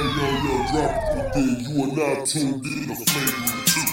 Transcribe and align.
yo, 0.00 0.26
yo, 0.40 0.54
drop 0.72 0.92
it 1.16 1.32
there. 1.34 1.60
You 1.60 1.84
are 1.84 1.92
now 1.92 2.24
tuned 2.24 2.64
in 2.64 2.88
to 2.88 2.96
Flagrant 2.96 3.66
2. 3.68 3.84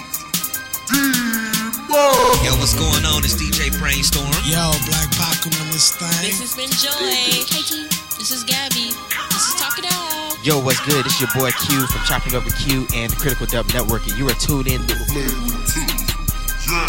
D-Mo! 0.88 2.04
Yo, 2.44 2.52
what's 2.60 2.74
going 2.74 3.04
on? 3.04 3.24
It's 3.24 3.36
DJ 3.36 3.72
Brainstorm. 3.80 4.32
Yo, 4.48 4.72
Black 4.88 5.10
Pac 5.20 5.44
on 5.46 5.52
this 5.72 5.92
thing. 5.96 6.08
This 6.24 6.40
has 6.40 6.56
been 6.56 6.72
Joy. 6.72 7.44
Katie. 7.46 7.88
This 8.18 8.32
is 8.32 8.44
Gabby. 8.44 8.96
This 9.32 9.44
is 9.44 9.56
Talk 9.60 9.78
It 9.80 9.86
Out. 9.92 10.38
Yo, 10.46 10.60
what's 10.64 10.80
good? 10.86 11.06
It's 11.06 11.20
your 11.20 11.30
boy 11.36 11.52
Q 11.68 11.88
from 11.88 12.02
Chopping 12.06 12.36
Up 12.36 12.46
Over 12.46 12.56
Q 12.56 12.88
and 12.96 13.12
the 13.12 13.18
Critical 13.18 13.46
Dub 13.46 13.68
Network, 13.74 14.08
and 14.08 14.18
you 14.18 14.28
are 14.30 14.38
tuned 14.40 14.68
in 14.68 14.86
to 14.88 14.96
Flagrant 15.12 15.68
2. 15.68 15.82
Yeah. 16.72 16.88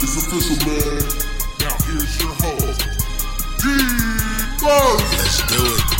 It's 0.00 0.16
official, 0.16 0.56
man. 0.64 1.04
Now 1.60 1.76
here's 1.84 2.16
your 2.20 2.32
host, 2.40 2.80
D-Mo! 3.60 4.96
Let's 4.96 5.44
do 5.52 5.60
it. 5.60 5.99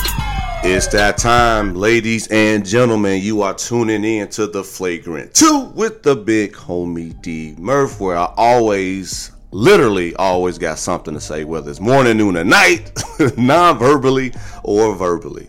It's 0.63 0.87
that 0.89 1.17
time, 1.17 1.75
ladies 1.75 2.27
and 2.27 2.67
gentlemen. 2.67 3.23
You 3.23 3.41
are 3.41 3.55
tuning 3.55 4.05
in 4.05 4.29
to 4.29 4.47
the 4.47 4.63
Flagrant 4.63 5.33
2 5.33 5.73
with 5.75 6.03
the 6.03 6.15
big 6.15 6.53
homie 6.53 7.19
D 7.23 7.55
Murph, 7.57 7.99
where 7.99 8.19
I 8.19 8.31
always, 8.37 9.33
literally 9.53 10.15
always 10.17 10.59
got 10.59 10.79
something 10.79 11.15
to 11.15 11.21
say, 11.21 11.45
whether 11.45 11.71
it's 11.71 11.81
morning, 11.81 12.19
noon, 12.19 12.37
or 12.37 12.45
night, 12.45 12.93
non 13.39 13.79
verbally 13.79 14.35
or 14.63 14.95
verbally. 14.95 15.49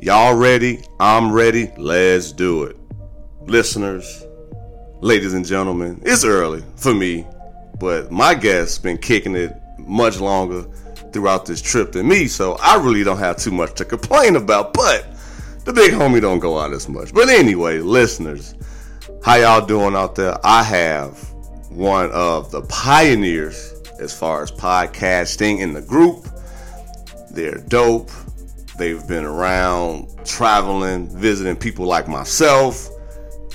Y'all 0.00 0.34
ready? 0.34 0.80
I'm 0.98 1.30
ready. 1.30 1.70
Let's 1.76 2.32
do 2.32 2.64
it. 2.64 2.76
Listeners, 3.42 4.24
ladies 5.02 5.34
and 5.34 5.44
gentlemen, 5.44 6.00
it's 6.06 6.24
early 6.24 6.64
for 6.76 6.94
me, 6.94 7.26
but 7.78 8.10
my 8.10 8.32
guest's 8.32 8.78
been 8.78 8.96
kicking 8.96 9.36
it 9.36 9.52
much 9.78 10.20
longer 10.20 10.64
throughout 11.12 11.46
this 11.46 11.62
trip 11.62 11.92
than 11.92 12.08
me, 12.08 12.26
so 12.26 12.56
I 12.60 12.76
really 12.76 13.04
don't 13.04 13.18
have 13.18 13.36
too 13.36 13.50
much 13.50 13.74
to 13.74 13.84
complain 13.84 14.36
about. 14.36 14.72
But 14.72 15.06
the 15.64 15.72
big 15.72 15.92
homie 15.92 16.20
don't 16.20 16.40
go 16.40 16.58
out 16.58 16.72
as 16.72 16.88
much. 16.88 17.14
But 17.14 17.28
anyway, 17.28 17.78
listeners, 17.78 18.54
how 19.24 19.36
y'all 19.36 19.64
doing 19.64 19.94
out 19.94 20.14
there? 20.14 20.36
I 20.44 20.62
have 20.62 21.18
one 21.70 22.10
of 22.12 22.50
the 22.50 22.62
pioneers 22.62 23.74
as 24.00 24.16
far 24.16 24.42
as 24.42 24.50
podcasting 24.50 25.60
in 25.60 25.72
the 25.72 25.82
group. 25.82 26.26
They're 27.30 27.58
dope. 27.58 28.10
They've 28.76 29.06
been 29.06 29.24
around 29.24 30.08
traveling, 30.24 31.08
visiting 31.08 31.56
people 31.56 31.86
like 31.86 32.08
myself, 32.08 32.88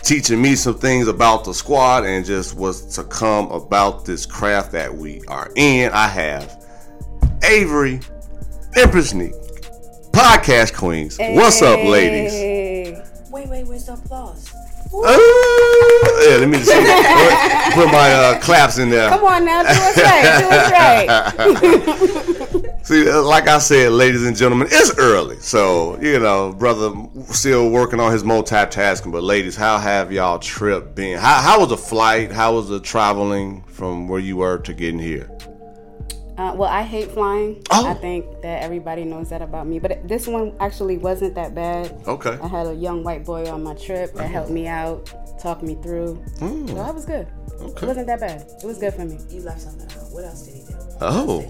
teaching 0.04 0.42
me 0.42 0.56
some 0.56 0.76
things 0.76 1.08
about 1.08 1.44
the 1.44 1.54
squad 1.54 2.06
and 2.06 2.26
just 2.26 2.56
what's 2.56 2.96
to 2.96 3.04
come 3.04 3.52
about 3.52 4.06
this 4.06 4.26
craft 4.26 4.72
that 4.72 4.96
we 4.96 5.22
are 5.28 5.52
in. 5.56 5.92
I 5.92 6.08
have 6.08 6.67
Avery, 7.48 8.00
Empress 8.76 9.14
Neek, 9.14 9.32
Podcast 10.12 10.76
Queens. 10.76 11.18
What's 11.18 11.62
up, 11.62 11.80
ladies? 11.80 12.34
Wait, 13.32 13.48
wait, 13.48 13.66
where's 13.66 13.86
the 13.86 13.94
applause? 13.94 14.54
Uh, 14.94 15.18
yeah, 16.28 16.36
let 16.38 16.50
me 16.50 16.58
just 16.58 16.70
put, 16.72 17.74
put 17.86 17.92
my 17.92 18.12
uh, 18.12 18.38
claps 18.42 18.80
in 18.80 18.90
there. 18.90 19.08
Come 19.10 19.24
on 19.24 19.46
now, 19.46 19.64
do 19.64 19.70
us 19.70 19.98
right, 19.98 20.40
do 20.40 20.50
us 20.50 20.72
right. 22.52 22.64
See, 22.86 23.10
uh, 23.10 23.22
like 23.22 23.48
I 23.48 23.60
said, 23.60 23.94
ladies 23.94 24.26
and 24.26 24.36
gentlemen, 24.36 24.68
it's 24.70 24.98
early. 24.98 25.40
So, 25.40 25.98
you 26.02 26.20
know, 26.20 26.52
brother 26.52 26.92
still 27.28 27.70
working 27.70 28.02
on 28.02 28.12
his 28.12 28.24
multitasking. 28.24 29.12
But, 29.12 29.24
ladies, 29.24 29.56
how 29.56 29.78
have 29.78 30.12
y'all 30.12 30.40
trip 30.40 30.96
been? 30.96 31.18
How, 31.18 31.42
how 31.42 31.60
was 31.62 31.70
the 31.70 31.78
flight? 31.78 32.32
How 32.32 32.56
was 32.56 32.68
the 32.68 32.80
traveling 32.80 33.62
from 33.64 34.08
where 34.08 34.20
you 34.20 34.38
were 34.38 34.58
to 34.60 34.74
getting 34.74 35.00
here? 35.00 35.30
Uh, 36.38 36.54
well, 36.56 36.70
I 36.70 36.84
hate 36.84 37.10
flying. 37.12 37.64
Oh. 37.72 37.88
I 37.88 37.96
think 37.96 38.42
that 38.42 38.62
everybody 38.62 39.04
knows 39.04 39.30
that 39.30 39.42
about 39.42 39.66
me. 39.66 39.80
But 39.80 40.08
this 40.08 40.28
one 40.28 40.56
actually 40.60 40.98
wasn't 40.98 41.34
that 41.36 41.56
bad. 41.56 42.00
Okay. 42.08 42.38
I 42.42 42.48
had 42.48 42.68
a 42.68 42.76
young 42.76 43.04
white 43.04 43.26
boy 43.26 43.50
on 43.50 43.64
my 43.64 43.74
trip 43.74 44.14
that 44.14 44.30
helped 44.30 44.52
me 44.52 44.68
out, 44.68 45.12
talked 45.42 45.64
me 45.64 45.76
through. 45.82 46.24
So 46.38 46.46
that 46.76 46.94
was 46.94 47.06
good. 47.06 47.28
Okay. 47.60 47.86
It 47.86 47.88
wasn't 47.88 48.08
that 48.08 48.20
bad. 48.20 48.42
It 48.62 48.66
was 48.66 48.78
good 48.78 48.94
for 48.94 49.06
me. 49.06 49.18
You 49.30 49.42
left 49.42 49.62
something 49.62 49.90
out. 49.98 50.12
What 50.12 50.26
else 50.26 50.44
did 50.44 50.56
he 50.56 50.62
do? 50.62 50.76
Oh. 51.02 51.50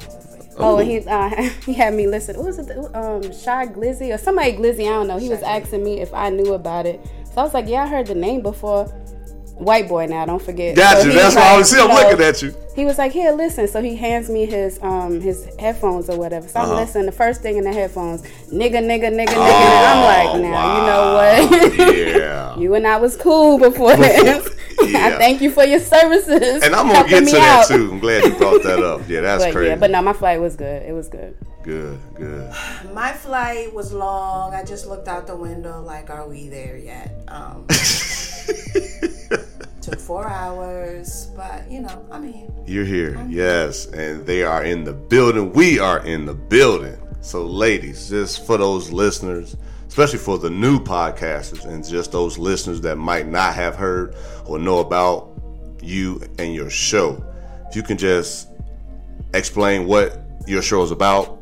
Oh, 0.60 0.78
and 0.80 0.90
he 0.90 1.00
uh, 1.00 1.30
he 1.66 1.74
had 1.74 1.94
me 1.94 2.08
listen. 2.08 2.36
What 2.38 2.46
was 2.46 2.58
it? 2.58 2.72
Um, 2.96 3.22
Shy 3.24 3.68
Glizzy 3.68 4.14
or 4.14 4.18
somebody 4.18 4.54
Glizzy? 4.54 4.88
I 4.88 4.92
don't 4.92 5.08
know. 5.08 5.18
He 5.18 5.30
was 5.30 5.44
asking 5.44 5.84
me 5.84 6.00
if 6.00 6.14
I 6.14 6.30
knew 6.30 6.54
about 6.54 6.86
it. 6.86 7.00
So 7.26 7.42
I 7.42 7.44
was 7.44 7.54
like, 7.54 7.68
Yeah, 7.68 7.84
I 7.84 7.88
heard 7.88 8.08
the 8.08 8.16
name 8.16 8.42
before. 8.42 8.92
White 9.58 9.88
boy 9.90 10.06
now, 10.06 10.26
don't 10.26 10.42
forget. 10.42 10.76
Got 10.76 11.02
So 11.02 11.08
you. 11.08 11.14
That's 11.14 11.34
was 11.34 11.36
why 11.36 11.42
I 11.42 11.50
like, 11.52 11.58
was 11.60 11.70
see, 11.72 11.80
I'm 11.82 11.90
looking 11.90 12.24
at 12.26 12.42
you. 12.44 12.56
He 12.76 12.86
was 12.86 13.00
like, 13.00 13.12
"Here, 13.12 13.32
listen." 13.32 13.68
So 13.68 13.82
he 13.82 13.96
hands 13.96 14.30
me 14.30 14.46
his 14.46 14.78
um 14.84 15.20
his 15.20 15.48
headphones 15.58 16.10
or 16.12 16.18
whatever. 16.18 16.48
So 16.48 16.60
I'm 16.60 16.66
Uh-huh. 16.70 16.82
listening. 16.82 17.08
The 17.08 17.12
first 17.12 17.42
thing 17.42 17.58
in 17.58 17.64
the 17.64 17.74
headphones, 17.74 18.22
nigga, 18.54 18.74
nigga, 18.84 19.10
nigga, 19.10 19.30
nigga. 19.30 19.34
And 19.34 19.86
I'm 19.90 20.04
like, 20.04 20.42
now 20.44 20.52
wow. 20.52 20.78
you 20.78 20.86
know 20.88 21.74
what? 21.80 21.80
Oh, 21.80 21.92
Yeah. 21.92 22.56
you 22.60 22.76
and 22.76 22.86
I 22.86 22.98
was 22.98 23.18
cool 23.18 23.58
before 23.58 23.96
this. 23.96 24.48
yeah. 24.86 25.08
I 25.08 25.12
thank 25.18 25.42
you 25.42 25.50
for 25.50 25.64
your 25.64 25.80
services. 25.80 26.62
And 26.64 26.76
I'm 26.76 26.88
gonna 26.88 27.10
get 27.10 27.26
to 27.26 27.32
that 27.32 27.62
out. 27.64 27.68
too. 27.68 27.90
I'm 27.94 28.00
glad 28.00 28.26
you 28.26 28.36
brought 28.36 28.62
that 28.62 28.80
up. 28.84 29.10
Yeah, 29.10 29.22
that's 29.22 29.44
But 29.46 29.54
crazy. 29.54 29.70
yeah, 29.70 29.76
but 29.78 29.90
no, 29.90 30.04
my 30.04 30.14
flight 30.14 30.40
was 30.40 30.56
good. 30.56 30.84
It 30.84 30.94
was 30.94 31.08
good. 31.08 31.36
Good, 31.64 32.00
good. 32.16 32.54
My 32.94 33.12
flight 33.12 33.74
was 33.74 33.92
long. 33.92 34.54
I 34.54 34.64
just 34.64 34.86
looked 34.88 35.08
out 35.10 35.26
the 35.28 35.36
window 35.36 35.82
like, 35.82 36.10
are 36.12 36.28
we 36.28 36.48
there 36.48 36.78
yet? 36.78 37.12
Um, 37.28 37.66
took 39.88 40.00
four 40.00 40.28
hours, 40.28 41.32
but 41.34 41.70
you 41.72 41.80
know, 41.80 42.06
I'm 42.12 42.32
here. 42.32 42.48
You're 42.66 42.86
here, 42.86 43.26
yes, 43.30 43.86
and 43.86 44.26
they 44.26 44.44
are 44.44 44.66
in 44.66 44.84
the 44.84 44.92
building. 44.92 45.54
We 45.54 45.80
are 45.80 46.06
in 46.06 46.26
the 46.26 46.34
building. 46.34 46.98
So, 47.22 47.46
ladies, 47.46 48.10
just 48.10 48.46
for 48.46 48.58
those 48.58 48.92
listeners, 48.92 49.56
especially 49.88 50.20
for 50.20 50.38
the 50.38 50.50
new 50.50 50.80
podcasters, 50.80 51.64
and 51.66 51.88
just 51.88 52.12
those 52.12 52.38
listeners 52.38 52.82
that 52.82 52.98
might 52.98 53.28
not 53.28 53.56
have 53.56 53.76
heard 53.76 54.14
or 54.46 54.60
know 54.60 54.80
about 54.80 55.32
you 55.82 56.22
and 56.38 56.54
your 56.54 56.70
show, 56.70 57.24
if 57.70 57.76
you 57.78 57.84
can 57.84 57.98
just 57.98 58.50
explain 59.34 59.88
what 59.88 60.20
your 60.48 60.62
show 60.62 60.84
is 60.84 60.92
about. 60.92 61.38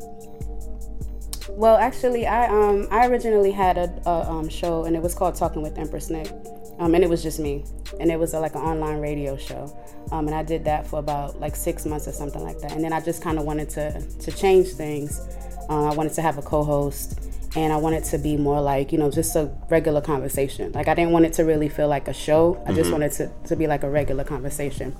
Well, 1.48 1.76
actually, 1.78 2.28
I 2.28 2.46
um 2.46 2.86
I 2.92 3.08
originally 3.08 3.50
had 3.50 3.76
a, 3.76 4.02
a 4.06 4.30
um, 4.30 4.48
show 4.48 4.84
and 4.84 4.94
it 4.94 5.02
was 5.02 5.16
called 5.16 5.34
Talking 5.34 5.62
with 5.62 5.78
Empress 5.78 6.10
Nick, 6.10 6.30
um 6.78 6.94
and 6.94 7.02
it 7.02 7.10
was 7.10 7.22
just 7.22 7.38
me, 7.38 7.64
and 8.00 8.10
it 8.10 8.18
was 8.18 8.34
a, 8.34 8.40
like 8.40 8.54
an 8.54 8.62
online 8.62 9.00
radio 9.00 9.36
show, 9.36 9.76
um 10.12 10.26
and 10.26 10.34
I 10.34 10.42
did 10.42 10.64
that 10.64 10.86
for 10.86 10.98
about 10.98 11.40
like 11.40 11.56
six 11.56 11.86
months 11.86 12.06
or 12.06 12.12
something 12.12 12.42
like 12.42 12.60
that, 12.60 12.72
and 12.72 12.82
then 12.84 12.92
I 12.92 13.00
just 13.00 13.22
kind 13.22 13.38
of 13.38 13.44
wanted 13.44 13.70
to 13.70 14.00
to 14.00 14.32
change 14.32 14.68
things. 14.68 15.20
Um, 15.68 15.86
I 15.90 15.94
wanted 15.94 16.12
to 16.12 16.22
have 16.22 16.38
a 16.38 16.42
co-host, 16.42 17.18
and 17.56 17.72
I 17.72 17.76
wanted 17.76 18.04
to 18.04 18.18
be 18.18 18.36
more 18.36 18.60
like 18.60 18.92
you 18.92 18.98
know 18.98 19.10
just 19.10 19.34
a 19.34 19.50
regular 19.68 20.00
conversation. 20.00 20.72
Like 20.72 20.86
I 20.88 20.94
didn't 20.94 21.12
want 21.12 21.24
it 21.24 21.32
to 21.34 21.44
really 21.44 21.68
feel 21.68 21.88
like 21.88 22.06
a 22.08 22.12
show. 22.14 22.62
I 22.66 22.72
just 22.72 22.92
wanted 22.92 23.12
to 23.12 23.30
to 23.46 23.56
be 23.56 23.66
like 23.66 23.82
a 23.82 23.90
regular 23.90 24.24
conversation. 24.24 24.94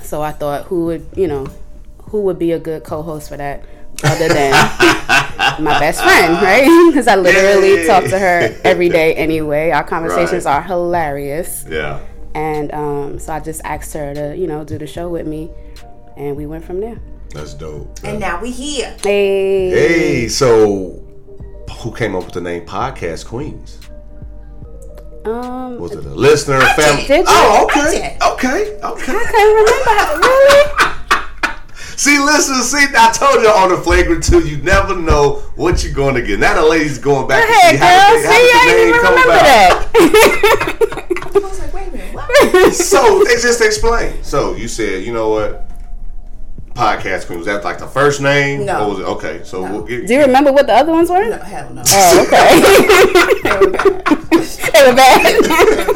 So 0.00 0.22
I 0.22 0.32
thought, 0.32 0.64
who 0.66 0.84
would 0.86 1.06
you 1.16 1.26
know, 1.26 1.46
who 2.02 2.20
would 2.22 2.38
be 2.38 2.52
a 2.52 2.58
good 2.58 2.84
co-host 2.84 3.30
for 3.30 3.36
that, 3.36 3.64
other 4.02 4.28
than 4.28 4.52
my 5.62 5.78
best 5.78 6.02
friend, 6.02 6.34
right? 6.42 6.66
Because 6.90 7.06
I 7.08 7.16
literally 7.16 7.74
Yay. 7.82 7.86
talk 7.86 8.04
to 8.04 8.18
her 8.18 8.54
every 8.64 8.88
day 8.88 9.14
anyway. 9.14 9.70
Our 9.70 9.84
conversations 9.84 10.44
Right. 10.44 10.56
are 10.56 10.62
hilarious, 10.62 11.64
Yeah. 11.68 12.00
and 12.34 12.72
um, 12.74 13.18
so 13.18 13.32
I 13.32 13.40
just 13.40 13.60
asked 13.64 13.92
her 13.94 14.14
to 14.14 14.36
you 14.36 14.46
know 14.46 14.64
do 14.64 14.78
the 14.78 14.86
show 14.86 15.08
with 15.08 15.26
me, 15.26 15.50
and 16.16 16.36
we 16.36 16.46
went 16.46 16.64
from 16.64 16.80
there. 16.80 16.98
That's 17.34 17.54
dope. 17.54 17.98
And 18.04 18.20
now 18.20 18.40
we 18.40 18.50
here. 18.52 18.94
Hey, 19.02 19.70
Hey, 19.70 20.28
so 20.28 21.02
who 21.80 21.92
came 21.94 22.14
up 22.14 22.24
with 22.26 22.34
the 22.34 22.40
name 22.40 22.64
Podcast 22.64 23.26
Queens? 23.26 23.80
um, 25.24 25.78
Was 25.80 25.92
it 25.92 26.04
a 26.04 26.10
listener, 26.14 26.58
a 26.58 26.74
family? 26.74 27.06
Did 27.06 27.18
you? 27.20 27.24
Oh, 27.26 27.68
I 27.74 27.80
okay, 27.80 27.90
did. 27.98 28.22
okay, 28.22 28.78
okay. 28.84 29.12
I 29.16 29.24
can't 29.32 29.50
remember. 29.58 30.28
Really? 30.28 30.83
See, 32.04 32.18
listen, 32.18 32.56
see, 32.56 32.84
I 32.94 33.10
told 33.12 33.40
you 33.40 33.48
on 33.48 33.70
the 33.70 33.78
flagrant 33.78 34.22
two, 34.24 34.46
you 34.46 34.58
never 34.58 34.94
know 34.94 35.36
what 35.56 35.82
you're 35.82 35.94
going 35.94 36.14
to 36.16 36.20
get. 36.20 36.38
Now 36.38 36.54
the 36.60 36.68
lady's 36.68 36.98
going 36.98 37.26
back 37.26 37.48
Go 37.48 37.54
to 37.54 37.60
see 37.70 37.76
ahead, 37.76 38.12
girl. 38.12 38.20
the, 38.20 38.28
See, 38.28 38.50
I 38.52 38.64
didn't 38.66 38.88
even 38.90 39.00
come 39.00 39.14
remember 39.14 39.32
about. 39.32 39.92
that. 39.94 41.32
I 41.34 41.38
was 41.48 41.58
like, 41.60 41.72
wait 41.72 41.88
a 41.88 41.92
minute. 41.92 42.14
What? 42.14 42.74
So, 42.74 43.24
they 43.24 43.36
just 43.40 43.62
explain. 43.62 44.22
So, 44.22 44.54
you 44.54 44.68
said, 44.68 45.02
you 45.04 45.14
know 45.14 45.30
what? 45.30 45.70
Podcast 46.74 47.24
Queen, 47.24 47.38
was 47.38 47.46
that 47.46 47.64
like 47.64 47.78
the 47.78 47.86
first 47.86 48.20
name? 48.20 48.66
No. 48.66 48.84
Or 48.84 48.88
was 48.90 48.98
it, 48.98 49.04
okay, 49.04 49.40
so 49.42 49.62
we'll 49.62 49.84
get, 49.84 50.06
Do 50.06 50.12
you 50.12 50.20
remember 50.20 50.52
what 50.52 50.66
the 50.66 50.74
other 50.74 50.92
ones 50.92 51.08
were? 51.08 51.26
No, 51.30 51.38
hell 51.38 51.72
no. 51.72 51.82
Oh, 51.86 52.22
okay. 52.26 52.60
they 54.72 54.90
were 54.90 54.94
bad. 54.94 55.93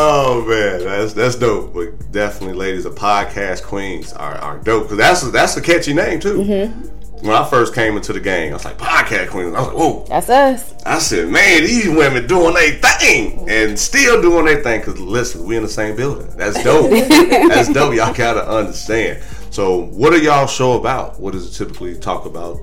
Oh 0.00 0.44
man, 0.46 0.84
that's 0.84 1.12
that's 1.12 1.34
dope. 1.34 1.74
But 1.74 2.12
definitely, 2.12 2.54
ladies, 2.54 2.84
the 2.84 2.90
podcast 2.90 3.64
queens 3.64 4.12
are, 4.12 4.36
are 4.36 4.58
dope 4.58 4.84
because 4.84 4.98
that's 4.98 5.24
a, 5.24 5.30
that's 5.32 5.56
a 5.56 5.60
catchy 5.60 5.92
name 5.92 6.20
too. 6.20 6.38
Mm-hmm. 6.38 7.26
When 7.26 7.34
I 7.34 7.44
first 7.50 7.74
came 7.74 7.96
into 7.96 8.12
the 8.12 8.20
game, 8.20 8.52
I 8.52 8.54
was 8.54 8.64
like 8.64 8.78
podcast 8.78 9.30
queens. 9.30 9.56
I 9.56 9.58
was 9.58 9.66
like, 9.66 9.76
whoa. 9.76 10.04
That's 10.08 10.28
us. 10.28 10.72
I 10.86 11.00
said, 11.00 11.28
man, 11.28 11.64
these 11.64 11.88
women 11.88 12.28
doing 12.28 12.54
their 12.54 12.74
thing 12.74 13.50
and 13.50 13.76
still 13.76 14.22
doing 14.22 14.44
their 14.44 14.62
thing. 14.62 14.80
Cause 14.82 15.00
listen, 15.00 15.44
we 15.44 15.56
in 15.56 15.64
the 15.64 15.68
same 15.68 15.96
building. 15.96 16.28
That's 16.36 16.62
dope. 16.62 16.90
that's 16.90 17.72
dope. 17.72 17.92
Y'all 17.96 18.14
gotta 18.14 18.48
understand. 18.48 19.20
So, 19.50 19.86
what 19.86 20.12
are 20.12 20.18
y'all 20.18 20.46
show 20.46 20.78
about? 20.78 21.18
What 21.18 21.32
does 21.32 21.48
it 21.48 21.58
typically 21.58 21.98
talk 21.98 22.24
about? 22.24 22.56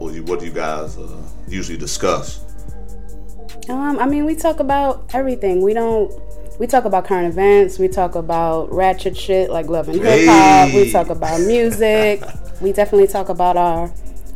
Or 0.00 0.10
you, 0.10 0.24
what 0.24 0.40
do 0.40 0.46
you 0.46 0.52
guys 0.52 0.98
uh, 0.98 1.22
usually 1.46 1.78
discuss? 1.78 2.44
Um, 3.68 4.00
I 4.00 4.06
mean, 4.06 4.24
we 4.24 4.34
talk 4.34 4.58
about 4.58 5.14
everything. 5.14 5.62
We 5.62 5.72
don't. 5.72 6.10
We 6.60 6.66
talk 6.66 6.84
about 6.84 7.06
current 7.06 7.26
events. 7.26 7.78
We 7.78 7.88
talk 7.88 8.14
about 8.14 8.70
ratchet 8.70 9.16
shit 9.16 9.48
like 9.48 9.68
love 9.68 9.88
and 9.88 9.98
hip 9.98 10.28
hop. 10.28 10.68
Hey. 10.68 10.84
We 10.84 10.92
talk 10.92 11.08
about 11.08 11.40
music. 11.40 12.22
we 12.60 12.74
definitely 12.74 13.06
talk 13.06 13.30
about 13.30 13.56
our 13.56 13.90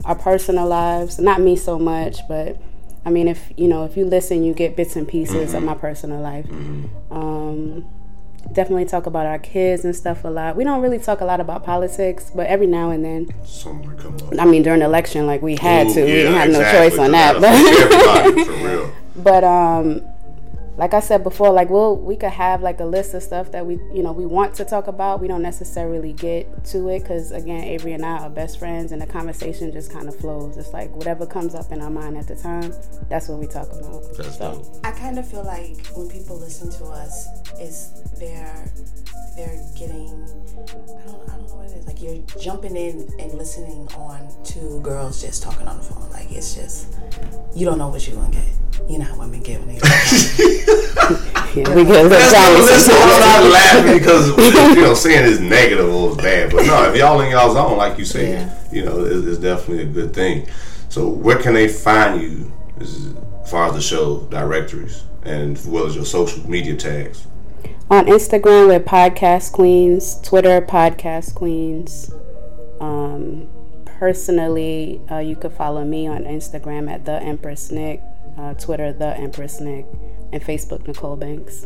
our 0.06 0.14
personal 0.14 0.66
lives. 0.66 1.18
Not 1.18 1.42
me 1.42 1.54
so 1.54 1.78
much, 1.78 2.26
but 2.26 2.58
I 3.04 3.10
mean, 3.10 3.28
if 3.28 3.52
you 3.58 3.68
know, 3.68 3.84
if 3.84 3.98
you 3.98 4.06
listen, 4.06 4.42
you 4.42 4.54
get 4.54 4.74
bits 4.74 4.96
and 4.96 5.06
pieces 5.06 5.52
of 5.52 5.62
my 5.64 5.74
personal 5.74 6.18
life. 6.22 6.46
Um, 7.10 7.84
definitely 8.54 8.86
talk 8.86 9.04
about 9.04 9.26
our 9.26 9.38
kids 9.38 9.84
and 9.84 9.94
stuff 9.94 10.24
a 10.24 10.28
lot. 10.28 10.56
We 10.56 10.64
don't 10.64 10.80
really 10.80 11.00
talk 11.00 11.20
a 11.20 11.26
lot 11.26 11.40
about 11.40 11.62
politics, 11.62 12.32
but 12.34 12.46
every 12.46 12.66
now 12.66 12.88
and 12.88 13.04
then. 13.04 13.34
Something 13.44 13.98
come 13.98 14.14
up. 14.14 14.40
I 14.40 14.46
mean, 14.46 14.62
during 14.62 14.80
the 14.80 14.86
election, 14.86 15.26
like 15.26 15.42
we 15.42 15.56
had 15.56 15.88
Ooh, 15.88 15.94
to. 15.94 16.04
we 16.04 16.08
yeah, 16.08 16.14
didn't 16.14 16.34
have 16.36 16.48
exactly, 16.48 16.78
no 16.78 16.88
choice 16.88 16.98
on 16.98 17.10
that. 17.10 18.92
But 19.14 19.24
but 19.24 19.44
um 19.44 20.13
like 20.76 20.92
I 20.92 21.00
said 21.00 21.22
before, 21.22 21.52
like 21.52 21.70
we'll 21.70 21.96
we 21.96 22.16
could 22.16 22.30
have 22.30 22.62
like 22.62 22.80
a 22.80 22.84
list 22.84 23.14
of 23.14 23.22
stuff 23.22 23.52
that 23.52 23.64
we 23.64 23.74
you 23.92 24.02
know 24.02 24.12
we 24.12 24.26
want 24.26 24.54
to 24.56 24.64
talk 24.64 24.88
about. 24.88 25.20
We 25.20 25.28
don't 25.28 25.42
necessarily 25.42 26.12
get 26.12 26.64
to 26.66 26.88
it 26.88 27.00
because 27.00 27.30
again, 27.30 27.62
Avery 27.64 27.92
and 27.92 28.04
I 28.04 28.18
are 28.24 28.30
best 28.30 28.58
friends, 28.58 28.90
and 28.90 29.00
the 29.00 29.06
conversation 29.06 29.70
just 29.72 29.92
kind 29.92 30.08
of 30.08 30.16
flows. 30.16 30.56
It's 30.56 30.72
like 30.72 30.94
whatever 30.94 31.26
comes 31.26 31.54
up 31.54 31.70
in 31.70 31.80
our 31.80 31.90
mind 31.90 32.16
at 32.16 32.26
the 32.26 32.34
time, 32.34 32.74
that's 33.08 33.28
what 33.28 33.38
we 33.38 33.46
talk 33.46 33.70
about. 33.72 34.02
That's 34.16 34.38
so 34.38 34.54
dope. 34.54 34.86
I 34.86 34.90
kind 34.90 35.18
of 35.18 35.28
feel 35.28 35.44
like 35.44 35.86
when 35.94 36.08
people 36.08 36.38
listen 36.38 36.70
to 36.70 36.84
us, 36.86 37.28
is 37.60 37.92
they're 38.18 38.72
they're 39.36 39.60
getting 39.76 40.08
I 40.58 41.06
don't 41.06 41.28
I 41.28 41.36
don't 41.36 41.48
know 41.48 41.54
what 41.56 41.70
it 41.70 41.76
is. 41.78 41.86
Like 41.86 42.02
you're 42.02 42.22
jumping 42.40 42.76
in 42.76 43.08
and 43.18 43.34
listening 43.34 43.88
on 43.96 44.28
two 44.44 44.80
girls 44.80 45.20
just 45.20 45.42
talking 45.42 45.66
on 45.66 45.76
the 45.76 45.82
phone. 45.82 46.10
Like 46.10 46.30
it's 46.30 46.54
just 46.54 46.96
you 47.54 47.66
don't 47.66 47.78
know 47.78 47.88
what 47.88 48.06
you're 48.06 48.16
gonna 48.16 48.32
get. 48.32 48.44
You 48.88 48.98
know 48.98 49.04
how 49.04 49.18
women 49.18 49.40
get 49.42 49.60
when 49.60 49.68
they 49.68 49.74
yeah, 49.80 50.63
we 51.56 51.62
get 51.62 51.68
a 51.68 51.74
little 51.74 52.08
That's 52.08 52.32
drama 52.32 52.58
no, 52.58 52.64
listen, 52.64 52.94
I'm 52.96 53.20
not 53.20 53.52
laughing 53.52 53.92
because 53.98 54.28
you 54.76 54.82
know 54.82 54.94
saying 54.94 55.30
it's 55.30 55.40
negative 55.40 55.88
or 55.88 56.12
it's 56.12 56.22
bad, 56.22 56.50
but 56.52 56.66
no, 56.66 56.90
if 56.90 56.96
y'all 56.96 57.20
in 57.20 57.30
y'all 57.30 57.52
zone, 57.52 57.76
like 57.76 57.98
you 57.98 58.04
said, 58.04 58.56
you 58.72 58.84
know, 58.84 59.04
it's, 59.04 59.26
it's 59.26 59.38
definitely 59.38 59.84
a 59.84 59.86
good 59.86 60.14
thing. 60.14 60.46
So, 60.88 61.08
where 61.08 61.38
can 61.38 61.54
they 61.54 61.68
find 61.68 62.20
you 62.20 62.52
as 62.80 63.14
far 63.46 63.68
as 63.68 63.74
the 63.74 63.82
show 63.82 64.20
directories 64.30 65.04
and 65.24 65.56
as 65.56 65.66
well 65.66 65.86
as 65.86 65.94
your 65.94 66.04
social 66.04 66.48
media 66.48 66.76
tags? 66.76 67.26
On 67.90 68.06
Instagram, 68.06 68.68
we're 68.68 68.80
Podcast 68.80 69.52
Queens. 69.52 70.20
Twitter, 70.22 70.60
Podcast 70.60 71.34
Queens. 71.34 72.12
Um, 72.80 73.48
personally, 73.84 75.00
uh, 75.10 75.18
you 75.18 75.36
could 75.36 75.52
follow 75.52 75.84
me 75.84 76.06
on 76.06 76.24
Instagram 76.24 76.90
at 76.90 77.04
the 77.04 77.22
Empress 77.22 77.70
Nick, 77.70 78.00
uh, 78.38 78.54
Twitter 78.54 78.92
the 78.92 79.16
Empress 79.16 79.60
Nick, 79.60 79.86
and 80.34 80.42
Facebook 80.42 80.86
Nicole 80.86 81.16
Banks. 81.16 81.64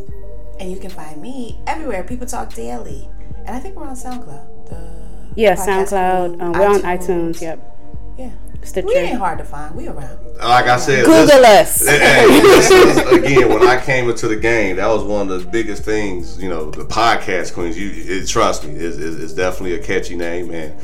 and 0.61 0.71
you 0.71 0.79
can 0.79 0.91
find 0.91 1.21
me 1.23 1.59
everywhere. 1.67 2.03
People 2.05 2.27
talk 2.27 2.53
daily. 2.53 3.09
And 3.47 3.51
I 3.57 3.61
think 3.61 3.77
we're 3.77 3.87
on 3.89 3.97
SoundCloud. 3.97 4.69
The 4.69 5.31
Yeah, 5.37 5.55
SoundCloud. 5.57 6.41
Um, 6.43 6.53
we're 6.53 6.67
on 6.69 6.81
iTunes. 6.83 7.41
Yep. 7.41 7.77
Yeah. 8.19 8.31
Stitcher. 8.63 8.87
We 8.89 8.95
ain't 8.97 9.19
hard 9.19 9.39
to 9.39 9.45
find. 9.45 9.75
We 9.77 9.87
around. 9.89 10.19
Like 10.37 10.67
I 10.67 10.77
said, 10.79 11.07
Google 11.07 11.27
this- 11.27 11.83
us. 11.83 11.89
Hey, 11.89 11.99
hey, 11.99 12.41
this 12.41 12.71
is, 12.71 12.99
again, 13.13 13.49
when 13.49 13.67
I 13.67 13.81
came 13.81 14.11
into 14.11 14.29
the 14.29 14.37
game, 14.37 14.77
that 14.77 14.89
was 14.89 15.03
one 15.05 15.31
of 15.31 15.45
the 15.45 15.49
biggest 15.51 15.85
things. 15.85 16.43
You 16.43 16.49
know, 16.51 16.71
the 16.71 16.85
podcast 16.85 17.55
queens. 17.55 17.79
You 17.79 17.91
it, 17.95 18.27
trust 18.29 18.65
me, 18.65 18.73
it's, 18.75 18.97
it's, 18.99 19.17
it's 19.23 19.33
definitely 19.33 19.75
a 19.77 19.83
catchy 19.83 20.17
name, 20.17 20.51
and 20.51 20.75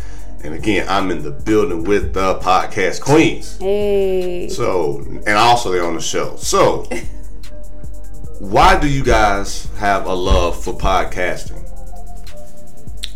and 0.45 0.55
again, 0.55 0.87
I'm 0.89 1.11
in 1.11 1.23
the 1.25 1.33
building 1.33 1.83
with 1.85 2.15
the 2.15 2.37
podcast 2.39 3.01
queens. 3.03 3.59
Hey. 3.59 4.49
So, 4.49 5.01
and 5.27 5.29
also 5.31 5.71
they're 5.73 5.85
on 5.85 5.97
the 5.97 6.01
show. 6.01 6.37
So, 6.37 6.87
why 8.41 8.79
do 8.79 8.89
you 8.89 9.05
guys 9.05 9.67
have 9.77 10.07
a 10.07 10.15
love 10.15 10.63
for 10.63 10.75
podcasting? 10.75 11.61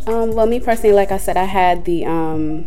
Um, 0.07 0.33
well, 0.35 0.47
me 0.47 0.61
personally, 0.61 0.95
like 0.95 1.13
I 1.13 1.19
said, 1.19 1.37
I 1.37 1.45
had 1.45 1.85
the 1.85 2.07
um, 2.07 2.67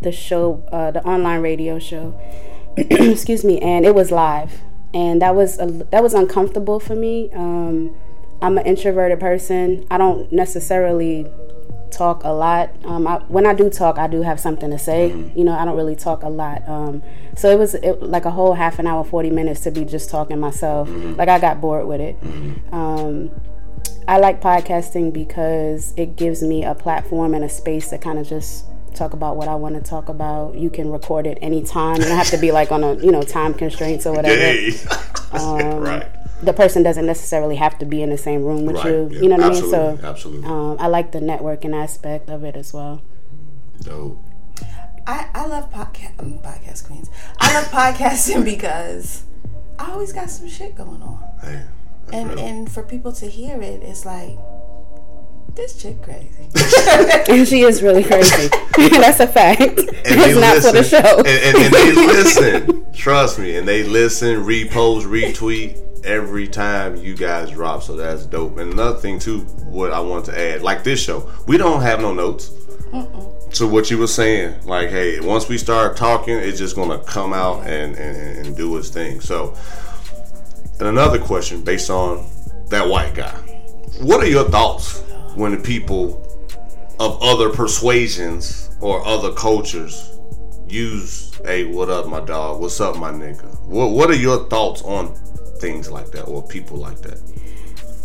the 0.00 0.12
show, 0.12 0.64
uh, 0.72 0.90
the 0.90 1.04
online 1.04 1.42
radio 1.42 1.78
show. 1.78 2.18
Excuse 2.76 3.44
me, 3.44 3.58
and 3.60 3.84
it 3.84 3.94
was 3.94 4.10
live, 4.10 4.60
and 4.94 5.20
that 5.20 5.34
was 5.34 5.58
a, 5.58 5.66
that 5.66 6.02
was 6.02 6.14
uncomfortable 6.14 6.78
for 6.78 6.94
me. 6.94 7.30
Um, 7.34 7.94
I'm 8.40 8.58
an 8.58 8.66
introverted 8.66 9.20
person. 9.20 9.86
I 9.90 9.98
don't 9.98 10.30
necessarily 10.32 11.26
talk 11.90 12.24
a 12.24 12.30
lot. 12.30 12.70
Um, 12.84 13.06
I, 13.06 13.18
when 13.28 13.46
I 13.46 13.54
do 13.54 13.70
talk, 13.70 13.98
I 13.98 14.06
do 14.06 14.22
have 14.22 14.38
something 14.40 14.70
to 14.70 14.78
say. 14.78 15.08
You 15.34 15.44
know, 15.44 15.52
I 15.52 15.64
don't 15.64 15.76
really 15.76 15.96
talk 15.96 16.22
a 16.22 16.28
lot. 16.28 16.66
Um, 16.68 17.02
so 17.36 17.50
it 17.50 17.58
was 17.58 17.74
it, 17.74 18.02
like 18.02 18.24
a 18.24 18.30
whole 18.30 18.54
half 18.54 18.78
an 18.78 18.86
hour, 18.86 19.04
forty 19.04 19.30
minutes 19.30 19.60
to 19.60 19.70
be 19.70 19.84
just 19.84 20.10
talking 20.10 20.38
myself. 20.38 20.88
Like 20.90 21.28
I 21.28 21.38
got 21.38 21.60
bored 21.60 21.86
with 21.86 22.00
it. 22.00 22.16
Um, 22.72 23.30
I 24.08 24.18
like 24.18 24.40
podcasting 24.40 25.12
because 25.12 25.92
it 25.96 26.16
gives 26.16 26.42
me 26.42 26.64
a 26.64 26.74
platform 26.74 27.34
and 27.34 27.44
a 27.44 27.48
space 27.48 27.88
to 27.90 27.98
kind 27.98 28.18
of 28.18 28.28
just 28.28 28.66
talk 28.94 29.12
about 29.12 29.36
what 29.36 29.48
I 29.48 29.54
want 29.56 29.74
to 29.74 29.80
talk 29.80 30.08
about. 30.08 30.54
You 30.56 30.70
can 30.70 30.90
record 30.90 31.26
it 31.26 31.38
anytime. 31.42 31.96
You 31.96 32.04
don't 32.04 32.16
have 32.16 32.30
to 32.30 32.38
be 32.38 32.52
like 32.52 32.72
on 32.72 32.84
a 32.84 32.94
you 32.94 33.10
know 33.10 33.22
time 33.22 33.54
constraints 33.54 34.06
or 34.06 34.12
whatever. 34.12 34.36
Hey. 34.46 34.72
Um, 35.32 35.80
right. 35.80 36.15
The 36.42 36.52
person 36.52 36.82
doesn't 36.82 37.06
necessarily 37.06 37.56
have 37.56 37.78
to 37.78 37.86
be 37.86 38.02
in 38.02 38.10
the 38.10 38.18
same 38.18 38.44
room 38.44 38.66
with 38.66 38.76
Right. 38.76 38.86
you. 38.86 39.08
Yeah, 39.10 39.20
You 39.20 39.28
know 39.30 39.36
what 39.36 39.46
absolutely, 39.46 39.78
I 39.78 39.88
mean? 39.92 39.98
So 40.00 40.06
absolutely. 40.08 40.48
um, 40.48 40.76
I 40.78 40.86
like 40.88 41.12
the 41.12 41.20
networking 41.20 41.74
aspect 41.74 42.28
of 42.28 42.44
it 42.44 42.56
as 42.56 42.72
well. 42.74 43.00
Dope. 43.82 44.22
I, 45.06 45.28
I 45.34 45.46
love 45.46 45.70
podcast 45.70 46.18
um, 46.20 46.38
podcast 46.40 46.86
queens. 46.86 47.08
I 47.40 47.54
love 47.54 47.64
podcasting 47.66 48.44
because 48.44 49.22
I 49.78 49.92
always 49.92 50.12
got 50.12 50.28
some 50.30 50.48
shit 50.48 50.74
going 50.74 51.00
on. 51.02 51.22
Hey, 51.42 51.62
And 52.12 52.30
real. 52.30 52.38
and 52.40 52.70
for 52.72 52.82
people 52.82 53.12
to 53.12 53.26
hear 53.26 53.60
it, 53.62 53.82
it's 53.82 54.04
like 54.04 54.36
this 55.54 55.80
chick 55.80 56.02
crazy. 56.02 56.48
And 57.28 57.46
she 57.48 57.62
is 57.62 57.82
really 57.82 58.04
crazy. 58.04 58.48
That's 58.76 59.20
a 59.20 59.26
fact. 59.26 59.60
and 59.60 59.78
they 59.78 60.30
it's 60.32 60.38
not 60.40 60.56
for 60.56 60.72
the 60.72 60.80
listen, 60.80 61.02
show. 61.02 61.18
And, 61.18 61.26
and, 61.28 61.56
and 61.56 61.74
they 61.74 61.92
listen. 61.94 62.92
Trust 62.92 63.38
me, 63.38 63.56
and 63.56 63.66
they 63.66 63.84
listen, 63.84 64.44
repost, 64.44 65.02
retweet 65.06 65.82
every 66.04 66.48
time 66.48 66.96
you 66.96 67.14
guys 67.14 67.50
drop. 67.50 67.82
So 67.82 67.96
that's 67.96 68.26
dope. 68.26 68.58
And 68.58 68.72
another 68.72 68.98
thing 68.98 69.18
too, 69.18 69.40
what 69.64 69.92
I 69.92 70.00
want 70.00 70.24
to 70.26 70.38
add, 70.38 70.62
like 70.62 70.84
this 70.84 71.02
show, 71.02 71.30
we 71.46 71.56
don't 71.56 71.82
have 71.82 72.00
no 72.00 72.12
notes. 72.12 72.50
So 73.52 73.66
what 73.66 73.90
you 73.90 73.98
were 73.98 74.06
saying, 74.06 74.66
like, 74.66 74.90
hey, 74.90 75.20
once 75.20 75.48
we 75.48 75.58
start 75.58 75.96
talking, 75.96 76.36
it's 76.36 76.58
just 76.58 76.76
gonna 76.76 76.98
come 76.98 77.32
out 77.32 77.66
and, 77.66 77.94
and, 77.96 78.46
and 78.46 78.56
do 78.56 78.76
its 78.76 78.90
thing. 78.90 79.20
So, 79.20 79.56
and 80.78 80.88
another 80.88 81.18
question 81.18 81.62
based 81.62 81.90
on 81.90 82.26
that 82.68 82.86
white 82.86 83.14
guy, 83.14 83.34
what 84.00 84.22
are 84.22 84.28
your 84.28 84.48
thoughts 84.48 85.00
when 85.34 85.52
the 85.52 85.58
people 85.58 86.22
of 86.98 87.22
other 87.22 87.50
persuasions 87.50 88.70
or 88.80 89.04
other 89.06 89.32
cultures 89.32 90.18
use 90.68 91.32
hey 91.44 91.64
what 91.64 91.88
up 91.88 92.06
my 92.08 92.20
dog 92.20 92.60
what's 92.60 92.80
up 92.80 92.96
my 92.96 93.10
nigga 93.10 93.46
what, 93.66 93.90
what 93.90 94.10
are 94.10 94.16
your 94.16 94.48
thoughts 94.48 94.82
on 94.82 95.14
things 95.60 95.90
like 95.90 96.10
that 96.12 96.24
or 96.24 96.42
people 96.46 96.76
like 96.78 97.00
that 97.02 97.18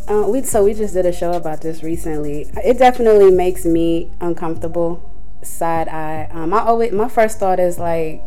Uh, 0.08 0.28
we 0.28 0.42
so 0.44 0.64
we 0.64 0.74
just 0.74 0.94
did 0.94 1.06
a 1.06 1.12
show 1.14 1.32
about 1.34 1.62
this 1.62 1.84
recently. 1.84 2.48
It 2.66 2.78
definitely 2.78 3.32
makes 3.32 3.64
me 3.66 4.10
uncomfortable. 4.20 5.00
Side 5.44 5.88
eye. 5.88 6.28
Um, 6.32 6.54
I 6.54 6.60
always 6.66 6.92
my 6.92 7.08
first 7.08 7.40
thought 7.40 7.60
is 7.60 7.78
like, 7.80 8.22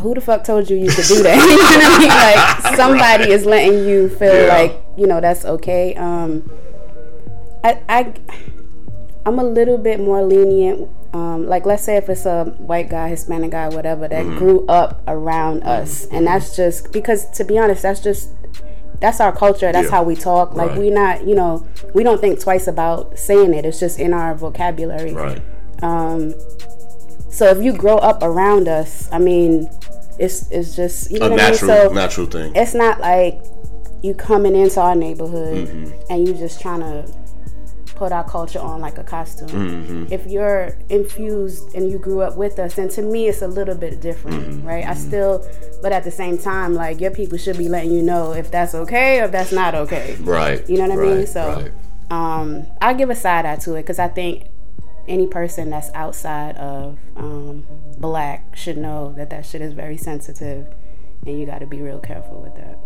who 0.00 0.12
the 0.14 0.20
fuck 0.20 0.42
told 0.44 0.68
you 0.68 0.76
you 0.76 0.90
could 0.90 1.04
do 1.06 1.22
that? 1.22 1.36
you 1.38 1.56
know 1.56 1.70
what 1.70 1.84
I 1.86 1.98
mean? 2.00 2.08
Like 2.10 2.76
somebody 2.80 3.30
is 3.32 3.46
letting 3.46 3.86
you 3.88 4.08
feel 4.08 4.34
Yeah. 4.34 4.52
like 4.58 4.72
you 4.96 5.06
know 5.06 5.20
that's 5.20 5.44
okay. 5.44 5.94
Um, 5.94 6.50
I 7.62 7.78
I 7.88 8.12
I'm 9.24 9.38
a 9.38 9.44
little 9.44 9.78
bit 9.78 10.00
more 10.00 10.22
lenient. 10.24 10.88
Um, 11.14 11.46
like 11.46 11.64
let's 11.64 11.84
say 11.84 11.96
if 11.96 12.08
it's 12.08 12.26
a 12.26 12.44
white 12.58 12.90
guy, 12.90 13.08
Hispanic 13.08 13.52
guy, 13.52 13.68
whatever 13.68 14.08
that 14.08 14.24
Mm-hmm. 14.26 14.38
grew 14.38 14.66
up 14.66 15.00
around 15.06 15.62
us, 15.62 16.06
and 16.06 16.26
that's 16.26 16.56
just 16.56 16.92
because 16.92 17.30
to 17.30 17.44
be 17.44 17.56
honest, 17.56 17.82
that's 17.82 18.00
just 18.00 18.30
that's 19.00 19.20
our 19.20 19.30
culture. 19.32 19.70
That's 19.72 19.86
Yeah. 19.86 19.90
how 19.96 20.02
we 20.02 20.16
talk. 20.16 20.54
Like 20.54 20.70
Right. 20.70 20.78
we 20.78 20.90
not, 20.90 21.26
you 21.26 21.34
know, 21.36 21.64
we 21.94 22.02
don't 22.02 22.20
think 22.20 22.40
twice 22.40 22.66
about 22.66 23.18
saying 23.18 23.54
it. 23.54 23.64
It's 23.64 23.78
just 23.78 23.98
in 24.00 24.12
our 24.12 24.34
vocabulary. 24.34 25.12
Right. 25.12 25.40
Um, 25.82 26.34
so 27.30 27.46
if 27.46 27.62
you 27.62 27.72
grow 27.72 27.96
up 27.98 28.22
around 28.22 28.68
us, 28.68 29.08
I 29.12 29.18
mean, 29.18 29.68
it's 30.18 30.50
it's 30.50 30.74
just 30.76 31.10
you 31.10 31.18
know 31.20 31.26
a 31.26 31.30
what 31.30 31.40
I 31.40 31.44
mean. 31.44 31.52
natural 31.52 31.88
So 31.88 31.92
natural 31.94 32.26
thing 32.26 32.52
it's 32.54 32.74
not 32.74 33.00
like 33.00 33.40
you 34.02 34.14
coming 34.14 34.54
into 34.54 34.80
our 34.80 34.94
neighborhood 34.94 35.68
Mm-hmm. 35.68 35.90
and 36.10 36.26
you 36.28 36.34
just 36.34 36.60
trying 36.60 36.80
to 36.80 37.04
put 37.94 38.12
our 38.12 38.24
culture 38.24 38.58
on 38.58 38.80
like 38.80 38.98
a 38.98 39.04
costume. 39.04 39.48
Mm-hmm. 39.48 40.12
If 40.12 40.26
you're 40.26 40.76
infused 40.88 41.74
and 41.74 41.90
you 41.90 41.98
grew 41.98 42.20
up 42.22 42.36
with 42.36 42.58
us, 42.58 42.74
then 42.74 42.88
to 42.90 43.02
me 43.02 43.28
it's 43.28 43.42
a 43.42 43.48
little 43.48 43.74
bit 43.74 44.00
different, 44.00 44.42
Mm-hmm. 44.44 44.66
right? 44.66 44.84
I 44.86 44.94
still, 44.94 45.46
but 45.82 45.92
at 45.92 46.04
the 46.04 46.10
same 46.10 46.38
time, 46.38 46.74
like 46.74 47.00
your 47.00 47.10
people 47.10 47.38
should 47.38 47.58
be 47.58 47.68
letting 47.68 47.92
you 47.92 48.02
know 48.02 48.32
if 48.32 48.50
that's 48.50 48.74
okay 48.74 49.20
or 49.20 49.24
if 49.24 49.32
that's 49.32 49.52
not 49.52 49.74
okay. 49.74 50.16
right 50.20 50.68
You 50.68 50.78
know 50.78 50.88
what 50.88 50.98
I 50.98 51.14
mean? 51.16 51.26
So, 51.26 51.70
right. 52.10 52.10
um, 52.40 52.66
I 52.80 52.94
give 52.94 53.10
a 53.10 53.14
side 53.16 53.46
eye 53.46 53.56
to 53.56 53.74
it 53.74 53.82
because 53.82 53.98
I 53.98 54.08
think 54.08 54.48
any 55.06 55.26
person 55.26 55.70
that's 55.70 55.90
outside 55.94 56.56
of 56.56 56.98
um, 57.16 57.64
black 57.98 58.56
should 58.56 58.78
know 58.78 59.12
that 59.16 59.30
that 59.30 59.44
shit 59.46 59.60
is 59.60 59.72
very 59.74 59.96
sensitive, 59.98 60.66
and 61.26 61.38
you 61.38 61.44
got 61.46 61.58
to 61.58 61.66
be 61.66 61.80
real 61.82 61.98
careful 62.00 62.40
with 62.40 62.54
that. 62.56 62.78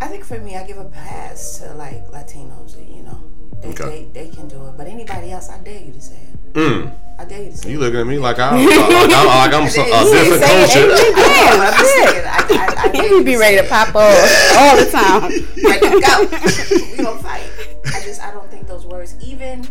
I 0.00 0.08
think 0.08 0.24
for 0.24 0.38
me, 0.40 0.56
I 0.56 0.66
give 0.66 0.78
a 0.78 0.84
pass 0.86 1.58
to 1.58 1.74
like 1.74 2.06
Latinos. 2.10 2.74
You 2.94 3.02
know, 3.04 3.22
they, 3.62 3.68
Okay. 3.68 4.08
they, 4.12 4.24
they 4.26 4.28
can 4.34 4.48
do 4.48 4.66
it. 4.68 4.76
But 4.76 4.86
anybody 4.86 5.30
else, 5.32 5.48
I 5.50 5.58
dare 5.58 5.80
you 5.80 5.92
to 5.92 6.00
say 6.00 6.14
it. 6.16 6.52
Mm. 6.54 6.92
I 7.18 7.24
dare 7.26 7.42
you 7.44 7.50
to 7.50 7.56
say 7.56 7.70
You 7.70 7.76
it. 7.76 7.80
looking 7.80 8.00
at 8.00 8.06
me 8.06 8.18
like 8.18 8.38
I'm 8.40 8.64
like 8.64 8.74
I'm, 8.74 9.26
like 9.26 9.54
I'm 9.54 9.68
some, 9.68 9.86
a 9.86 10.04
different 10.10 10.42
say 10.42 10.48
culture. 10.48 10.90
ain't 10.90 10.98
you? 10.98 11.14
I 11.16 11.20
know, 11.20 11.22
Damn, 11.22 11.60
I'm 11.60 11.72
just 11.78 11.94
shit. 11.94 12.08
saying, 12.10 12.26
I, 12.26 12.28
I, 12.50 12.82
I 12.82 12.88
dare 12.92 13.06
You 13.06 13.16
you 13.18 13.24
be 13.24 13.32
to 13.32 13.38
ready 13.38 13.56
to 13.58 13.62
pop 13.68 13.94
off 13.94 14.56
all 14.58 14.76
the 14.76 14.90
time. 14.90 15.30
Like, 15.62 15.80
go. 15.80 16.96
we 16.96 17.04
gonna 17.04 17.22
fight. 17.22 17.50
I 17.86 18.00
just 18.02 18.20
I 18.22 18.30
don't 18.32 18.50
think 18.50 18.66
those 18.66 18.86
words. 18.86 19.14
Even 19.22 19.66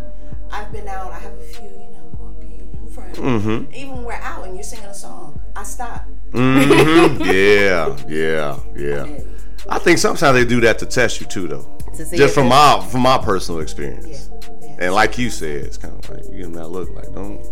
I've 0.52 0.72
been 0.72 0.88
out. 0.88 1.12
I 1.12 1.20
have 1.20 1.34
a 1.34 1.42
few, 1.42 1.64
you 1.64 1.90
know, 1.92 2.12
Caucasian 2.18 2.88
friends. 2.90 3.18
Mm-hmm. 3.18 3.74
Even 3.76 3.96
when 3.98 4.04
we're 4.06 4.14
out 4.14 4.46
and 4.46 4.56
you're 4.56 4.64
singing 4.64 4.86
a 4.86 4.94
song, 4.94 5.42
I 5.56 5.64
stop. 5.64 6.06
hmm 6.32 7.22
Yeah, 7.24 7.98
yeah, 8.08 8.60
yeah. 8.76 9.20
I 9.68 9.78
think 9.80 9.98
sometimes 10.00 10.36
they 10.38 10.46
do 10.46 10.62
that 10.62 10.80
to 10.80 10.86
test 10.86 11.20
you 11.22 11.28
too, 11.28 11.48
though. 11.48 11.78
To 12.00 12.06
see 12.06 12.16
Just 12.18 12.30
if 12.30 12.34
from 12.34 12.48
my 12.48 12.86
from 12.90 13.02
my 13.02 13.18
personal 13.18 13.60
experience. 13.60 14.30
Yeah. 14.32 14.50
yeah. 14.62 14.76
And 14.86 14.94
like 14.94 15.18
you 15.18 15.30
said, 15.30 15.66
it's 15.66 15.76
kind 15.78 15.94
of 15.94 16.10
like 16.10 16.24
you 16.30 16.38
give 16.38 16.42
them 16.44 16.54
that 16.54 16.70
look, 16.70 16.90
like 16.92 17.12
don't 17.14 17.44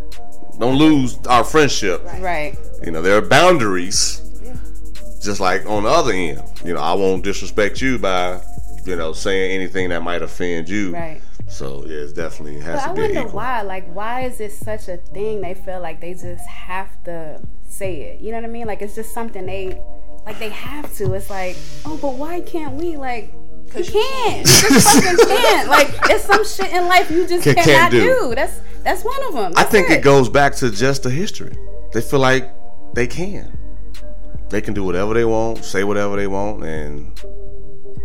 don't 0.58 0.76
lose 0.78 1.18
our 1.28 1.44
friendship. 1.44 2.02
right. 2.20 2.58
You 2.84 2.92
know, 2.92 3.02
there 3.02 3.18
are 3.18 3.22
boundaries, 3.22 4.22
Yeah. 4.42 4.56
just 5.22 5.40
like 5.42 5.66
on 5.66 5.84
the 5.84 5.90
other 5.90 6.14
end. 6.14 6.42
You 6.64 6.74
know, 6.76 6.80
I 6.80 6.94
won't 6.94 7.24
disrespect 7.26 7.82
you 7.82 7.98
by 8.00 8.42
you 8.86 8.96
know 8.96 9.12
saying 9.12 9.52
anything 9.52 9.90
that 9.90 10.02
might 10.02 10.22
offend 10.22 10.70
you. 10.70 10.94
Right. 10.94 11.22
So 11.50 11.84
yeah, 11.86 11.98
it's 11.98 12.14
definitely 12.14 12.60
has 12.62 12.82
But 12.82 12.84
I 12.84 12.88
to 12.88 12.94
be 12.94 13.02
I 13.02 13.04
wonder 13.06 13.20
equal. 13.20 13.32
why. 13.34 13.62
Like, 13.64 13.94
why 13.94 14.22
is 14.22 14.40
it 14.40 14.52
such 14.54 14.88
a 14.88 14.96
thing? 14.98 15.42
They 15.42 15.56
feel 15.56 15.82
like 15.82 16.00
they 16.00 16.14
just 16.14 16.48
have 16.48 17.04
to 17.04 17.42
say 17.68 18.02
it. 18.04 18.22
You 18.22 18.32
know 18.32 18.38
what 18.38 18.46
I 18.50 18.52
mean? 18.52 18.68
Like, 18.68 18.82
it's 18.82 18.96
just 18.96 19.14
something 19.14 19.46
they, 19.46 19.80
like, 20.26 20.40
they 20.40 20.50
have 20.50 20.94
to. 20.98 21.14
It's 21.14 21.30
like, 21.30 21.56
oh, 21.86 21.98
but 22.02 22.16
why 22.16 22.42
can't 22.42 22.74
we? 22.74 22.98
Like, 22.98 23.34
you 23.68 23.74
'Cause 23.74 23.88
you 23.88 24.02
can't. 24.02 24.46
can't. 24.46 24.64
You 24.64 24.70
just 24.70 25.04
fucking 25.04 25.28
can't. 25.28 25.70
Like, 25.70 25.90
it's 26.10 26.26
some 26.26 26.46
shit 26.46 26.74
in 26.74 26.88
life 26.88 27.12
you 27.12 27.28
just 27.28 27.44
Can- 27.44 27.56
can't 27.56 27.68
cannot 27.68 27.92
do. 27.92 28.00
do. 28.30 28.36
That's 28.36 28.62
that's 28.84 29.04
one 29.04 29.24
of 29.28 29.34
them. 29.34 29.54
I 29.56 29.64
think 29.64 29.90
it 29.90 30.02
goes 30.02 30.30
back 30.30 30.56
to 30.56 30.72
just 30.72 31.04
the 31.04 31.10
history. 31.10 31.56
They 31.94 32.02
feel 32.02 32.20
like 32.20 32.50
they 32.94 33.08
can. 33.08 33.58
They 34.50 34.62
can 34.62 34.74
do 34.74 34.84
whatever 34.84 35.14
they 35.14 35.26
want, 35.26 35.66
say 35.66 35.84
whatever 35.84 36.16
they 36.16 36.28
want, 36.28 36.64
and 36.64 37.20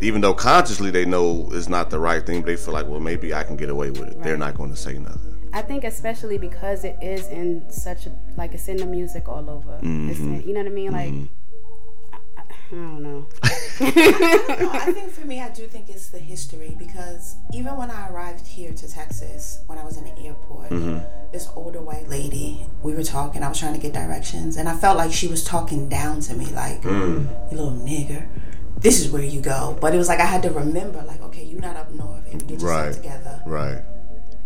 even 0.00 0.20
though 0.20 0.34
consciously 0.34 0.90
they 0.90 1.04
know 1.04 1.48
it's 1.52 1.68
not 1.68 1.88
the 1.90 2.00
right 2.00 2.26
thing, 2.26 2.42
they 2.42 2.56
feel 2.56 2.74
like, 2.74 2.88
well, 2.88 2.98
maybe 2.98 3.32
I 3.32 3.44
can 3.44 3.56
get 3.56 3.70
away 3.70 3.90
with 3.90 4.08
it. 4.08 4.22
They're 4.22 4.36
not 4.36 4.56
going 4.56 4.70
to 4.70 4.76
say 4.76 4.98
nothing. 4.98 5.32
I 5.52 5.62
think 5.62 5.84
especially 5.84 6.38
because 6.38 6.82
it 6.84 6.96
is 7.02 7.28
in 7.28 7.70
such 7.70 8.06
a 8.06 8.12
like 8.36 8.54
it's 8.54 8.68
in 8.68 8.78
the 8.78 8.86
music 8.86 9.28
all 9.28 9.48
over. 9.50 9.74
It's 9.76 9.84
mm-hmm. 9.84 10.34
in, 10.36 10.42
you 10.48 10.54
know 10.54 10.60
what 10.60 10.72
I 10.72 10.74
mean? 10.74 10.92
Like 10.92 11.12
I, 11.12 11.28
I, 12.72 12.74
I 12.74 12.78
don't 12.78 13.02
know. 13.02 13.26
No, 13.82 14.70
I 14.70 14.92
think 14.92 15.10
for 15.10 15.26
me, 15.26 15.40
I 15.40 15.48
do 15.48 15.66
think 15.66 15.88
it's 15.88 16.08
the 16.08 16.18
history 16.18 16.76
because 16.78 17.36
even 17.52 17.76
when 17.76 17.90
I 17.90 18.08
arrived 18.10 18.46
here 18.46 18.72
to 18.72 18.88
Texas, 18.88 19.60
when 19.66 19.78
I 19.78 19.84
was 19.84 19.96
in 19.96 20.04
the 20.04 20.16
airport, 20.26 20.70
mm-hmm. 20.70 20.98
this 21.32 21.48
older 21.56 21.80
white 21.80 22.08
lady, 22.08 22.66
we 22.82 22.94
were 22.94 23.02
talking. 23.02 23.42
I 23.42 23.48
was 23.48 23.58
trying 23.58 23.74
to 23.74 23.80
get 23.80 23.92
directions, 23.92 24.56
and 24.56 24.68
I 24.68 24.76
felt 24.76 24.96
like 24.98 25.12
she 25.12 25.26
was 25.26 25.42
talking 25.42 25.88
down 25.88 26.20
to 26.22 26.34
me, 26.34 26.46
like 26.46 26.82
mm. 26.82 27.26
"You 27.50 27.56
little 27.56 27.72
nigger." 27.72 28.28
This 28.78 29.00
is 29.00 29.10
where 29.10 29.22
you 29.22 29.40
go, 29.40 29.76
but 29.80 29.94
it 29.94 29.98
was 29.98 30.08
like 30.08 30.20
I 30.20 30.26
had 30.26 30.42
to 30.42 30.50
remember, 30.50 31.02
like, 31.02 31.22
okay, 31.22 31.44
you're 31.44 31.60
not 31.60 31.76
up 31.76 31.90
north, 31.92 32.26
and 32.30 32.40
get 32.40 32.60
yourself 32.60 32.86
Right. 32.86 32.92
together. 32.94 33.42
Right. 33.46 33.82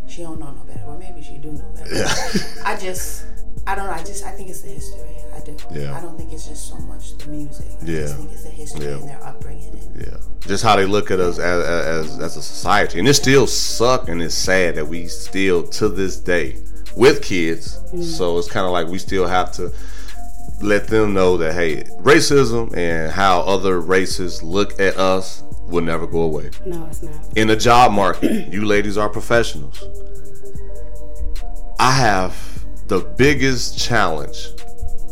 She 0.07 0.23
don't 0.23 0.39
know 0.39 0.53
no 0.53 0.63
better. 0.65 0.85
Well, 0.87 0.99
maybe 0.99 1.23
she 1.23 1.39
do 1.39 1.53
know 1.53 1.65
better. 1.75 1.95
Yeah. 1.95 2.63
I 2.65 2.77
just, 2.79 3.25
I 3.67 3.75
don't 3.75 3.87
know. 3.87 3.93
I 3.93 4.03
just, 4.05 4.25
I 4.25 4.31
think 4.31 4.49
it's 4.49 4.61
the 4.63 4.69
history. 4.69 5.01
I 5.35 5.41
do. 5.41 5.57
Yeah. 5.73 5.97
I 5.97 6.01
don't 6.01 6.17
think 6.17 6.33
it's 6.33 6.47
just 6.47 6.69
so 6.69 6.77
much 6.79 7.17
the 7.19 7.29
music. 7.29 7.67
I 7.83 7.85
Yeah. 7.85 8.01
just 8.03 8.17
think 8.17 8.33
it's 8.33 8.43
the 8.45 8.51
history 8.51 8.85
Yeah. 8.87 8.93
and 8.93 9.09
their 9.09 9.25
upbringing. 9.25 9.69
And, 9.73 10.03
Yeah. 10.07 10.17
Just 10.47 10.63
how 10.63 10.77
they 10.77 10.87
look 10.87 11.11
at 11.11 11.19
us 11.21 11.39
as, 11.39 11.65
as 11.65 12.19
as 12.21 12.37
a 12.37 12.43
society, 12.43 12.99
and 13.01 13.09
it 13.09 13.15
still 13.15 13.47
suck 13.49 14.09
and 14.09 14.23
it's 14.23 14.35
sad 14.35 14.77
that 14.77 14.87
we 14.87 15.09
still 15.09 15.65
to 15.65 15.89
this 15.89 16.17
day 16.19 16.59
with 16.97 17.23
kids. 17.23 17.81
Mm. 17.93 18.03
So 18.05 18.39
it's 18.39 18.49
kind 18.49 18.65
of 18.67 18.73
like 18.73 18.87
we 18.87 18.99
still 18.99 19.27
have 19.27 19.51
to 19.53 19.73
let 20.63 20.87
them 20.87 21.13
know 21.13 21.37
that 21.39 21.55
hey, 21.55 21.83
racism 22.01 22.75
and 22.77 23.11
how 23.11 23.41
other 23.41 23.81
races 23.81 24.43
look 24.43 24.79
at 24.81 24.97
us 24.97 25.43
will 25.67 25.83
never 25.83 26.07
go 26.07 26.23
away. 26.23 26.51
No, 26.65 26.87
it's 26.87 27.03
not. 27.03 27.13
In 27.35 27.49
the 27.49 27.57
job 27.57 27.91
market, 27.93 28.53
you 28.53 28.65
ladies 28.65 28.97
are 28.97 29.09
professionals. 29.09 29.83
I 31.81 31.91
have 31.93 32.35
the 32.87 33.01
biggest 33.01 33.79
challenge 33.79 34.49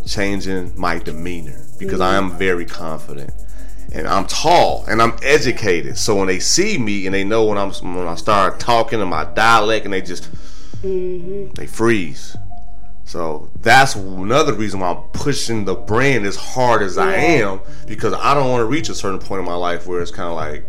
changing 0.07 0.79
my 0.79 0.99
demeanor 0.99 1.65
because 1.79 2.01
I 2.01 2.17
am 2.17 2.37
very 2.39 2.67
confident 2.67 3.33
and 3.93 4.07
I'm 4.07 4.27
tall 4.27 4.85
and 4.87 5.01
I'm 5.01 5.17
educated. 5.23 5.97
So 5.97 6.17
when 6.17 6.27
they 6.27 6.41
see 6.41 6.79
me 6.79 7.07
and 7.07 7.15
they 7.15 7.25
know 7.25 7.45
when 7.47 7.59
I'm 7.59 7.71
when 7.71 8.07
I 8.07 8.15
start 8.17 8.61
talking 8.61 9.01
in 9.01 9.09
my 9.09 9.25
dialect 9.25 9.85
and 9.85 9.95
they 9.95 10.03
just 10.03 10.31
mm-hmm. 10.83 11.53
they 11.55 11.67
freeze. 11.67 12.37
So 13.07 13.51
that's 13.61 13.95
another 13.95 14.55
reason 14.55 14.81
why 14.81 14.91
I'm 14.91 15.03
pushing 15.13 15.65
the 15.65 15.75
brand 15.75 16.25
as 16.25 16.37
hard 16.37 16.83
as 16.83 16.97
I 16.97 17.15
am 17.15 17.61
because 17.87 18.15
I 18.15 18.35
don't 18.35 18.51
want 18.51 18.63
to 18.63 18.67
reach 18.67 18.89
a 18.89 18.95
certain 18.95 19.19
point 19.19 19.41
in 19.41 19.45
my 19.45 19.55
life 19.55 19.87
where 19.87 20.01
it's 20.01 20.11
kind 20.11 20.29
of 20.29 20.37
like 20.37 20.65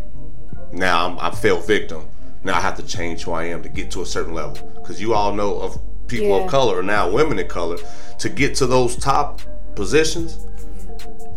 now 0.72 1.08
I'm, 1.08 1.18
I 1.18 1.30
fell 1.30 1.60
victim. 1.60 2.08
Now 2.44 2.56
I 2.56 2.60
have 2.60 2.76
to 2.76 2.82
change 2.82 3.24
who 3.24 3.32
I 3.32 3.44
am 3.44 3.62
to 3.62 3.68
get 3.68 3.90
to 3.92 4.02
a 4.02 4.06
certain 4.06 4.34
level. 4.34 4.70
Because 4.74 5.00
you 5.00 5.14
all 5.14 5.32
know 5.32 5.58
of 5.58 5.80
people 6.08 6.28
Yeah. 6.28 6.44
of 6.44 6.50
color, 6.50 6.78
or 6.78 6.82
now 6.82 7.10
women 7.10 7.38
of 7.38 7.48
color, 7.48 7.78
to 8.18 8.28
get 8.28 8.54
to 8.56 8.66
those 8.66 8.96
top 8.96 9.40
positions. 9.74 10.38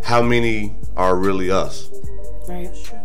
How 0.03 0.21
many 0.21 0.75
are 0.95 1.15
really 1.15 1.51
us? 1.51 1.89
Right. 2.47 2.69
True. 2.83 2.97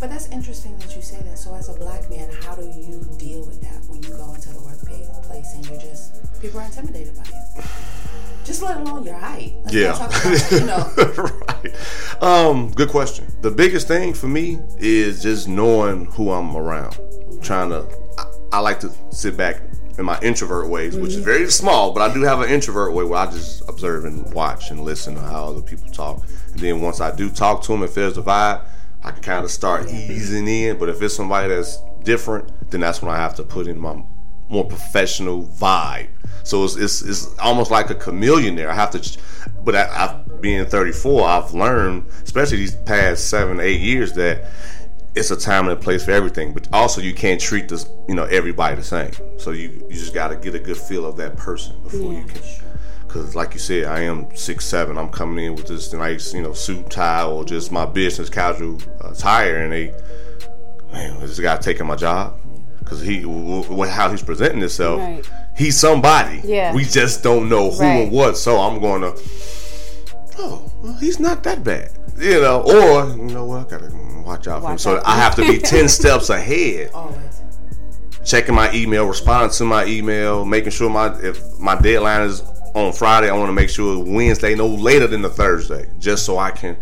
But 0.00 0.10
that's 0.10 0.28
interesting 0.28 0.76
that 0.78 0.94
you 0.94 1.00
say 1.02 1.20
that. 1.22 1.38
So, 1.38 1.54
as 1.54 1.68
a 1.68 1.72
black 1.74 2.10
man, 2.10 2.28
how 2.42 2.54
do 2.54 2.62
you 2.62 3.00
deal 3.18 3.46
with 3.46 3.60
that 3.62 3.82
when 3.88 4.02
you 4.02 4.10
go 4.10 4.34
into 4.34 4.50
the 4.50 4.60
workplace 4.60 5.54
and 5.54 5.66
you're 5.68 5.80
just 5.80 6.40
people 6.42 6.60
are 6.60 6.64
intimidated 6.64 7.14
by 7.16 7.22
you? 7.30 7.62
Just 8.44 8.60
let 8.62 8.76
alone 8.76 9.04
your 9.04 9.14
height. 9.14 9.54
Let's 9.64 9.74
Yeah. 9.74 9.90
not 9.92 10.10
talk 10.10 10.24
about, 10.24 10.52
you 10.52 10.66
know. 10.66 11.30
right. 11.48 12.22
Um, 12.22 12.70
good 12.72 12.90
question. 12.90 13.24
The 13.40 13.50
biggest 13.50 13.88
thing 13.88 14.12
for 14.12 14.26
me 14.28 14.58
is 14.78 15.22
just 15.22 15.48
knowing 15.48 16.04
who 16.06 16.30
I'm 16.32 16.54
around. 16.54 16.98
Trying 17.40 17.70
to, 17.70 17.86
I, 18.18 18.24
I 18.52 18.58
like 18.60 18.80
to 18.80 18.90
sit 19.10 19.36
back 19.38 19.62
in 19.98 20.04
my 20.04 20.18
introvert 20.20 20.68
ways, 20.68 20.96
which 20.96 21.10
is 21.10 21.16
mm-hmm. 21.16 21.24
very 21.24 21.50
small, 21.50 21.92
but 21.92 22.08
I 22.08 22.12
do 22.12 22.22
have 22.22 22.40
an 22.40 22.50
introvert 22.50 22.92
way 22.92 23.04
where 23.04 23.18
I 23.18 23.26
just 23.30 23.68
observe 23.68 24.04
and 24.04 24.32
watch 24.32 24.70
and 24.70 24.80
listen 24.80 25.14
to 25.14 25.20
how 25.20 25.46
other 25.46 25.62
people 25.62 25.90
talk. 25.90 26.22
And 26.52 26.60
then 26.60 26.80
once 26.80 27.00
I 27.00 27.14
do 27.14 27.30
talk 27.30 27.62
to 27.62 27.72
them, 27.72 27.82
if 27.82 27.94
there's 27.94 28.18
a 28.18 28.22
vibe, 28.22 28.64
I 29.02 29.10
can 29.10 29.22
kind 29.22 29.44
of 29.44 29.50
start 29.50 29.88
easing 29.88 30.48
in. 30.48 30.78
But 30.78 30.88
if 30.88 31.00
it's 31.02 31.14
somebody 31.14 31.48
that's 31.48 31.78
different, 32.02 32.70
then 32.70 32.80
that's 32.80 33.02
when 33.02 33.14
I 33.14 33.16
have 33.18 33.34
to 33.36 33.42
put 33.42 33.66
in 33.66 33.78
my 33.78 34.02
more 34.48 34.64
professional 34.64 35.46
vibe. 35.46 36.08
So 36.42 36.64
it's, 36.64 36.76
it's, 36.76 37.02
it's 37.02 37.38
almost 37.38 37.70
like 37.70 37.88
a 37.90 37.94
chameleon 37.94 38.56
there. 38.56 38.70
I 38.70 38.74
have 38.74 38.90
to, 38.90 39.18
but 39.64 39.74
I, 39.74 39.88
I've 39.90 40.24
being 40.44 40.66
34, 40.66 41.26
I've 41.26 41.54
learned, 41.54 42.04
especially 42.22 42.58
these 42.58 42.74
past 42.74 43.30
seven, 43.30 43.60
eight 43.60 43.80
years, 43.80 44.12
that 44.12 44.44
it's 45.14 45.30
a 45.30 45.36
time 45.36 45.68
and 45.68 45.72
a 45.78 45.80
place 45.80 46.04
for 46.04 46.10
everything. 46.10 46.52
But 46.52 46.68
also, 46.72 47.00
you 47.00 47.14
can't 47.14 47.40
treat 47.40 47.68
this, 47.68 47.86
you 48.08 48.14
know, 48.14 48.24
everybody 48.24 48.76
the 48.76 48.82
same. 48.82 49.12
So 49.38 49.50
you 49.52 49.70
you 49.88 49.94
just 49.96 50.14
got 50.14 50.28
to 50.28 50.36
get 50.36 50.54
a 50.54 50.58
good 50.58 50.76
feel 50.76 51.06
of 51.06 51.16
that 51.18 51.36
person 51.36 51.80
before 51.82 52.12
you 52.12 52.24
can. 52.24 52.40
Because, 53.06 53.36
like 53.36 53.54
you 53.54 53.60
said, 53.60 53.84
I 53.84 54.00
am 54.00 54.34
six 54.34 54.64
seven. 54.64 54.98
I'm 54.98 55.08
coming 55.10 55.44
in 55.44 55.54
with 55.54 55.68
this 55.68 55.92
nice, 55.92 56.34
you 56.34 56.42
know, 56.42 56.52
suit 56.52 56.90
tie 56.90 57.24
or 57.24 57.44
just 57.44 57.70
my 57.70 57.86
business 57.86 58.28
casual 58.28 58.78
attire, 59.02 59.58
and 59.58 59.72
they, 59.72 59.94
man, 60.92 61.20
this 61.20 61.38
guy 61.38 61.56
taking 61.58 61.86
my 61.86 61.94
job 61.94 62.36
because 62.80 63.00
he, 63.00 63.20
w- 63.22 63.62
w- 63.62 63.84
how 63.90 64.10
he's 64.10 64.22
presenting 64.22 64.60
himself, 64.60 64.98
Right. 64.98 65.24
he's 65.56 65.78
somebody. 65.78 66.40
Yeah. 66.44 66.74
We 66.74 66.84
just 66.84 67.22
don't 67.22 67.48
know 67.48 67.70
who 67.70 67.80
Right. 67.82 68.02
and 68.02 68.12
what. 68.12 68.36
So 68.36 68.58
I'm 68.58 68.80
going 68.80 69.02
to, 69.02 69.14
oh, 70.38 70.72
well, 70.82 70.92
he's 70.94 71.20
not 71.20 71.42
that 71.44 71.62
bad, 71.62 71.90
you 72.18 72.40
know. 72.40 72.62
Or 72.62 73.08
you 73.16 73.22
know 73.32 73.44
what, 73.44 73.66
I 73.68 73.78
gotta 73.78 73.90
watch 74.24 74.46
out 74.48 74.62
for 74.62 74.72
him. 74.72 74.78
So. 74.78 75.02
I 75.04 75.16
have 75.16 75.34
to 75.36 75.42
be 75.42 75.58
ten 75.58 75.88
steps 75.98 76.30
ahead 76.30 76.90
Always. 76.94 77.42
checking 78.24 78.54
my 78.54 78.72
email, 78.72 79.06
responding 79.06 79.50
to 79.56 79.64
my 79.64 79.84
email, 79.86 80.44
making 80.44 80.70
sure 80.70 80.90
my 80.90 81.16
if 81.20 81.58
my 81.58 81.74
deadline 81.80 82.22
is 82.22 82.42
on 82.74 82.92
Friday, 82.92 83.30
I 83.30 83.36
want 83.36 83.48
to 83.48 83.52
make 83.52 83.70
sure 83.70 84.04
Wednesday 84.04 84.54
no 84.54 84.66
later 84.66 85.06
than 85.06 85.22
the 85.22 85.28
Thursday, 85.30 85.88
just 86.00 86.24
so 86.26 86.38
I 86.38 86.50
can, 86.50 86.76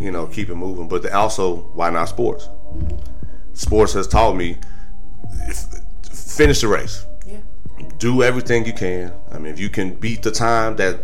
you 0.00 0.10
know, 0.10 0.26
keep 0.26 0.48
it 0.48 0.54
moving. 0.54 0.88
But 0.88 1.10
also, 1.12 1.56
why 1.74 1.90
not 1.90 2.06
sports? 2.08 2.48
Sports 3.52 3.92
has 3.94 4.06
taught 4.08 4.34
me 4.34 4.56
finish 6.12 6.60
the 6.60 6.68
race, 6.68 7.06
Yeah. 7.26 7.38
do 7.98 8.22
everything 8.22 8.66
you 8.66 8.72
can. 8.72 9.12
I 9.32 9.38
mean, 9.38 9.52
if 9.52 9.58
you 9.60 9.68
can 9.68 9.94
beat 9.94 10.22
the 10.22 10.30
time 10.30 10.76
that 10.76 11.00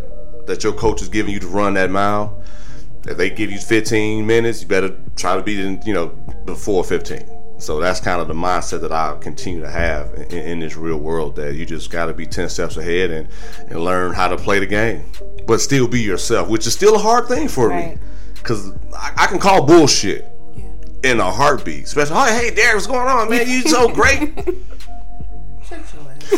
that 0.46 0.64
your 0.64 0.72
coach 0.72 1.00
is 1.02 1.08
giving 1.08 1.32
you 1.32 1.38
to 1.40 1.46
run 1.46 1.74
that 1.74 1.90
mile, 1.90 2.41
if 3.06 3.16
they 3.16 3.30
give 3.30 3.50
you 3.50 3.58
15 3.58 4.26
minutes, 4.26 4.60
you 4.62 4.68
better 4.68 4.94
try 5.16 5.36
to 5.36 5.42
beat 5.42 5.58
it, 5.58 5.64
in, 5.64 5.82
you 5.84 5.94
know, 5.94 6.08
before 6.44 6.84
15. 6.84 7.38
So 7.58 7.78
that's 7.78 8.00
kind 8.00 8.20
of 8.20 8.26
the 8.26 8.34
mindset 8.34 8.80
that 8.80 8.90
I 8.90 9.16
continue 9.20 9.60
to 9.60 9.70
have 9.70 10.12
in, 10.14 10.38
in 10.38 10.60
this 10.60 10.76
real 10.76 10.96
world. 10.96 11.36
That 11.36 11.54
you 11.54 11.64
just 11.64 11.90
got 11.90 12.06
to 12.06 12.12
be 12.12 12.26
ten 12.26 12.48
steps 12.48 12.76
ahead 12.76 13.12
and 13.12 13.28
and 13.68 13.84
learn 13.84 14.14
how 14.14 14.26
to 14.26 14.36
play 14.36 14.58
the 14.58 14.66
game, 14.66 15.04
but 15.46 15.60
still 15.60 15.86
be 15.86 16.00
yourself, 16.00 16.48
which 16.48 16.66
is 16.66 16.74
still 16.74 16.96
a 16.96 16.98
hard 16.98 17.28
thing 17.28 17.46
for 17.46 17.68
me 17.68 17.98
because 18.34 18.72
I, 18.92 19.12
I 19.16 19.26
can 19.28 19.38
call 19.38 19.64
bullshit 19.64 20.28
in 21.04 21.20
a 21.20 21.30
heartbeat. 21.30 21.84
Especially, 21.84 22.16
oh 22.16 22.26
hey, 22.26 22.52
Derek, 22.52 22.74
what's 22.74 22.88
going 22.88 23.06
on, 23.06 23.30
man? 23.30 23.48
You 23.48 23.62
so 23.62 23.88
great. 23.94 24.34
Shut 25.64 25.94
your 25.94 26.10
ass. 26.10 26.32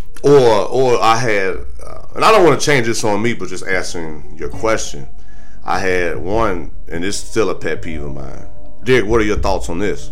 or 0.24 0.66
or 0.66 1.00
I 1.00 1.16
had, 1.16 1.58
uh, 1.84 1.99
and 2.14 2.24
I 2.24 2.32
don't 2.32 2.44
want 2.44 2.60
to 2.60 2.64
change 2.64 2.86
this 2.86 3.04
on 3.04 3.22
me, 3.22 3.34
but 3.34 3.48
just 3.48 3.66
answering 3.66 4.36
your 4.36 4.48
question, 4.48 5.08
I 5.64 5.78
had 5.78 6.18
one, 6.18 6.72
and 6.88 7.04
it's 7.04 7.16
still 7.16 7.50
a 7.50 7.54
pet 7.54 7.82
peeve 7.82 8.02
of 8.02 8.12
mine. 8.14 8.46
Derek, 8.84 9.06
what 9.06 9.20
are 9.20 9.24
your 9.24 9.38
thoughts 9.38 9.68
on 9.68 9.78
this? 9.78 10.10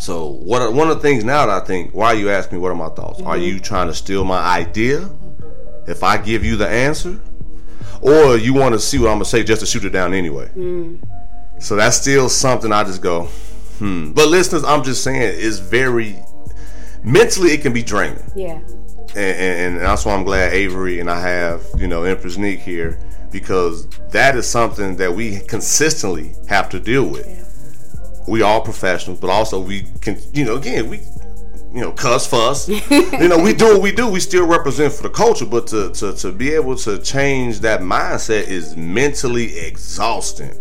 So, 0.00 0.28
what 0.28 0.62
are, 0.62 0.70
one 0.70 0.88
of 0.88 0.96
the 0.96 1.02
things 1.02 1.24
now 1.24 1.46
that 1.46 1.62
I 1.62 1.66
think, 1.66 1.92
why 1.92 2.12
you 2.12 2.30
ask 2.30 2.52
me 2.52 2.58
what 2.58 2.70
are 2.70 2.76
my 2.76 2.88
thoughts? 2.90 3.20
Are 3.22 3.36
you 3.36 3.58
trying 3.58 3.88
to 3.88 3.94
steal 3.94 4.24
my 4.24 4.38
idea? 4.38 5.08
If 5.86 6.02
I 6.04 6.18
give 6.18 6.44
you 6.44 6.56
the 6.56 6.68
answer, 6.68 7.20
or 8.00 8.36
you 8.36 8.54
want 8.54 8.74
to 8.74 8.78
see 8.78 8.98
what 8.98 9.08
I'm 9.08 9.14
gonna 9.14 9.24
say 9.24 9.42
just 9.42 9.60
to 9.60 9.66
shoot 9.66 9.84
it 9.84 9.90
down 9.90 10.14
anyway? 10.14 10.50
So 11.58 11.74
that's 11.74 11.96
still 11.96 12.28
something 12.28 12.72
I 12.72 12.84
just 12.84 13.02
go, 13.02 13.24
hmm. 13.78 14.12
But 14.12 14.28
listeners, 14.28 14.62
I'm 14.64 14.84
just 14.84 15.02
saying, 15.02 15.20
it's 15.20 15.58
very 15.58 16.22
mentally 17.02 17.50
it 17.50 17.62
can 17.62 17.72
be 17.72 17.82
draining 17.82 18.22
Yeah. 18.34 18.60
And, 19.10 19.18
and, 19.18 19.76
and 19.76 19.80
that's 19.80 20.04
why 20.04 20.14
I'm 20.14 20.24
glad 20.24 20.52
Avery 20.52 21.00
and 21.00 21.10
I 21.10 21.20
have 21.20 21.64
you 21.78 21.88
know 21.88 22.04
Empress 22.04 22.36
Nick 22.36 22.60
here 22.60 22.98
because 23.30 23.88
that 24.10 24.36
is 24.36 24.48
something 24.48 24.96
that 24.96 25.12
we 25.12 25.40
consistently 25.40 26.34
have 26.48 26.68
to 26.70 26.80
deal 26.80 27.04
with. 27.04 27.44
We 28.26 28.42
all 28.42 28.60
professionals, 28.60 29.20
but 29.20 29.30
also 29.30 29.60
we 29.60 29.86
can 30.00 30.18
you 30.32 30.44
know 30.44 30.56
again 30.56 30.88
we 30.88 31.00
you 31.72 31.82
know 31.82 31.92
cuss 31.92 32.26
fuss 32.26 32.68
you 32.90 33.28
know 33.28 33.38
we 33.38 33.52
do 33.52 33.74
what 33.74 33.82
we 33.82 33.92
do. 33.92 34.08
We 34.08 34.20
still 34.20 34.46
represent 34.46 34.92
for 34.92 35.02
the 35.02 35.10
culture, 35.10 35.46
but 35.46 35.66
to 35.68 35.90
to 35.92 36.12
to 36.14 36.32
be 36.32 36.52
able 36.52 36.76
to 36.76 36.98
change 36.98 37.60
that 37.60 37.80
mindset 37.80 38.48
is 38.48 38.76
mentally 38.76 39.58
exhausting 39.58 40.54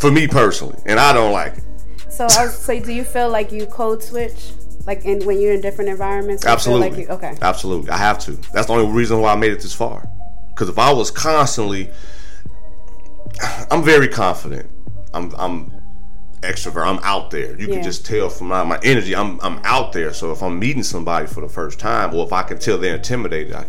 for 0.00 0.10
me 0.10 0.26
personally, 0.26 0.78
and 0.86 0.98
I 0.98 1.12
don't 1.12 1.32
like 1.32 1.58
it. 1.58 1.64
So, 2.10 2.24
I 2.24 2.44
was, 2.44 2.58
so 2.58 2.78
do 2.78 2.92
you 2.92 3.04
feel 3.04 3.30
like 3.30 3.52
you 3.52 3.66
code 3.66 4.02
switch, 4.02 4.52
like 4.86 5.04
in 5.04 5.24
when 5.24 5.40
you're 5.40 5.52
in 5.54 5.60
different 5.60 5.90
environments? 5.90 6.44
Absolutely. 6.44 6.90
Like 6.90 6.98
you, 6.98 7.06
okay. 7.08 7.36
Absolutely. 7.40 7.90
I 7.90 7.96
have 7.96 8.18
to. 8.20 8.32
That's 8.52 8.66
the 8.66 8.72
only 8.74 8.92
reason 8.92 9.20
why 9.20 9.32
I 9.32 9.36
made 9.36 9.52
it 9.52 9.60
this 9.60 9.74
far. 9.74 10.08
Because 10.48 10.68
if 10.68 10.78
I 10.78 10.92
was 10.92 11.10
constantly, 11.10 11.90
I'm 13.70 13.82
very 13.82 14.08
confident. 14.08 14.68
I'm 15.14 15.34
I'm 15.36 15.72
extrovert. 16.40 16.86
I'm 16.86 16.98
out 17.04 17.30
there. 17.30 17.58
You 17.58 17.68
Yeah. 17.68 17.74
can 17.76 17.82
just 17.84 18.04
tell 18.04 18.28
from 18.28 18.48
my, 18.48 18.64
my 18.64 18.78
energy. 18.82 19.14
I'm 19.14 19.40
I'm 19.40 19.60
out 19.64 19.92
there. 19.92 20.12
So 20.12 20.32
if 20.32 20.42
I'm 20.42 20.58
meeting 20.58 20.82
somebody 20.82 21.26
for 21.26 21.40
the 21.40 21.48
first 21.48 21.78
time, 21.78 22.14
or 22.14 22.26
if 22.26 22.32
I 22.32 22.42
can 22.42 22.58
tell 22.58 22.78
they're 22.78 22.96
intimidated, 22.96 23.54
I. 23.54 23.64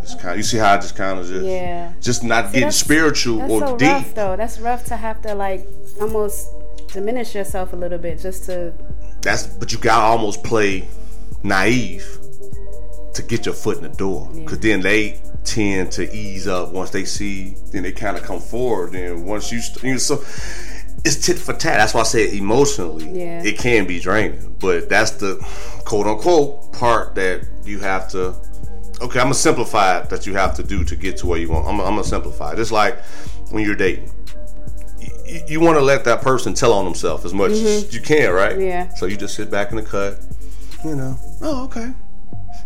Just 0.00 0.18
kind 0.20 0.36
you 0.36 0.42
see 0.42 0.56
how 0.58 0.72
I 0.74 0.76
just 0.78 0.96
kind 0.96 1.20
of 1.20 1.26
just 1.28 1.44
Yeah. 1.46 1.92
just 2.00 2.24
not 2.24 2.52
getting 2.52 2.72
spiritual 2.72 3.38
That's 3.38 3.52
or 3.52 3.60
so 3.60 3.76
deep. 3.76 3.88
rough, 3.88 4.14
though. 4.14 4.36
That's 4.36 4.58
rough 4.58 4.84
to 4.86 4.96
have 4.96 5.22
to 5.22 5.34
like 5.34 5.64
almost 6.00 6.48
diminish 6.92 7.34
yourself 7.36 7.72
a 7.72 7.76
little 7.76 7.98
bit 7.98 8.18
just 8.18 8.44
to. 8.46 8.72
That's 9.22 9.46
but 9.46 9.72
you 9.72 9.78
gotta 9.78 10.02
almost 10.04 10.42
play 10.44 10.88
naive 11.42 12.18
to 13.14 13.22
get 13.22 13.44
your 13.46 13.54
foot 13.54 13.76
in 13.76 13.82
the 13.84 13.88
door, 13.90 14.28
because 14.34 14.58
then 14.60 14.80
they 14.80 15.20
tend 15.44 15.90
to 15.92 16.10
ease 16.14 16.46
up 16.46 16.72
once 16.72 16.90
they 16.90 17.04
see. 17.04 17.56
Then 17.72 17.82
they 17.82 17.92
kind 17.92 18.16
of 18.16 18.22
come 18.22 18.40
forward. 18.40 18.92
Then 18.92 19.24
once 19.26 19.52
you, 19.52 19.60
st- 19.60 19.82
you 19.84 19.92
know, 19.92 19.98
so 19.98 20.14
it's 21.04 21.24
tit 21.26 21.36
for 21.38 21.52
tat. 21.52 21.78
That's 21.78 21.94
why 21.94 22.00
I 22.00 22.04
say 22.04 22.36
emotionally, 22.36 23.10
Yeah. 23.20 23.42
it 23.42 23.58
can 23.58 23.86
be 23.86 23.98
draining. 24.00 24.56
But 24.60 24.88
that's 24.88 25.12
the 25.12 25.36
quote 25.84 26.06
unquote 26.06 26.72
part 26.72 27.14
that 27.16 27.42
you 27.64 27.80
have 27.80 28.08
to. 28.12 28.34
Okay, 29.00 29.18
I'm 29.18 29.26
gonna 29.26 29.34
simplify 29.34 29.98
it 29.98 30.10
that 30.10 30.26
you 30.26 30.34
have 30.34 30.54
to 30.56 30.62
do 30.62 30.84
to 30.84 30.94
get 30.96 31.16
to 31.18 31.26
where 31.26 31.38
you 31.38 31.50
want. 31.50 31.66
I'm, 31.66 31.80
I'm 31.80 31.94
gonna 31.94 32.04
simplify 32.04 32.52
it. 32.52 32.56
Just 32.56 32.70
like 32.72 33.02
when 33.50 33.64
you're 33.64 33.74
dating 33.74 34.10
you 35.48 35.60
want 35.60 35.76
to 35.78 35.84
let 35.84 36.04
that 36.04 36.22
person 36.22 36.54
tell 36.54 36.72
on 36.72 36.84
themselves 36.84 37.24
as 37.24 37.32
much 37.32 37.52
as 37.52 37.94
you 37.94 38.00
can, 38.00 38.32
right? 38.32 38.52
Mm-hmm. 38.52 38.62
Yeah. 38.62 38.94
So 38.94 39.06
you 39.06 39.16
just 39.16 39.34
sit 39.34 39.50
back 39.50 39.70
in 39.70 39.76
the 39.76 39.82
cut, 39.82 40.18
you 40.84 40.94
know. 40.94 41.16
Oh, 41.40 41.64
okay. 41.64 41.92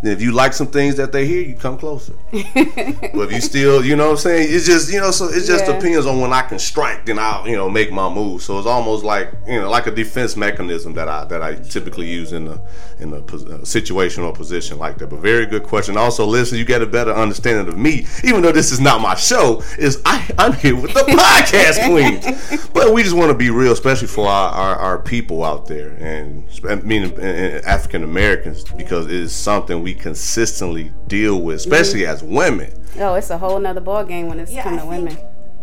Then 0.06 0.12
if 0.14 0.22
you 0.22 0.30
like 0.30 0.52
some 0.52 0.68
things 0.68 0.94
that 0.98 1.10
they 1.10 1.26
hear, 1.26 1.42
you 1.42 1.56
come 1.56 1.76
closer. 1.76 2.12
but 2.30 2.44
if 2.54 3.32
you 3.32 3.40
still, 3.40 3.84
you 3.84 3.96
know 3.96 4.04
what 4.04 4.10
I'm 4.12 4.16
saying? 4.18 4.46
It's 4.52 4.64
just, 4.64 4.92
you 4.92 5.00
know, 5.00 5.10
so 5.10 5.24
it 5.26 5.42
just 5.44 5.66
Yeah. 5.66 5.72
depends 5.72 6.06
on 6.06 6.20
when 6.20 6.32
I 6.32 6.42
can 6.42 6.60
strike, 6.60 7.06
then 7.06 7.18
I'll, 7.18 7.48
you 7.48 7.56
know, 7.56 7.68
make 7.68 7.90
my 7.90 8.08
move. 8.08 8.40
So 8.42 8.56
it's 8.58 8.68
almost 8.68 9.02
like, 9.02 9.32
you 9.48 9.60
know, 9.60 9.68
like 9.68 9.88
a 9.88 9.90
defense 9.90 10.36
mechanism 10.36 10.94
that 10.94 11.08
I 11.08 11.24
that 11.24 11.42
I 11.42 11.56
typically 11.56 12.06
use 12.06 12.32
in 12.32 12.46
a 12.46 12.60
in 13.00 13.12
a 13.12 13.16
uh, 13.16 13.64
situation 13.64 14.22
or 14.22 14.32
position 14.32 14.78
like 14.78 14.98
that. 14.98 15.08
But 15.08 15.18
very 15.18 15.44
good 15.44 15.64
question. 15.64 15.96
Also, 15.96 16.24
listen, 16.24 16.56
you 16.56 16.64
get 16.64 16.82
a 16.82 16.86
better 16.86 17.12
understanding 17.12 17.66
of 17.66 17.76
me, 17.76 18.06
even 18.22 18.42
though 18.42 18.52
this 18.52 18.70
is 18.70 18.78
not 18.78 19.00
my 19.00 19.16
show. 19.16 19.60
Is 19.76 20.00
I 20.06 20.24
I'm 20.38 20.52
here 20.52 20.76
with 20.76 20.94
the 20.94 21.00
podcast 21.18 21.84
queens, 21.90 22.68
but 22.72 22.94
we 22.94 23.02
just 23.02 23.16
want 23.16 23.30
to 23.32 23.36
be 23.36 23.50
real, 23.50 23.72
especially 23.72 24.08
for 24.08 24.28
our, 24.28 24.50
our, 24.52 24.76
our 24.76 24.98
people 25.00 25.42
out 25.42 25.66
there, 25.66 25.90
and 25.98 26.44
I 26.68 26.76
mean 26.76 27.12
African 27.20 28.04
Americans, 28.04 28.62
because 28.62 29.06
it 29.06 29.12
is 29.12 29.34
something 29.34 29.82
we 29.82 29.95
consistently 29.96 30.92
deal 31.06 31.40
with, 31.40 31.56
especially 31.56 32.00
mm-hmm. 32.00 32.12
as 32.12 32.22
women. 32.22 32.72
Oh, 32.98 33.14
it's 33.14 33.30
a 33.30 33.38
whole 33.38 33.58
nother 33.58 33.80
ball 33.80 34.04
game 34.04 34.28
when 34.28 34.40
it's 34.40 34.52
Yeah, 34.52 34.62
come 34.62 34.74
I 34.74 34.82
to 34.82 34.86
women. 34.86 35.18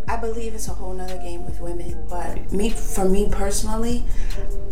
I 0.08 0.18
believe 0.18 0.54
it's 0.54 0.68
a 0.68 0.74
whole 0.74 0.94
nother 0.94 1.18
game 1.18 1.46
with 1.46 1.62
women, 1.62 2.06
but 2.10 2.52
me, 2.52 2.70
for 2.70 3.06
me 3.06 3.30
personally, 3.32 4.04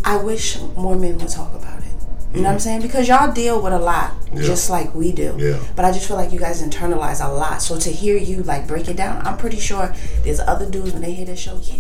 I 0.04 0.18
wish 0.18 0.60
more 0.76 0.96
men 0.96 1.18
would 1.20 1.30
talk 1.30 1.54
about 1.56 1.80
it. 1.80 1.86
You 2.34 2.42
know 2.42 2.44
what 2.44 2.52
I'm 2.52 2.56
mm-hmm. 2.56 2.60
saying? 2.60 2.82
Because 2.82 3.08
y'all 3.08 3.34
deal 3.34 3.62
with 3.62 3.74
a 3.74 3.80
lot, 3.80 4.14
just 4.36 4.70
like 4.70 4.96
we 4.96 5.12
do. 5.12 5.36
Yeah. 5.38 5.60
But 5.76 5.84
I 5.84 5.92
just 5.92 6.08
feel 6.08 6.16
like 6.16 6.32
you 6.32 6.40
guys 6.40 6.62
internalize 6.64 7.26
a 7.26 7.30
lot. 7.30 7.62
So 7.62 7.78
to 7.78 7.90
hear 7.90 8.16
you 8.16 8.44
like 8.44 8.68
break 8.68 8.88
it 8.88 8.96
down, 8.96 9.26
I'm 9.28 9.38
pretty 9.38 9.60
sure 9.60 9.94
there's 10.24 10.40
other 10.40 10.70
dudes 10.70 10.94
when 10.94 11.02
they 11.02 11.14
hear 11.14 11.26
this 11.26 11.40
show, 11.40 11.60
yeah, 11.64 11.76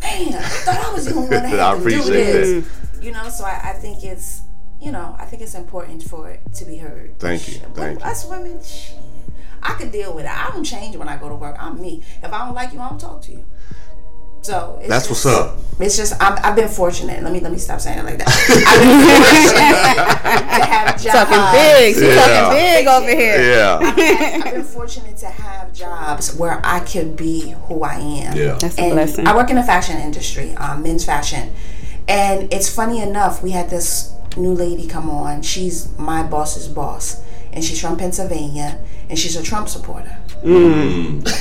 man, 0.00 0.34
I 0.34 0.40
thought 0.40 0.84
I 0.84 0.92
was 0.92 1.06
the 1.06 1.14
only 1.14 1.28
one 1.28 1.30
that 1.30 1.44
I 1.44 1.48
had 1.48 1.74
to 1.74 1.88
do 1.88 2.00
appreciate 2.00 2.24
this. 2.24 2.48
that. 2.48 2.70
Mm-hmm. 2.70 3.02
You 3.02 3.12
know, 3.12 3.28
so 3.28 3.44
I, 3.44 3.60
I 3.62 3.72
think 3.74 4.02
it's, 4.02 4.42
you 4.86 4.92
know, 4.92 5.16
I 5.18 5.24
think 5.24 5.42
it's 5.42 5.56
important 5.56 6.04
for 6.04 6.30
it 6.30 6.40
to 6.54 6.64
be 6.64 6.76
heard. 6.76 7.18
Thank 7.18 7.48
you, 7.48 7.54
Shit, 7.54 7.74
thank 7.74 7.98
you. 7.98 8.06
Us 8.06 8.24
women, 8.24 8.60
I 9.60 9.72
could 9.74 9.90
deal 9.90 10.14
with 10.14 10.26
it. 10.26 10.30
I 10.30 10.48
don't 10.52 10.62
change 10.62 10.94
when 10.94 11.08
I 11.08 11.16
go 11.16 11.28
to 11.28 11.34
work. 11.34 11.56
I'm 11.58 11.80
me. 11.82 12.04
If 12.22 12.32
I 12.32 12.46
don't 12.46 12.54
like 12.54 12.72
you, 12.72 12.78
I 12.78 12.88
don't 12.88 13.00
talk 13.00 13.20
to 13.22 13.32
you. 13.32 13.44
So 14.42 14.78
it's 14.78 14.88
That's 14.88 15.08
just, 15.08 15.24
what's 15.24 15.36
up. 15.36 15.58
It's 15.80 15.96
just 15.96 16.12
I'm, 16.22 16.38
I've 16.44 16.54
been 16.54 16.68
fortunate. 16.68 17.20
Let 17.20 17.32
me 17.32 17.40
let 17.40 17.50
me 17.50 17.58
stop 17.58 17.80
saying 17.80 17.98
it 17.98 18.04
like 18.04 18.18
that. 18.18 18.28
I've 18.68 18.80
been 18.86 20.22
fortunate 20.22 20.60
to 20.60 20.66
have 20.70 21.02
jobs. 21.02 21.30
Talking 21.30 21.58
big, 21.58 21.94
she 21.96 22.06
Yeah. 22.06 22.42
talking 22.44 22.56
big 22.56 22.86
over 22.86 23.08
here. 23.08 23.56
Yeah. 23.56 24.42
I've 24.44 24.54
been 24.54 24.62
fortunate 24.62 25.16
to 25.16 25.26
have 25.26 25.72
jobs 25.72 26.36
where 26.36 26.60
I 26.64 26.78
could 26.78 27.16
be 27.16 27.56
who 27.66 27.82
I 27.82 27.94
am. 27.96 28.36
Yeah. 28.36 28.56
That's 28.60 28.78
a 28.78 28.92
blessing. 28.92 29.26
I 29.26 29.34
work 29.34 29.50
in 29.50 29.56
the 29.56 29.64
fashion 29.64 29.96
industry, 29.96 30.54
um, 30.58 30.84
men's 30.84 31.04
fashion, 31.04 31.52
and 32.06 32.52
it's 32.52 32.72
funny 32.72 33.00
enough. 33.02 33.42
We 33.42 33.50
had 33.50 33.68
this 33.68 34.12
new 34.36 34.52
lady 34.54 34.86
come 34.86 35.08
on. 35.10 35.42
She's 35.42 35.96
my 35.98 36.22
boss's 36.22 36.68
boss, 36.68 37.22
and 37.52 37.64
she's 37.64 37.80
from 37.80 37.96
Pennsylvania, 37.96 38.78
and 39.08 39.18
she's 39.18 39.36
a 39.36 39.42
Trump 39.42 39.68
supporter. 39.68 40.16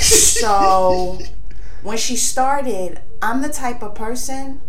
so 0.01 1.19
when 1.83 1.97
she 1.97 2.15
started, 2.15 3.01
I'm 3.21 3.41
the 3.41 3.49
type 3.49 3.81
of 3.83 3.95
person. 3.95 4.61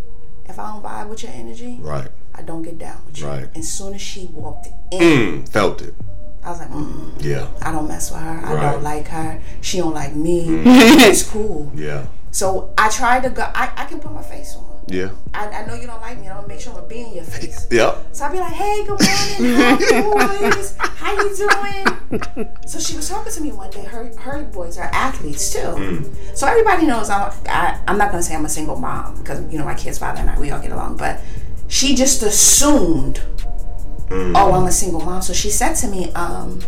If 0.45 0.59
I 0.59 0.71
don't 0.71 0.83
vibe 0.83 1.09
with 1.09 1.23
your 1.23 1.31
energy, 1.33 1.77
Right. 1.81 2.07
I 2.33 2.41
don't 2.41 2.61
get 2.63 2.77
down 2.77 3.01
with 3.05 3.19
you. 3.19 3.27
Right. 3.27 3.47
As 3.55 3.67
soon 3.69 3.93
as 3.95 4.01
she 4.01 4.29
walked 4.31 4.67
in, 4.91 4.99
Mm, 4.99 5.49
felt 5.49 5.81
it. 5.81 5.93
I 6.43 6.51
was 6.51 6.59
like, 6.59 6.71
mm, 6.71 7.11
Yeah. 7.21 7.47
I 7.61 7.71
don't 7.73 7.87
mess 7.87 8.11
with 8.11 8.21
her. 8.21 8.41
I 8.45 8.53
Right. 8.53 8.71
don't 8.71 8.83
like 8.83 9.07
her. 9.09 9.41
She 9.61 9.79
don't 9.79 9.93
like 9.93 10.15
me. 10.15 10.45
it's 10.65 11.23
cool. 11.23 11.71
Yeah. 11.75 12.05
So 12.31 12.69
I 12.77 12.89
tried 12.89 13.23
to 13.23 13.29
go. 13.29 13.43
I, 13.53 13.71
I 13.75 13.85
can 13.85 13.99
put 13.99 14.13
my 14.13 14.21
face 14.21 14.55
on. 14.55 14.76
Yeah. 14.87 15.09
I, 15.33 15.47
I 15.49 15.65
know 15.65 15.75
you 15.75 15.85
don't 15.85 15.99
like 16.01 16.17
me. 16.19 16.29
I'm 16.29 16.37
gonna 16.37 16.47
make 16.47 16.61
sure 16.61 16.71
I'm 16.71 16.77
gonna 16.79 16.87
be 16.87 17.01
in 17.01 17.13
your 17.13 17.23
face. 17.23 17.67
Yep. 17.71 18.15
So 18.15 18.25
I'd 18.25 18.31
be 18.31 18.39
like, 18.39 18.53
hey, 18.53 18.85
good 18.85 18.99
morning. 19.01 20.03
Boys. 20.49 20.75
How 20.79 21.11
you 21.13 21.35
doing? 21.35 22.49
So 22.65 22.79
she 22.79 22.95
was 22.95 23.09
talking 23.09 23.31
to 23.33 23.41
me 23.41 23.51
one 23.51 23.69
day. 23.69 23.83
Her 23.83 24.15
her 24.17 24.43
boys 24.43 24.77
are 24.77 24.89
athletes 24.93 25.51
too. 25.51 26.11
So 26.33 26.47
everybody 26.47 26.87
knows 26.87 27.09
I'm 27.09 27.31
I, 27.47 27.79
I'm 27.87 27.97
not 27.97 28.11
gonna 28.11 28.23
say 28.23 28.35
I'm 28.35 28.45
a 28.45 28.49
single 28.49 28.77
mom 28.77 29.17
because 29.17 29.51
you 29.51 29.59
know 29.59 29.65
my 29.65 29.75
kid's 29.75 29.99
father 29.99 30.21
and 30.21 30.29
I 30.29 30.39
we 30.39 30.51
all 30.51 30.61
get 30.61 30.71
along. 30.71 30.97
But 30.97 31.19
she 31.67 31.95
just 31.95 32.23
assumed, 32.23 33.21
oh, 34.09 34.53
I'm 34.53 34.65
a 34.65 34.71
single 34.71 35.01
mom. 35.01 35.21
So 35.21 35.33
she 35.33 35.49
said 35.49 35.73
to 35.75 35.87
me, 35.87 36.11
um, 36.13 36.61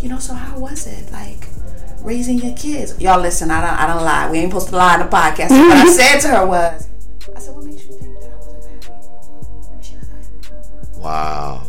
you 0.00 0.08
know, 0.08 0.18
so 0.18 0.34
how 0.34 0.58
was 0.58 0.86
it 0.86 1.10
like? 1.12 1.48
Raising 2.02 2.38
your 2.40 2.52
kids, 2.56 3.00
y'all 3.00 3.20
listen. 3.20 3.48
I 3.52 3.60
don't, 3.60 3.78
I 3.78 3.86
don't 3.86 4.04
lie. 4.04 4.28
We 4.28 4.38
ain't 4.38 4.50
supposed 4.50 4.70
to 4.70 4.76
lie 4.76 4.94
on 4.94 4.98
the 4.98 5.06
podcast. 5.06 5.50
what 5.50 5.76
I 5.76 5.86
said 5.92 6.18
to 6.22 6.28
her 6.36 6.44
was, 6.44 6.88
I 7.34 7.38
said, 7.38 7.54
"What 7.54 7.64
makes 7.64 7.84
you 7.84 7.94
think 7.98 8.20
that 8.20 8.30
I 8.32 8.36
wasn't 8.36 8.64
married?" 8.64 9.70
And 9.72 9.84
she 9.84 9.96
was 9.96 10.08
like, 10.10 10.96
Wow. 11.02 11.66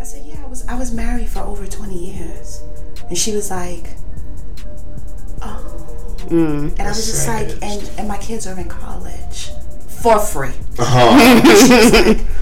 I 0.00 0.04
said, 0.04 0.24
yeah, 0.26 0.42
I 0.42 0.46
was 0.48 0.66
I 0.66 0.74
was 0.78 0.92
married 0.92 1.28
for 1.28 1.40
over 1.40 1.66
20 1.66 1.94
years. 1.94 2.62
And 3.08 3.16
she 3.16 3.34
was 3.34 3.50
like, 3.50 3.90
oh. 5.42 6.26
And 6.30 6.80
I 6.80 6.88
was 6.88 7.06
just 7.06 7.28
like, 7.28 7.48
and, 7.62 7.90
and 7.98 8.08
my 8.08 8.16
kids 8.18 8.46
are 8.46 8.58
in 8.58 8.68
college 8.68 9.50
for 10.00 10.18
free. 10.18 10.54
Uh-huh. 10.78 12.24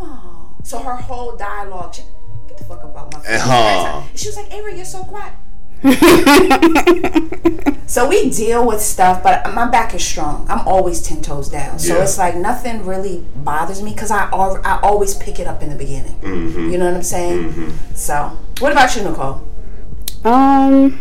Oh. 0.00 0.56
So 0.62 0.78
her 0.80 0.94
whole 0.94 1.36
dialogue, 1.36 1.94
she, 1.94 2.02
get 2.46 2.58
the 2.58 2.64
fuck 2.64 2.84
up 2.84 2.96
out 2.96 3.12
my 3.12 3.20
face. 3.20 3.40
Uh-huh. 3.40 4.02
She 4.14 4.28
was 4.28 4.36
like, 4.36 4.52
Avery, 4.52 4.76
you're 4.76 4.84
so 4.84 5.02
quiet. 5.02 5.32
so 7.86 8.08
we 8.08 8.30
deal 8.30 8.66
with 8.66 8.80
stuff, 8.80 9.22
but 9.22 9.52
my 9.54 9.68
back 9.70 9.94
is 9.94 10.04
strong. 10.04 10.46
I'm 10.48 10.66
always 10.66 11.02
ten 11.02 11.22
toes 11.22 11.48
down. 11.48 11.78
So 11.78 11.96
Yeah. 11.96 12.02
it's 12.02 12.18
like 12.18 12.36
nothing 12.36 12.84
really 12.84 13.24
bothers 13.36 13.82
me 13.82 13.92
because 13.92 14.10
I 14.10 14.28
al- 14.30 14.60
I 14.64 14.80
always 14.82 15.14
pick 15.14 15.38
it 15.38 15.46
up 15.46 15.62
in 15.62 15.70
the 15.70 15.76
beginning. 15.76 16.14
Mm-hmm. 16.20 16.70
You 16.70 16.78
know 16.78 16.86
what 16.86 16.94
I'm 16.94 17.02
saying? 17.02 17.72
So 17.94 18.36
what 18.60 18.72
about 18.72 18.94
you, 18.96 19.04
Nicole? 19.04 19.40
Um, 20.24 20.98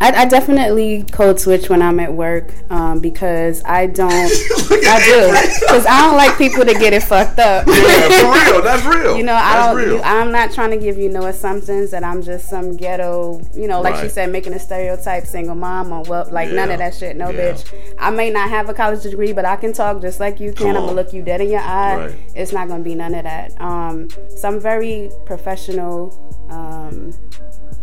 I, 0.00 0.22
I 0.22 0.24
definitely 0.26 1.02
code 1.10 1.40
switch 1.40 1.68
when 1.68 1.82
I'm 1.82 1.98
at 1.98 2.12
work 2.12 2.52
um, 2.70 3.00
because 3.00 3.62
I 3.64 3.86
don't. 3.86 4.10
I 4.12 5.02
do 5.04 5.60
because 5.60 5.86
I 5.86 6.00
don't 6.02 6.16
like 6.16 6.38
people 6.38 6.64
to 6.64 6.72
get 6.74 6.92
it 6.92 7.02
fucked 7.02 7.38
up. 7.40 7.66
Yeah, 7.66 8.08
for 8.08 8.52
real. 8.52 8.62
That's 8.62 8.84
real. 8.84 8.98
You 9.18 9.24
know, 9.24 9.34
I 9.34 9.74
That's 9.74 9.90
don't. 9.90 10.04
I'm 10.04 10.30
not 10.30 10.52
trying 10.52 10.70
to 10.70 10.76
give 10.76 10.96
you 10.98 11.08
no 11.08 11.26
assumptions 11.26 11.90
that 11.90 12.04
I'm 12.04 12.22
just 12.22 12.48
some 12.48 12.76
ghetto. 12.76 13.40
You 13.54 13.66
know, 13.66 13.80
like 13.80 14.00
she 14.00 14.08
said, 14.08 14.30
making 14.30 14.52
a 14.52 14.58
stereotype 14.60 15.26
single 15.26 15.56
mom 15.56 15.92
or 15.92 16.02
well, 16.02 16.28
like 16.30 16.50
none 16.52 16.70
of 16.70 16.78
that 16.78 16.94
shit. 16.94 17.16
No, 17.16 17.30
Yeah. 17.30 17.52
bitch. 17.54 17.94
I 17.98 18.10
may 18.10 18.30
not 18.30 18.48
have 18.50 18.68
a 18.68 18.74
college 18.74 19.02
degree, 19.02 19.32
but 19.32 19.44
I 19.44 19.56
can 19.56 19.72
talk 19.72 20.00
just 20.00 20.20
like 20.20 20.38
you 20.38 20.52
can. 20.52 20.76
I'm 20.76 20.84
gonna 20.84 20.92
look 20.92 21.12
you 21.12 21.22
dead 21.22 21.40
in 21.40 21.50
your 21.50 21.60
eye. 21.60 21.96
Right. 21.96 22.14
It's 22.36 22.52
not 22.52 22.68
gonna 22.68 22.84
be 22.84 22.94
none 22.94 23.14
of 23.14 23.24
that. 23.24 23.60
Um, 23.60 24.08
so 24.36 24.48
I'm 24.48 24.60
very 24.60 25.10
professional. 25.26 26.14
Um, 26.50 27.12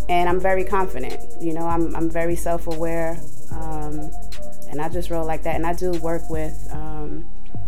and 0.09 0.29
I'm 0.29 0.39
very 0.39 0.63
confident. 0.63 1.19
You 1.41 1.53
know, 1.53 1.65
I'm 1.65 1.95
I'm 1.95 2.09
very 2.09 2.35
self 2.35 2.67
aware, 2.67 3.19
um, 3.51 4.11
and 4.69 4.81
I 4.81 4.89
just 4.89 5.09
roll 5.09 5.25
like 5.25 5.43
that. 5.43 5.55
And 5.55 5.65
I 5.65 5.73
do 5.73 5.91
work 5.93 6.29
with, 6.29 6.67
um, 6.71 7.25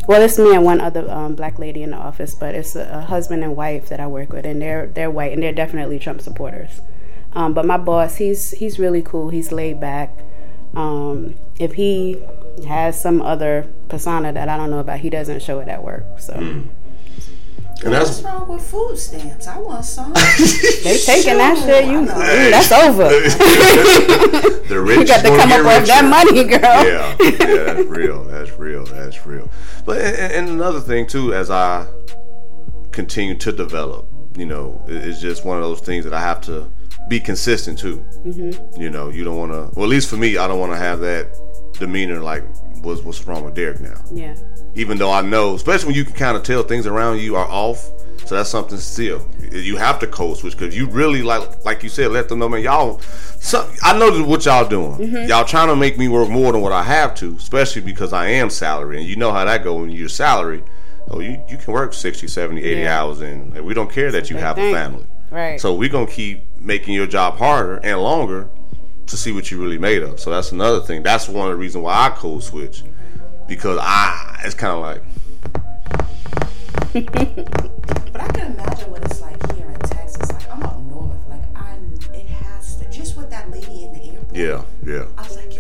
well, 0.07 0.21
it's 0.21 0.37
me 0.37 0.53
and 0.53 0.63
one 0.63 0.81
other 0.81 1.09
um, 1.09 1.35
black 1.35 1.59
lady 1.59 1.83
in 1.83 1.91
the 1.91 1.97
office, 1.97 2.35
but 2.35 2.55
it's 2.55 2.75
a, 2.75 2.89
a 2.89 3.01
husband 3.01 3.43
and 3.43 3.55
wife 3.55 3.89
that 3.89 3.99
I 3.99 4.07
work 4.07 4.31
with, 4.31 4.45
and 4.45 4.61
they're 4.61 4.87
they're 4.87 5.11
white 5.11 5.33
and 5.33 5.41
they're 5.41 5.53
definitely 5.53 5.99
Trump 5.99 6.21
supporters. 6.21 6.81
Um, 7.33 7.53
but 7.53 7.65
my 7.65 7.77
boss, 7.77 8.17
he's 8.17 8.51
he's 8.51 8.79
really 8.79 9.01
cool. 9.01 9.29
He's 9.29 9.51
laid 9.51 9.79
back. 9.79 10.17
Um, 10.75 11.35
if 11.59 11.73
he 11.73 12.21
has 12.67 13.01
some 13.01 13.21
other 13.21 13.67
persona 13.89 14.31
that 14.33 14.49
I 14.49 14.57
don't 14.57 14.69
know 14.69 14.79
about, 14.79 14.99
he 14.99 15.09
doesn't 15.09 15.41
show 15.41 15.59
it 15.59 15.67
at 15.67 15.83
work. 15.83 16.19
So 16.19 16.63
and 17.83 17.91
What's 17.93 18.21
that's 18.21 18.21
wrong 18.23 18.47
with 18.47 18.63
food 18.63 18.97
stamps? 18.97 19.47
I 19.47 19.59
want 19.59 19.85
some. 19.85 20.11
they 20.83 20.97
taking 20.97 21.37
that 21.37 21.57
Sure, 21.57 21.67
shit. 21.67 21.85
You, 21.85 21.99
I 21.99 22.03
know. 22.05 22.13
ooh, 22.15 22.51
that's 22.51 22.71
over. 22.71 23.03
the 24.67 24.79
rich. 24.81 24.97
you 24.99 25.05
got 25.05 25.17
to 25.21 25.29
gonna 25.29 25.39
come 25.41 25.49
get 25.49 25.59
up 25.59 25.65
with 25.65 25.87
that 25.87 26.01
richer. 26.01 26.09
money, 26.09 26.43
girl. 26.43 26.59
Yeah, 26.61 27.15
yeah, 27.19 27.73
that's 27.73 27.87
real. 27.87 28.23
That's 28.25 28.51
real. 28.57 28.85
That's 28.85 29.25
real. 29.25 29.49
But 29.85 29.97
and, 29.97 30.33
and 30.33 30.49
another 30.49 30.79
thing 30.79 31.07
too, 31.07 31.33
as 31.33 31.49
I 31.51 31.85
continue 32.91 33.35
to 33.35 33.51
develop, 33.51 34.07
you 34.35 34.45
know, 34.45 34.83
it- 34.87 34.95
it's 35.05 35.21
just 35.21 35.45
one 35.45 35.57
of 35.57 35.63
those 35.63 35.81
things 35.81 36.03
that 36.05 36.13
I 36.13 36.21
have 36.21 36.41
to 36.41 36.69
be 37.09 37.19
consistent 37.19 37.77
to. 37.79 37.97
Mm-hmm. 38.25 38.81
You 38.81 38.89
know, 38.89 39.09
you 39.09 39.23
don't 39.23 39.37
want 39.37 39.51
to. 39.51 39.69
Well, 39.75 39.85
at 39.85 39.89
least 39.89 40.09
for 40.09 40.17
me, 40.17 40.37
I 40.37 40.47
don't 40.47 40.59
want 40.59 40.71
to 40.73 40.77
have 40.77 40.99
that 41.01 41.27
demeanor 41.73 42.19
like 42.21 42.43
what's 42.81 43.01
what's 43.03 43.25
wrong 43.27 43.43
with 43.45 43.53
Derek 43.55 43.79
now. 43.79 44.01
Yeah. 44.11 44.35
Even 44.77 44.97
though 44.97 45.11
I 45.11 45.21
know, 45.21 45.55
especially 45.55 45.87
when 45.87 45.95
you 45.95 46.05
can 46.05 46.13
kind 46.13 46.37
of 46.37 46.43
tell 46.43 46.63
things 46.63 46.85
around 46.85 47.19
you 47.19 47.35
are 47.35 47.47
off. 47.47 47.89
So 48.25 48.35
that's 48.35 48.49
something 48.49 48.77
still. 48.77 49.25
You 49.53 49.77
have 49.77 49.99
to 49.99 50.07
code 50.07 50.37
switch 50.37 50.57
because 50.57 50.75
you 50.75 50.87
really 50.87 51.21
like 51.21 51.63
like 51.65 51.81
you 51.81 51.87
said 51.87 52.11
let 52.11 52.27
them 52.27 52.39
know 52.39 52.49
man 52.49 52.61
y'all 52.61 52.99
some, 53.39 53.65
I 53.81 53.97
know 53.97 54.21
what 54.25 54.43
y'all 54.43 54.67
doing. 54.67 54.97
Mm-hmm. 54.97 55.29
Y'all 55.29 55.45
trying 55.45 55.69
to 55.69 55.77
make 55.77 55.97
me 55.97 56.09
work 56.09 56.27
more 56.29 56.51
than 56.51 56.59
what 56.61 56.73
I 56.73 56.83
have 56.83 57.15
to 57.15 57.35
especially 57.37 57.81
because 57.83 58.11
I 58.11 58.27
am 58.27 58.49
salary. 58.49 58.97
And 58.99 59.07
you 59.07 59.15
know 59.15 59.31
how 59.31 59.45
that 59.45 59.63
go 59.63 59.75
when 59.79 59.91
you're 59.91 60.09
salary. 60.09 60.61
Oh 61.09 61.21
you, 61.21 61.41
you 61.49 61.55
can 61.57 61.73
work 61.73 61.93
60 61.93 62.27
70 62.27 62.61
80 62.61 62.81
Yeah. 62.81 63.01
hours 63.01 63.21
and 63.21 63.53
we 63.63 63.73
don't 63.73 63.89
care 63.89 64.11
that 64.11 64.29
you 64.29 64.35
have 64.35 64.57
thing. 64.57 64.75
a 64.75 64.77
family. 64.77 65.05
Right. 65.31 65.59
so 65.59 65.73
we're 65.73 65.89
gonna 65.89 66.05
keep 66.07 66.43
making 66.59 66.93
your 66.95 67.07
job 67.07 67.37
harder 67.37 67.77
and 67.77 67.97
longer 68.01 68.49
to 69.05 69.15
see 69.15 69.31
what 69.31 69.49
you 69.51 69.61
really 69.61 69.77
made 69.77 70.03
of. 70.03 70.19
So 70.19 70.31
that's 70.31 70.51
another 70.51 70.81
thing. 70.81 71.01
That's 71.01 71.29
one 71.29 71.47
of 71.47 71.53
the 71.53 71.57
reasons 71.57 71.83
why 71.83 72.07
I 72.07 72.09
code 72.09 72.43
switch 72.43 72.83
because 73.47 73.79
I 73.81 74.39
it's 74.43 74.55
kind 74.55 74.73
of 74.73 74.81
like 74.81 75.01
But 78.11 78.21
I 78.21 78.27
can 78.29 78.53
imagine 78.53 78.91
what 78.91 79.03
it's 79.05 79.21
like 79.21 79.55
here 79.55 79.67
in 79.67 79.79
Texas. 79.81 80.31
Like 80.31 80.51
I'm 80.51 80.63
up 80.63 80.79
north. 80.79 81.27
Like 81.29 81.43
I, 81.55 81.77
it 82.13 82.25
has 82.27 82.77
to. 82.77 82.89
Just 82.89 83.15
with 83.17 83.29
that 83.29 83.51
lady 83.51 83.83
in 83.83 83.93
the 83.93 84.03
airport. 84.11 84.35
yeah 84.35 84.63
yeah 84.85 85.05
I 85.17 85.21
was 85.23 85.35
like, 85.35 85.55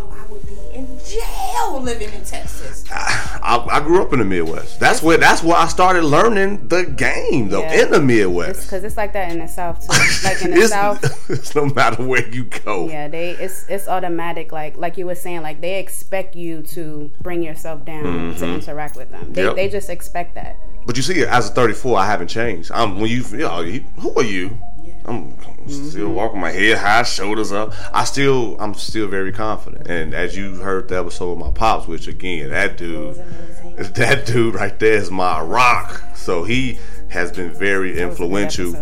jail 1.57 1.81
living 1.81 2.11
in 2.13 2.23
Texas. 2.23 2.83
I, 2.91 3.65
I 3.71 3.79
grew 3.81 4.01
up 4.01 4.13
in 4.13 4.19
the 4.19 4.25
Midwest. 4.25 4.79
That's 4.79 5.01
where 5.01 5.17
that's 5.17 5.43
where 5.43 5.55
I 5.57 5.67
started 5.67 6.03
learning 6.03 6.67
the 6.67 6.83
game 6.85 7.49
though 7.49 7.61
Yeah. 7.61 7.83
in 7.85 7.91
the 7.91 8.01
Midwest. 8.01 8.63
because 8.63 8.83
it's 8.83 8.97
like 8.97 9.13
that 9.13 9.31
in 9.31 9.39
the 9.39 9.47
South 9.47 9.81
too. 9.81 9.87
Like 10.27 10.41
in 10.41 10.51
the 10.51 10.57
It's, 10.57 10.69
South, 10.69 11.29
it's 11.29 11.55
no 11.55 11.65
matter 11.67 12.03
where 12.03 12.27
you 12.27 12.45
go. 12.45 12.87
yeah, 12.89 13.07
they 13.07 13.31
it's 13.31 13.65
it's 13.69 13.87
automatic. 13.87 14.51
Like 14.51 14.77
like 14.77 14.97
you 14.97 15.05
were 15.05 15.15
saying, 15.15 15.41
like 15.41 15.61
they 15.61 15.79
expect 15.79 16.35
you 16.35 16.61
to 16.63 17.11
bring 17.21 17.43
yourself 17.43 17.85
down 17.85 18.35
to 18.35 18.53
interact 18.53 18.95
with 18.95 19.11
them. 19.11 19.33
They 19.33 19.41
Mm-hmm. 19.41 19.47
Yep. 19.49 19.55
they 19.55 19.69
just 19.69 19.89
expect 19.89 20.35
that. 20.35 20.57
But 20.85 20.95
you 20.97 21.03
see, 21.03 21.23
as 21.23 21.49
a 21.49 21.53
34, 21.53 21.97
I 21.99 22.05
haven't 22.05 22.29
changed. 22.29 22.71
I'm 22.73 22.99
when 22.99 23.09
you, 23.11 23.21
you 23.31 23.37
know, 23.39 23.59
you- 23.61 23.81
who 23.99 24.13
are 24.15 24.23
you? 24.23 24.57
I'm 25.07 25.37
still 25.69 26.09
walking 26.09 26.39
my 26.39 26.51
head 26.51 26.77
high, 26.77 27.03
shoulders 27.03 27.51
up. 27.51 27.73
I 27.93 28.03
still, 28.03 28.59
I'm 28.59 28.73
still 28.73 29.07
very 29.07 29.31
confident. 29.31 29.87
And 29.87 30.13
as 30.13 30.35
you 30.35 30.55
heard 30.55 30.89
the 30.89 30.99
episode 30.99 31.31
with 31.31 31.39
my 31.39 31.51
pops, 31.51 31.87
which 31.87 32.07
again, 32.07 32.49
that 32.49 32.77
dude, 32.77 33.15
that 33.95 34.25
dude 34.25 34.55
right 34.55 34.77
there 34.79 34.93
is 34.93 35.09
my 35.09 35.41
rock. 35.41 36.01
So 36.15 36.43
he 36.43 36.79
has 37.09 37.31
been 37.31 37.51
very 37.51 37.91
was 37.91 37.97
a 37.97 38.01
good 38.01 38.09
influential. 38.09 38.73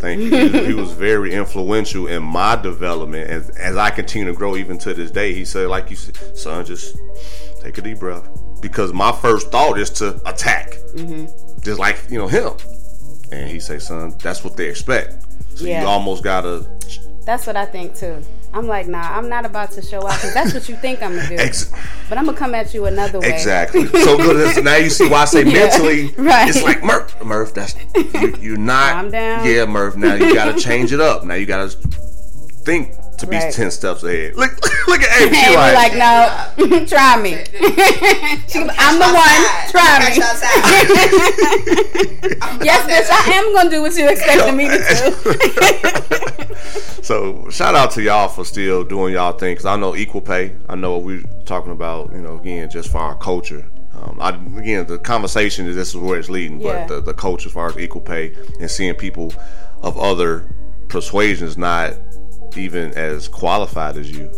Thank 0.00 0.20
you. 0.20 0.48
He, 0.66 0.74
was 0.74 0.92
very 0.92 1.32
influential 1.32 2.06
in 2.06 2.22
my 2.22 2.54
development 2.56 3.28
as 3.28 3.50
as 3.50 3.76
I 3.76 3.90
continue 3.90 4.30
to 4.30 4.38
grow 4.38 4.56
even 4.56 4.78
to 4.78 4.94
this 4.94 5.10
day. 5.10 5.34
He 5.34 5.44
said, 5.44 5.68
like 5.68 5.90
you 5.90 5.96
said, 5.96 6.16
son, 6.36 6.64
just 6.64 6.96
take 7.60 7.76
a 7.78 7.82
deep 7.82 7.98
breath. 7.98 8.28
Because 8.60 8.92
my 8.92 9.10
first 9.10 9.50
thought 9.50 9.78
is 9.78 9.90
to 9.90 10.20
attack. 10.28 10.74
Mm-hmm. 10.94 11.60
Just 11.62 11.80
like, 11.80 12.00
you 12.08 12.18
know, 12.18 12.28
him. 12.28 12.52
And 13.32 13.48
he 13.48 13.58
say, 13.58 13.78
son, 13.78 14.14
that's 14.22 14.44
what 14.44 14.56
they 14.56 14.68
expect. 14.68 15.21
So 15.54 15.64
Yeah. 15.64 15.82
you 15.82 15.86
almost 15.88 16.22
gotta 16.24 16.66
That's 17.24 17.46
what 17.46 17.56
I 17.56 17.64
think 17.66 17.94
too. 17.96 18.22
I'm 18.54 18.66
like, 18.66 18.86
nah, 18.86 19.16
I'm 19.16 19.30
not 19.30 19.46
about 19.46 19.70
to 19.72 19.82
show 19.82 20.06
out 20.06 20.14
because 20.16 20.34
that's 20.34 20.52
what 20.52 20.68
you 20.68 20.76
think 20.76 21.02
I'm 21.02 21.16
gonna 21.16 21.28
do. 21.28 21.36
ex- 21.36 21.72
but 22.10 22.18
I'm 22.18 22.26
gonna 22.26 22.36
come 22.36 22.54
at 22.54 22.74
you 22.74 22.84
another 22.86 23.20
way. 23.20 23.28
exactly. 23.32 23.86
So 23.86 24.16
good. 24.18 24.62
Now 24.64 24.76
you 24.76 24.90
see 24.90 25.08
why 25.08 25.22
I 25.22 25.24
say 25.24 25.42
Yeah. 25.46 25.52
mentally, 25.52 26.08
Right. 26.18 26.48
it's 26.48 26.62
like 26.62 26.82
Murph, 26.84 27.14
Murph. 27.24 27.54
That's 27.54 27.74
you, 27.94 28.36
you're 28.40 28.56
not. 28.58 28.92
Calm 28.92 29.10
down. 29.10 29.46
Yeah, 29.46 29.64
Murph. 29.64 29.96
Now 29.96 30.14
you 30.14 30.34
gotta 30.34 30.58
change 30.60 30.92
it 30.92 31.00
up. 31.00 31.24
Now 31.24 31.34
you 31.34 31.46
gotta 31.46 31.68
think 32.64 32.94
to 33.22 33.26
be 33.26 33.36
Right. 33.36 33.52
ten 33.52 33.70
steps 33.70 34.02
ahead. 34.04 34.36
Look, 34.36 34.50
look 34.88 35.00
at 35.02 35.22
Amy. 35.22 35.36
She 35.42 35.54
like, 35.56 35.74
like, 35.74 35.94
no, 35.96 36.86
try 36.86 37.20
me. 37.20 37.30
She- 38.48 38.68
I'm 38.78 38.98
the 38.98 39.08
one. 39.10 39.42
Try 39.70 39.98
me. 40.04 40.16
Yes, 42.62 42.86
bitch, 42.86 43.10
I 43.10 43.32
am 43.34 43.54
gonna 43.54 43.70
do 43.70 43.82
what 43.82 43.94
you 43.96 44.08
expected 44.08 44.52
me 44.54 44.68
to 44.68 44.78
do. 46.46 46.54
So 47.02 47.48
shout 47.50 47.74
out 47.74 47.90
to 47.92 48.02
y'all 48.02 48.28
for 48.28 48.44
still 48.44 48.84
doing 48.84 49.14
y'all 49.14 49.32
thing. 49.32 49.56
Cause 49.56 49.66
I 49.66 49.76
know 49.76 49.96
equal 49.96 50.20
pay. 50.20 50.52
I 50.68 50.74
know 50.76 50.92
what 50.92 51.02
we're 51.04 51.22
talking 51.44 51.72
about. 51.72 52.12
You 52.12 52.20
know, 52.20 52.38
again, 52.38 52.70
just 52.70 52.90
for 52.92 52.98
our 52.98 53.16
culture. 53.16 53.66
Um, 53.94 54.18
I, 54.20 54.30
again, 54.58 54.86
the 54.86 54.98
conversation 54.98 55.66
is 55.66 55.74
this 55.76 55.88
is 55.90 55.96
where 55.96 56.18
it's 56.18 56.28
leading, 56.30 56.60
Yeah. 56.60 56.86
but 56.86 56.94
the, 56.94 57.00
the 57.02 57.14
culture 57.14 57.48
as 57.48 57.52
far 57.52 57.68
as 57.68 57.76
equal 57.78 58.00
pay 58.00 58.34
and 58.60 58.70
seeing 58.70 58.94
people 58.94 59.32
of 59.82 59.98
other 59.98 60.44
persuasions 60.88 61.56
not 61.58 61.94
even 62.56 62.92
as 62.92 63.28
qualified 63.28 63.96
as 63.96 64.10
you 64.10 64.30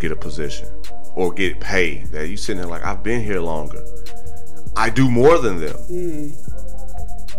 get 0.00 0.12
a 0.12 0.16
position 0.16 0.68
or 1.14 1.32
get 1.32 1.60
paid. 1.60 2.06
That 2.12 2.28
you 2.28 2.36
sitting 2.36 2.60
there 2.60 2.70
like 2.70 2.84
I've 2.84 3.02
been 3.02 3.22
here 3.22 3.40
longer. 3.40 3.82
I 4.76 4.90
do 4.90 5.10
more 5.10 5.38
than 5.38 5.60
them. 5.60 5.76
Hmm. 5.76 6.30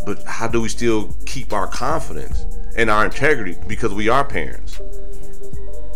But 0.05 0.23
how 0.23 0.47
do 0.47 0.62
we 0.62 0.69
still 0.69 1.15
keep 1.25 1.53
our 1.53 1.67
confidence 1.67 2.45
and 2.75 2.89
our 2.89 3.05
integrity 3.05 3.57
because 3.67 3.93
we 3.93 4.09
are 4.09 4.23
parents? 4.23 4.81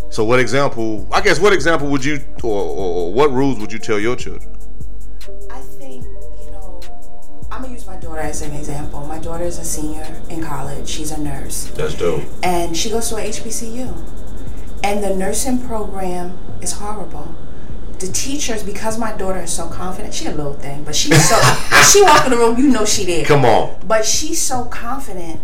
So, 0.10 0.24
what 0.24 0.40
example? 0.40 1.08
I 1.12 1.22
guess 1.22 1.40
what 1.40 1.54
example 1.54 1.90
would 1.90 2.04
you, 2.04 2.20
or, 2.44 2.64
or, 2.64 2.94
or 2.96 3.14
what 3.14 3.32
rules 3.32 3.60
would 3.60 3.72
you 3.72 3.80
tell 3.80 4.00
your 4.00 4.16
children? 4.16 4.50
I 5.52 5.60
think, 5.60 5.72
you 5.72 5.77
know, 5.77 5.77
I'm 7.58 7.64
gonna 7.64 7.74
use 7.74 7.88
my 7.88 7.96
daughter 7.96 8.20
as 8.20 8.44
an 8.44 8.54
example. 8.54 9.04
My 9.08 9.18
daughter 9.18 9.44
is 9.44 9.58
a 9.58 9.66
senior 9.66 10.06
in 10.30 10.44
college. 10.44 10.88
She's 10.88 11.10
a 11.10 11.20
nurse. 11.20 11.66
That's 11.74 11.96
dope. 11.96 12.22
and 12.44 12.78
she 12.78 12.92
goes 12.92 13.10
to 13.10 13.16
a 13.16 13.22
HBCU. 13.22 13.98
And 14.84 15.04
the 15.04 15.16
nursing 15.16 15.66
program 15.66 16.38
is 16.62 16.74
horrible. 16.74 17.34
The 17.98 18.10
teachers, 18.10 18.62
because 18.62 19.00
my 19.00 19.12
daughter 19.18 19.40
is 19.40 19.52
so 19.52 19.68
confident, 19.70 20.14
she 20.14 20.28
a 20.28 20.34
little 20.34 20.54
thing, 20.54 20.84
but 20.84 20.96
she's 20.96 21.28
so 21.28 21.36
she 21.92 22.04
walk 22.04 22.26
in 22.26 22.32
the 22.32 22.38
room, 22.38 22.60
you 22.60 22.68
know 22.68 22.86
she 22.86 23.06
did. 23.06 23.26
Come 23.26 23.44
on. 23.44 23.76
But 23.88 24.06
she's 24.06 24.40
so 24.40 24.66
confident 24.66 25.42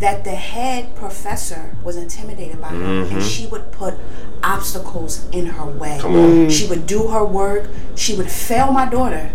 that 0.00 0.24
the 0.24 0.34
head 0.34 0.96
professor 0.96 1.76
was 1.84 1.94
intimidated 1.94 2.60
by 2.60 2.70
her 2.70 2.74
and 2.74 3.06
mm-hmm. 3.06 3.20
she 3.20 3.46
would 3.46 3.70
put 3.70 3.94
obstacles 4.42 5.28
in 5.30 5.46
her 5.46 5.66
way. 5.66 5.98
Come 6.00 6.16
on. 6.16 6.30
Mm. 6.30 6.50
She 6.50 6.66
would 6.66 6.84
do 6.88 7.06
her 7.10 7.24
work, 7.24 7.70
she 7.94 8.16
would 8.16 8.28
fail 8.28 8.72
my 8.72 8.90
daughter. 8.90 9.30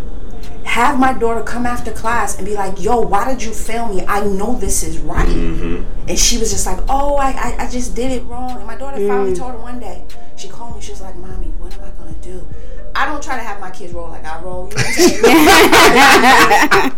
Have 0.69 0.99
my 0.99 1.13
daughter 1.13 1.41
come 1.41 1.65
after 1.65 1.91
class 1.91 2.37
and 2.37 2.45
be 2.45 2.53
like, 2.53 2.79
"Yo, 2.79 3.01
why 3.01 3.27
did 3.27 3.41
you 3.41 3.51
fail 3.51 3.87
me? 3.91 4.05
I 4.05 4.23
know 4.23 4.55
this 4.55 4.83
is 4.83 4.99
right." 4.99 5.27
Mm-hmm. 5.27 5.83
And 6.07 6.15
she 6.17 6.37
was 6.37 6.51
just 6.51 6.67
like, 6.67 6.77
"Oh, 6.87 7.15
I, 7.15 7.31
I, 7.31 7.55
I 7.65 7.69
just 7.69 7.95
did 7.95 8.11
it 8.11 8.23
wrong." 8.25 8.55
And 8.55 8.67
my 8.67 8.77
daughter 8.77 8.99
mm. 8.99 9.07
finally 9.07 9.33
told 9.35 9.53
her 9.53 9.57
one 9.57 9.79
day. 9.79 10.05
She 10.37 10.47
called 10.47 10.75
me. 10.75 10.81
She 10.81 10.91
was 10.91 11.01
like, 11.01 11.15
"Mommy, 11.15 11.47
what 11.57 11.73
am 11.73 11.85
I 11.85 11.89
gonna 11.97 12.13
do?" 12.21 12.47
I 12.93 13.07
don't 13.07 13.19
try 13.21 13.35
to 13.35 13.41
have 13.41 13.59
my 13.59 13.71
kids 13.71 13.93
roll 13.93 14.09
like 14.09 14.23
I 14.23 14.39
roll. 14.43 14.69
You 14.69 14.75
know 14.75 14.83
what 14.83 14.87
I'm 14.87 14.93
saying? 16.91 16.93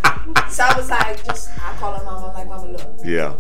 so 0.52 0.64
I 0.66 0.74
was 0.76 0.90
like, 0.90 1.24
just 1.24 1.50
I 1.58 1.74
call 1.78 1.94
her 1.94 2.04
mama. 2.04 2.28
I'm 2.28 2.34
like, 2.34 2.50
"Mama, 2.50 2.72
look, 2.74 3.00
Yeah. 3.06 3.38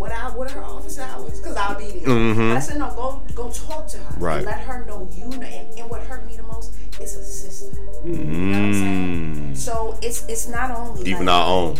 What 0.00 0.10
I 0.12 0.30
what 0.36 0.50
are 0.50 0.54
her 0.54 0.64
office 0.64 0.98
hours? 0.98 1.38
Because 1.40 1.56
I'll 1.56 1.78
be 1.78 1.90
there." 2.00 2.34
But 2.34 2.56
I 2.56 2.60
said, 2.60 2.78
"No, 2.78 2.88
go 2.94 3.22
go 3.34 3.50
talk 3.50 3.86
to 3.88 3.98
her. 3.98 4.04
Mm-hmm. 4.14 4.24
Right. 4.24 4.36
And 4.38 4.46
let 4.46 4.60
her 4.60 4.84
know 4.86 5.08
you 5.14 5.26
know." 5.28 5.46
And, 5.46 5.78
and 5.78 5.90
what 5.90 6.02
hurt 6.02 6.26
me 6.26 6.36
the 6.36 6.42
most 6.44 6.74
is 7.00 7.14
a 7.16 7.22
sister. 7.24 7.76
You 8.04 8.12
know 8.12 8.58
what 8.58 8.64
I'm 8.66 8.72
saying? 8.74 9.54
So 9.56 9.98
it's 10.02 10.26
it's 10.28 10.48
not 10.48 10.70
only 10.70 11.02
Mm. 11.04 11.06
Even 11.06 11.26
like, 11.26 11.34
our 11.36 11.46
own. 11.48 11.74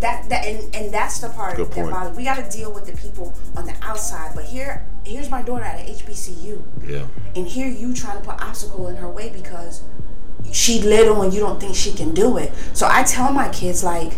that 0.00 0.28
that 0.30 0.44
and, 0.46 0.74
and 0.74 0.92
that's 0.92 1.18
the 1.20 1.28
part 1.30 1.56
Good 1.56 1.68
that 1.68 1.74
point. 1.74 1.90
bothers. 1.90 2.16
We 2.16 2.24
got 2.24 2.36
to 2.42 2.50
deal 2.58 2.72
with 2.72 2.86
the 2.86 2.96
people 2.96 3.34
on 3.56 3.66
the 3.66 3.74
outside. 3.82 4.32
But 4.34 4.44
here 4.44 4.84
here's 5.04 5.30
my 5.30 5.42
daughter 5.42 5.64
at 5.64 5.78
a 5.88 5.92
HBCU, 5.92 6.62
Yeah. 6.84 7.06
and 7.36 7.46
here 7.46 7.68
you 7.68 7.94
trying 7.94 8.18
to 8.20 8.24
put 8.28 8.40
obstacle 8.42 8.88
in 8.88 8.96
her 8.96 9.08
way 9.08 9.28
because 9.30 9.82
she 10.52 10.80
little 10.82 11.22
and 11.22 11.32
you 11.34 11.40
don't 11.40 11.60
think 11.60 11.76
she 11.76 11.92
can 11.92 12.12
do 12.14 12.38
it. 12.38 12.52
So 12.72 12.88
I 12.90 13.02
tell 13.04 13.32
my 13.32 13.48
kids 13.50 13.84
like, 13.84 14.14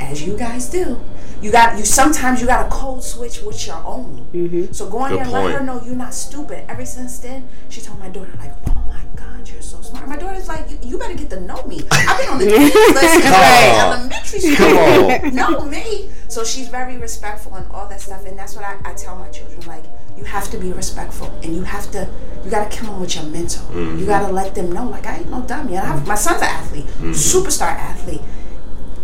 as 0.00 0.26
you 0.26 0.36
guys 0.36 0.68
do. 0.68 1.00
You 1.42 1.50
got 1.50 1.76
you. 1.76 1.84
Sometimes 1.84 2.40
you 2.40 2.46
got 2.46 2.66
a 2.66 2.70
code 2.70 3.02
switch 3.02 3.42
with 3.42 3.66
your 3.66 3.82
own. 3.84 4.26
So 4.72 4.88
go 4.88 5.04
in 5.06 5.14
there 5.14 5.22
and 5.22 5.32
let 5.32 5.52
her 5.52 5.60
know 5.64 5.82
you're 5.84 5.96
not 5.96 6.14
stupid. 6.14 6.64
Ever 6.70 6.84
since 6.86 7.18
then, 7.18 7.48
she 7.68 7.80
told 7.80 7.98
my 7.98 8.08
daughter 8.08 8.32
like, 8.38 8.52
"Oh 8.68 8.80
my 8.86 9.02
God, 9.16 9.48
you're 9.48 9.60
so 9.60 9.80
smart." 9.82 10.06
My 10.08 10.16
daughter's 10.16 10.46
like, 10.48 10.70
"You, 10.70 10.78
you 10.82 10.98
better 10.98 11.14
get 11.14 11.30
to 11.30 11.40
know 11.40 11.62
me. 11.64 11.80
I've 11.90 12.18
been 12.18 12.28
on 12.28 12.38
the 12.38 12.46
kids 12.56 12.74
list 12.74 13.22
Come 13.22 13.32
right, 13.32 13.78
elementary 13.82 14.38
school. 14.40 14.56
Come 14.56 15.24
on. 15.24 15.34
know 15.58 15.60
me." 15.64 16.10
So 16.28 16.44
she's 16.44 16.68
very 16.68 16.96
respectful 16.96 17.54
and 17.56 17.66
all 17.72 17.88
that 17.88 18.00
stuff, 18.00 18.24
and 18.24 18.38
that's 18.38 18.54
what 18.54 18.64
I, 18.64 18.78
I 18.84 18.94
tell 18.94 19.16
my 19.16 19.28
children. 19.28 19.60
Like, 19.66 19.84
you 20.16 20.24
have 20.24 20.48
to 20.52 20.58
be 20.58 20.72
respectful, 20.72 21.26
and 21.42 21.54
you 21.56 21.62
have 21.62 21.90
to 21.90 22.08
you 22.44 22.50
got 22.50 22.70
to 22.70 22.76
kill 22.76 22.90
them 22.90 23.00
with 23.00 23.14
your 23.16 23.24
mental. 23.24 23.66
Mm-hmm. 23.66 23.98
You 23.98 24.06
got 24.06 24.26
to 24.26 24.32
let 24.32 24.54
them 24.54 24.72
know, 24.72 24.88
like, 24.88 25.06
I 25.06 25.18
ain't 25.18 25.30
no 25.30 25.42
dummy. 25.42 25.74
And 25.76 25.86
I 25.86 25.92
have, 25.92 26.06
my 26.08 26.14
son's 26.16 26.40
an 26.42 26.48
athlete, 26.48 26.86
Mm-hmm. 26.86 27.10
superstar 27.12 27.68
athlete 27.68 28.20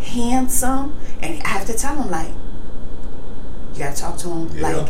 handsome, 0.08 0.98
and 1.22 1.42
I 1.42 1.48
have 1.48 1.66
to 1.66 1.74
tell 1.74 1.94
him 1.96 2.10
like, 2.10 2.28
you 3.74 3.78
gotta 3.84 3.96
talk 3.96 4.16
to 4.18 4.28
him 4.30 4.50
Yeah. 4.56 4.68
like 4.76 4.88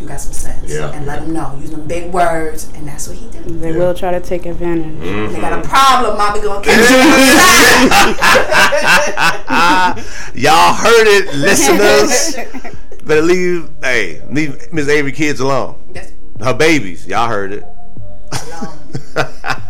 you 0.00 0.08
got 0.08 0.20
some 0.20 0.32
sense, 0.32 0.70
Yeah. 0.72 0.90
and 0.90 1.06
let 1.06 1.22
him 1.22 1.32
know. 1.32 1.56
Use 1.60 1.70
them 1.70 1.86
big 1.86 2.12
words, 2.12 2.68
and 2.74 2.86
that's 2.88 3.06
what 3.06 3.16
he 3.16 3.28
did. 3.30 3.44
They 3.60 3.70
will 3.72 3.94
try 3.94 4.10
to 4.10 4.20
take 4.20 4.44
advantage. 4.44 4.86
Mm-hmm. 4.98 5.32
They 5.34 5.40
got 5.40 5.52
a 5.64 5.68
problem, 5.68 6.16
mommy 6.18 6.40
gonna 6.40 6.64
catch 6.64 6.90
you. 6.90 6.96
Y'all 10.42 10.74
heard 10.74 11.06
it, 11.06 11.34
listeners. 11.34 12.36
Better 13.04 13.22
leave, 13.22 13.68
hey, 13.82 14.20
leave 14.30 14.72
Miss 14.72 14.88
Avery 14.88 15.12
kids 15.12 15.38
alone. 15.40 15.76
you. 15.88 15.94
That's 15.94 16.12
Her 16.42 16.54
babies, 16.54 17.06
y'all 17.06 17.28
heard 17.28 17.52
it. 17.52 17.64
long. 18.50 18.78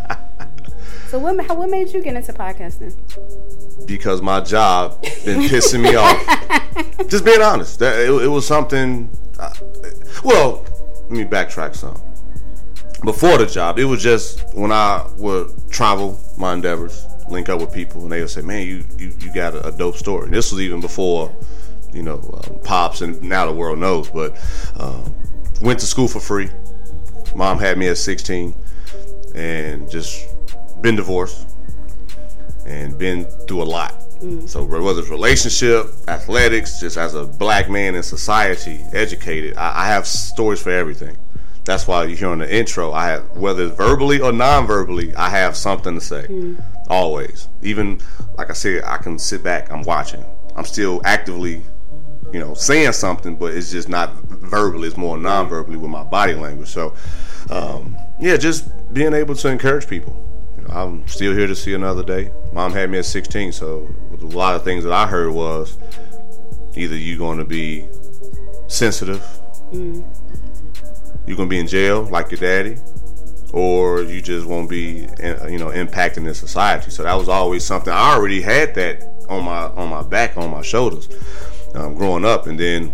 So 1.09 1.19
what, 1.21 1.47
how, 1.47 1.55
what 1.55 1.71
made 1.71 1.93
you 1.93 2.03
get 2.03 2.17
into 2.17 2.33
podcasting? 2.33 2.93
Because 3.87 4.23
my 4.23 4.41
job 4.41 5.01
been 5.25 5.41
pissing 5.49 5.83
me 5.83 5.95
off. 5.95 7.09
Just 7.09 7.25
being 7.25 7.43
honest, 7.43 7.79
that 7.79 7.99
it, 7.99 8.11
it 8.11 8.29
was 8.29 8.47
something. 8.47 9.11
Well, 10.25 10.65
let 11.03 11.11
me 11.11 11.25
backtrack 11.25 11.77
some. 11.77 12.01
Before 13.05 13.37
the 13.37 13.47
job, 13.47 13.79
it 13.79 13.85
was 13.85 14.03
just 14.03 14.43
when 14.55 14.73
I 14.73 15.07
would 15.19 15.53
travel 15.71 16.19
my 16.39 16.55
endeavors, 16.55 17.05
link 17.29 17.49
up 17.49 17.61
with 17.61 17.73
people, 17.73 18.03
and 18.03 18.13
they 18.13 18.21
would 18.21 18.31
say, 18.31 18.41
"Man, 18.41 18.67
you 18.67 18.85
you, 18.97 19.13
you 19.21 19.35
got 19.35 19.55
a, 19.55 19.69
a 19.69 19.73
dope 19.73 19.97
story." 19.97 20.27
And 20.27 20.35
this 20.35 20.51
was 20.51 20.61
even 20.61 20.81
before, 20.81 21.35
you 21.93 22.03
know, 22.03 22.21
um, 22.45 22.59
pops, 22.65 23.03
and 23.03 23.21
now 23.23 23.47
the 23.47 23.53
world 23.53 23.79
knows. 23.79 24.09
But 24.09 24.39
um, 24.79 25.15
went 25.61 25.81
to 25.81 25.87
school 25.87 26.09
for 26.09 26.21
free. 26.21 26.49
Mom 27.37 27.59
had 27.59 27.77
me 27.77 27.89
at 27.89 27.99
16, 27.99 28.55
and 29.35 29.91
just 29.91 30.27
been 30.81 30.97
divorced 30.97 31.54
and 32.67 32.97
been 32.99 33.25
through 33.47 33.63
a 33.63 33.65
lot. 33.65 33.95
So 34.47 34.65
whether 34.65 35.01
it's 35.01 35.11
relationship, 35.11 35.87
athletics, 36.09 36.81
just 36.81 36.97
as 36.97 37.15
a 37.15 37.25
black 37.25 37.69
man 37.69 37.95
in 37.95 38.03
society, 38.03 38.81
educated, 38.95 39.57
I, 39.59 39.83
I 39.83 39.87
have 39.89 40.07
stories 40.07 40.63
for 40.63 40.71
everything. 40.71 41.19
That's 41.65 41.87
why 41.87 42.05
you 42.05 42.17
hear 42.17 42.29
on 42.29 42.39
the 42.39 42.55
intro, 42.55 42.93
I 42.93 43.09
have 43.09 43.37
whether 43.37 43.67
it's 43.67 43.77
verbally 43.77 44.21
or 44.21 44.33
non-verbally, 44.33 45.15
I 45.15 45.29
have 45.29 45.57
something 45.57 45.95
to 45.95 46.01
say. 46.01 46.57
Always, 46.89 47.49
even 47.63 48.01
like 48.39 48.49
I 48.49 48.55
said, 48.55 48.83
I 48.85 48.97
can 48.97 49.19
sit 49.19 49.43
back, 49.43 49.71
I'm 49.71 49.83
watching, 49.83 50.25
I'm 50.57 50.65
still 50.65 51.03
actively, 51.05 51.63
you 52.33 52.41
know, 52.41 52.55
saying 52.55 52.93
something, 52.93 53.37
but 53.37 53.53
it's 53.55 53.71
just 53.71 53.89
not 53.91 54.15
verbally. 54.25 54.89
It's 54.89 54.97
more 54.97 55.19
non-verbally 55.19 55.77
with 55.77 55.91
my 55.91 56.03
body 56.03 56.35
language. 56.35 56.69
So, 56.69 56.95
um, 57.51 57.97
yeah, 58.21 58.37
just 58.39 58.69
being 58.95 59.13
able 59.13 59.35
to 59.35 59.49
encourage 59.49 59.87
people. 59.87 60.17
You 60.57 60.65
know, 60.65 60.75
I'm 60.75 61.09
still 61.09 61.35
here 61.35 61.47
to 61.47 61.55
see 61.55 61.75
another 61.75 62.03
day. 62.03 62.31
Mom 62.55 62.73
had 62.73 62.89
me 62.89 62.99
at 62.99 63.05
16, 63.05 63.53
so 63.53 63.89
a 64.13 64.25
lot 64.27 64.55
of 64.55 64.63
things 64.63 64.85
that 64.85 64.93
I 64.93 65.07
heard 65.07 65.33
was 65.33 65.77
either 66.77 66.97
you're 66.97 67.19
going 67.19 67.39
to 67.39 67.45
be 67.45 67.87
sensitive, 68.69 69.23
you're 69.73 71.37
going 71.37 71.49
to 71.49 71.51
be 71.51 71.59
in 71.59 71.67
jail 71.67 72.03
like 72.05 72.31
your 72.31 72.39
daddy, 72.41 72.77
or 73.53 74.03
you 74.03 74.21
just 74.23 74.47
won't 74.47 74.71
be, 74.71 75.09
you 75.49 75.59
know, 75.59 75.71
impacting 75.71 76.27
in 76.29 76.35
society. 76.35 76.91
So 76.91 77.03
that 77.03 77.15
was 77.15 77.29
always 77.29 77.65
something. 77.65 77.93
I 77.93 78.15
already 78.15 78.41
had 78.41 78.75
that 78.77 79.03
on 79.29 79.45
my 79.45 79.63
on 79.65 79.89
my 79.89 80.03
back, 80.03 80.37
on 80.37 80.51
my 80.51 80.63
shoulders, 80.63 81.09
um, 81.75 81.95
growing 81.95 82.25
up, 82.25 82.47
and 82.47 82.59
then 82.59 82.93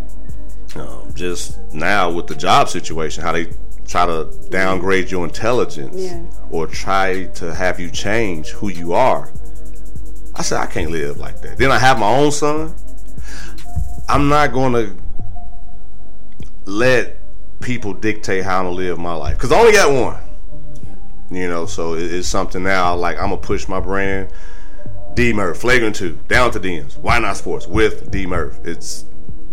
um, 0.76 1.12
just 1.14 1.58
now 1.74 2.10
with 2.10 2.28
the 2.28 2.34
job 2.34 2.68
situation, 2.70 3.22
how 3.22 3.32
they 3.32 3.52
try 3.86 4.06
to 4.06 4.30
downgrade 4.50 5.10
your 5.10 5.24
intelligence 5.24 5.96
Yeah. 5.96 6.22
or 6.50 6.66
try 6.66 7.24
to 7.34 7.52
have 7.54 7.78
you 7.80 7.90
change 7.90 8.50
who 8.50 8.68
you 8.68 8.92
are. 8.94 9.30
I 10.34 10.42
said 10.42 10.60
I 10.60 10.66
can't 10.66 10.90
live 10.90 11.18
like 11.18 11.40
that. 11.42 11.58
Then 11.58 11.70
I 11.70 11.78
have 11.78 11.98
my 11.98 12.08
own 12.08 12.30
son. 12.30 12.74
I'm 14.08 14.28
not 14.28 14.52
going 14.52 14.72
to 14.72 14.96
let 16.64 17.18
people 17.60 17.92
dictate 17.92 18.44
how 18.44 18.62
gonna 18.62 18.74
live 18.74 18.98
my 18.98 19.14
life 19.14 19.36
because 19.36 19.52
I 19.52 19.58
only 19.58 19.72
got 19.72 19.92
one. 19.92 20.20
You 21.30 21.48
know, 21.48 21.66
so 21.66 21.94
it's 21.94 22.26
something 22.26 22.62
now. 22.62 22.96
Like 22.96 23.16
I'm 23.16 23.30
gonna 23.30 23.36
push 23.36 23.68
my 23.68 23.80
brand. 23.80 24.32
D 25.14 25.32
Murph, 25.32 25.58
flagrant 25.58 25.96
two, 25.96 26.18
down 26.28 26.50
to 26.52 26.60
DMs. 26.60 26.96
Why 26.96 27.18
not 27.18 27.36
sports 27.36 27.66
with 27.66 28.10
D 28.10 28.26
Murph? 28.26 28.58
It's 28.64 29.04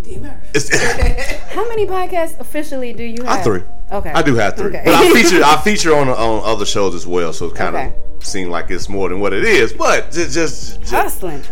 D 0.07 0.19
How 1.53 1.67
many 1.67 1.85
podcasts 1.85 2.39
officially 2.39 2.93
do 2.93 3.03
you 3.03 3.23
have? 3.23 3.39
I 3.39 3.43
three. 3.43 3.63
Okay. 3.91 4.11
I 4.11 4.21
do 4.21 4.35
have 4.35 4.55
three, 4.55 4.67
Okay. 4.69 4.81
but 4.85 4.93
I 4.93 5.11
feature 5.13 5.41
I 5.43 5.57
feature 5.63 5.93
on 5.95 6.07
on 6.09 6.41
other 6.43 6.65
shows 6.65 6.95
as 6.95 7.05
well, 7.05 7.33
so 7.33 7.47
it 7.47 7.55
kind 7.55 7.75
Okay. 7.75 7.93
of 8.17 8.23
seems 8.25 8.49
like 8.49 8.69
it's 8.71 8.89
more 8.89 9.09
than 9.09 9.19
what 9.19 9.33
it 9.33 9.43
is. 9.43 9.73
But 9.73 10.11
just 10.11 10.33
just, 10.33 10.79
just 10.81 10.91
Hustling. 10.91 11.43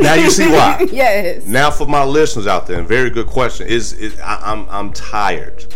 now 0.00 0.14
you 0.14 0.30
see 0.30 0.48
why. 0.48 0.86
yes. 0.92 1.46
Now 1.46 1.70
for 1.70 1.86
my 1.86 2.04
listeners 2.04 2.46
out 2.46 2.66
there, 2.66 2.78
and 2.78 2.86
very 2.88 3.10
good 3.10 3.26
question 3.26 3.66
is, 3.66 3.92
is 3.94 4.18
I, 4.20 4.40
I'm 4.52 4.68
I'm 4.70 4.92
tired 4.92 5.66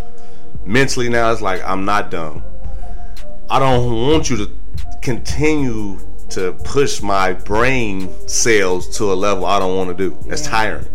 mentally 0.64 1.08
now. 1.08 1.32
It's 1.32 1.40
like 1.42 1.62
I'm 1.64 1.84
not 1.84 2.10
dumb. 2.10 2.42
I 3.50 3.58
don't 3.58 3.92
want 4.08 4.30
you 4.30 4.36
to 4.38 4.50
continue 5.02 5.98
to 6.30 6.52
push 6.64 7.02
my 7.02 7.34
brain 7.34 8.08
cells 8.26 8.96
to 8.98 9.12
a 9.12 9.14
level 9.14 9.44
I 9.44 9.58
don't 9.58 9.76
want 9.76 9.96
to 9.96 10.10
do. 10.10 10.16
It's 10.26 10.42
tiring. 10.42 10.86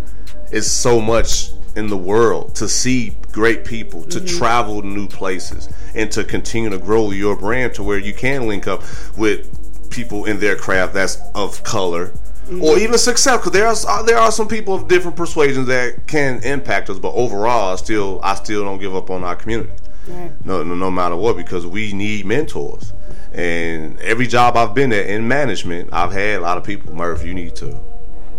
It's 0.52 0.68
so 0.68 1.00
much 1.00 1.52
in 1.76 1.88
the 1.88 1.98
world 1.98 2.56
to 2.56 2.68
see 2.68 3.16
great 3.32 3.66
people, 3.66 4.04
to 4.04 4.20
mm-hmm. 4.20 4.38
travel 4.38 4.82
to 4.82 4.88
new 4.88 5.08
places, 5.08 5.70
and 5.96 6.12
to 6.12 6.24
continue 6.24 6.70
to 6.70 6.78
grow 6.78 7.12
your 7.12 7.36
brand 7.36 7.74
to 7.76 7.84
where 7.84 8.00
you 8.00 8.14
can 8.14 8.48
link 8.48 8.68
up 8.68 8.84
with 9.18 9.90
people 9.90 10.26
in 10.26 10.40
their 10.40 10.56
craft 10.56 10.94
that's 10.94 11.18
of 11.36 11.64
color. 11.64 12.08
Mm-hmm. 12.08 12.64
Or 12.64 12.80
even 12.80 12.98
success, 12.98 13.38
because 13.38 13.52
there 13.52 13.68
are 13.68 13.76
uh, 13.88 14.04
there 14.04 14.18
are 14.18 14.32
some 14.32 14.48
people 14.48 14.74
of 14.74 14.88
different 14.88 15.16
persuasions 15.16 15.68
that 15.68 16.08
can 16.08 16.44
impact 16.44 16.90
us, 16.90 16.98
but 16.98 17.14
overall, 17.14 17.74
I 17.74 17.76
still 17.76 18.20
I 18.24 18.34
still 18.36 18.64
don't 18.64 18.80
give 18.80 18.96
up 18.96 19.12
on 19.12 19.24
our 19.24 19.36
community 19.36 19.72
Right. 20.10 20.46
no, 20.46 20.64
no, 20.64 20.76
no 20.76 20.90
matter 20.90 21.16
what, 21.16 21.38
because 21.38 21.68
we 21.68 21.94
need 21.94 22.26
mentors. 22.26 22.94
And 23.32 24.00
every 24.00 24.26
job 24.26 24.58
I've 24.58 24.74
been 24.74 24.92
at 24.92 25.06
in 25.06 25.28
management, 25.28 25.94
I've 25.94 26.12
had 26.12 26.40
a 26.40 26.42
lot 26.42 26.58
of 26.58 26.64
people. 26.64 26.96
Murph, 26.96 27.24
you 27.24 27.34
need 27.34 27.56
to, 27.58 27.80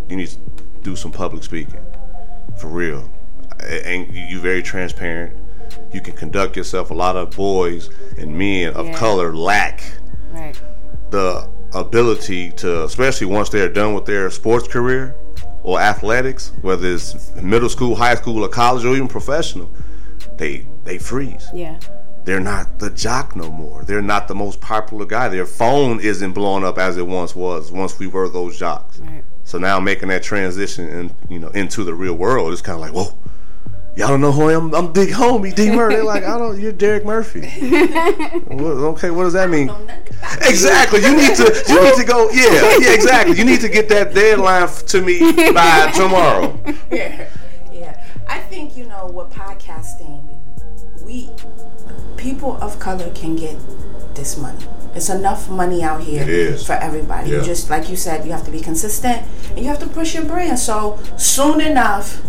you 0.09 0.17
need 0.17 0.29
to 0.29 0.39
do 0.83 0.97
some 0.97 1.13
public 1.13 1.45
speaking, 1.45 1.81
for 2.61 2.69
real. 2.69 3.11
And 3.85 4.07
you- 4.15 4.23
you're 4.31 4.41
very 4.41 4.63
transparent. 4.63 5.33
You 5.93 6.01
can 6.01 6.15
conduct 6.15 6.57
yourself. 6.57 6.91
A 6.91 6.95
lot 6.95 7.17
of 7.17 7.31
boys 7.31 7.91
and 8.19 8.37
men 8.37 8.73
of 8.75 8.87
Yeah. 8.87 8.95
color 8.95 9.35
lack 9.35 9.83
Right. 10.33 10.59
the 11.11 11.49
ability 11.73 12.51
to, 12.57 12.85
especially 12.85 13.27
once 13.27 13.49
they're 13.49 13.69
done 13.69 13.95
with 13.95 14.05
their 14.07 14.31
sports 14.31 14.67
career, 14.69 15.15
or 15.63 15.81
athletics, 15.81 16.53
whether 16.63 16.89
it's 16.95 17.33
middle 17.41 17.69
school, 17.69 17.97
high 17.97 18.15
school, 18.15 18.45
or 18.45 18.49
college, 18.49 18.85
or 18.85 18.95
even 18.95 19.09
professional, 19.09 19.71
they 20.37 20.67
they 20.85 20.97
freeze. 20.99 21.47
Yeah. 21.55 21.77
They're 22.25 22.41
not 22.41 22.79
the 22.79 22.91
jock 22.91 23.37
no 23.37 23.51
more. 23.51 23.83
They're 23.87 24.03
not 24.03 24.29
the 24.29 24.35
most 24.35 24.61
popular 24.61 25.05
guy. 25.07 25.29
Their 25.29 25.47
phone 25.47 26.01
isn't 26.01 26.33
blowing 26.33 26.65
up 26.65 26.79
as 26.79 26.97
it 26.97 27.07
once 27.07 27.35
was. 27.37 27.71
Once 27.71 27.99
we 27.99 28.07
were 28.07 28.29
those 28.29 28.59
jocks. 28.59 28.99
Right. 28.99 29.23
So 29.51 29.59
now 29.59 29.81
making 29.81 30.11
that 30.11 30.23
transition 30.23 30.89
and 30.89 31.13
you 31.29 31.41
know 31.41 31.49
into 31.49 31.83
the 31.83 31.93
real 31.93 32.15
world 32.15 32.53
is 32.53 32.63
kind 32.63 32.77
of 32.77 32.81
like 32.83 32.93
whoa. 32.93 33.19
Y'all 33.97 34.07
don't 34.07 34.21
know 34.21 34.31
who 34.31 34.49
I 34.49 34.53
am. 34.53 34.73
I'm 34.73 34.93
Big 34.93 35.09
Homie 35.09 35.53
D 35.53 35.69
Murray. 35.75 35.95
They're 35.95 36.05
like, 36.05 36.23
I 36.23 36.39
don't. 36.39 36.61
You're 36.61 36.71
Derek 36.71 37.05
Murphy. 37.05 37.41
What- 38.47 38.77
okay, 38.95 39.11
what 39.11 39.25
does 39.25 39.33
that 39.33 39.51
mean? 39.51 39.69
Exactly. 40.43 41.01
You 41.03 41.17
need 41.17 41.35
to. 41.35 41.65
You 41.69 41.83
need 41.83 41.95
to 41.97 42.05
go. 42.05 42.31
Yeah, 42.31 42.77
yeah. 42.79 42.93
Exactly. 42.95 43.37
You 43.37 43.45
need 43.45 43.61
to 43.63 43.69
get 43.69 43.89
that 43.89 44.15
deadline 44.15 44.69
to 44.69 45.03
me 45.03 45.19
by 45.53 45.91
tomorrow. 45.97 46.57
yeah, 46.93 47.29
yeah. 47.73 48.07
I 48.29 48.39
think 48.39 48.77
you 48.77 48.87
know 48.87 49.07
what 49.07 49.31
podcasting. 49.33 50.23
We 51.05 51.29
people 52.21 52.57
of 52.63 52.79
color 52.79 53.11
can 53.15 53.35
get 53.35 53.57
this 54.15 54.37
money. 54.37 54.65
It's 54.95 55.09
enough 55.09 55.49
money 55.49 55.83
out 55.83 56.03
here 56.03 56.57
for 56.59 56.75
everybody. 56.75 57.31
Yeah. 57.31 57.39
You 57.39 57.45
just 57.45 57.71
like 57.71 57.89
you 57.89 57.97
said, 57.97 58.25
you 58.25 58.33
have 58.33 58.45
to 58.45 58.51
be 58.51 58.61
consistent 58.61 59.23
and 59.51 59.61
you 59.61 59.67
have 59.67 59.79
to 59.81 59.87
push 59.87 60.15
your 60.15 60.25
brand. 60.25 60.59
So 60.59 60.99
soon 61.17 61.61
enough, 61.61 62.21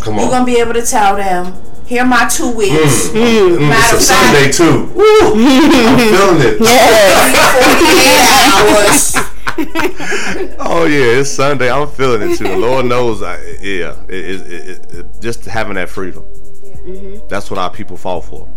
Come 0.00 0.16
you're 0.16 0.30
gonna 0.30 0.44
be 0.44 0.58
able 0.58 0.74
to 0.74 0.84
tell 0.84 1.16
them, 1.16 1.54
"Here 1.86 2.04
my 2.04 2.28
two 2.28 2.50
hmm. 2.50 2.58
weeks." 2.58 3.08
Mm, 3.10 3.68
Matter 3.68 3.96
it's 3.96 4.10
of 4.10 4.16
a 4.16 4.20
fact, 4.20 4.34
Sunday 4.34 4.52
too. 4.52 4.86
Woo, 4.94 5.04
I'm 5.04 5.98
feeling 5.98 6.40
it. 6.40 6.58
48 6.58 8.20
hours. 8.52 9.16
Oh 10.60 10.84
yeah, 10.84 11.18
it's 11.18 11.30
Sunday. 11.30 11.68
I'm 11.68 11.88
feeling 11.88 12.30
it 12.30 12.38
too. 12.38 12.44
The 12.44 12.56
Lord 12.56 12.86
knows. 12.86 13.22
I, 13.22 13.38
yeah, 13.60 13.96
it, 14.08 14.14
it, 14.14 14.52
it, 14.52 14.94
it, 14.94 15.06
just 15.20 15.46
having 15.46 15.74
that 15.74 15.88
freedom. 15.88 16.22
Mm-hmm. 16.22 17.26
That's 17.28 17.50
what 17.50 17.58
our 17.58 17.70
people 17.70 17.96
fall 17.96 18.20
for. 18.20 18.48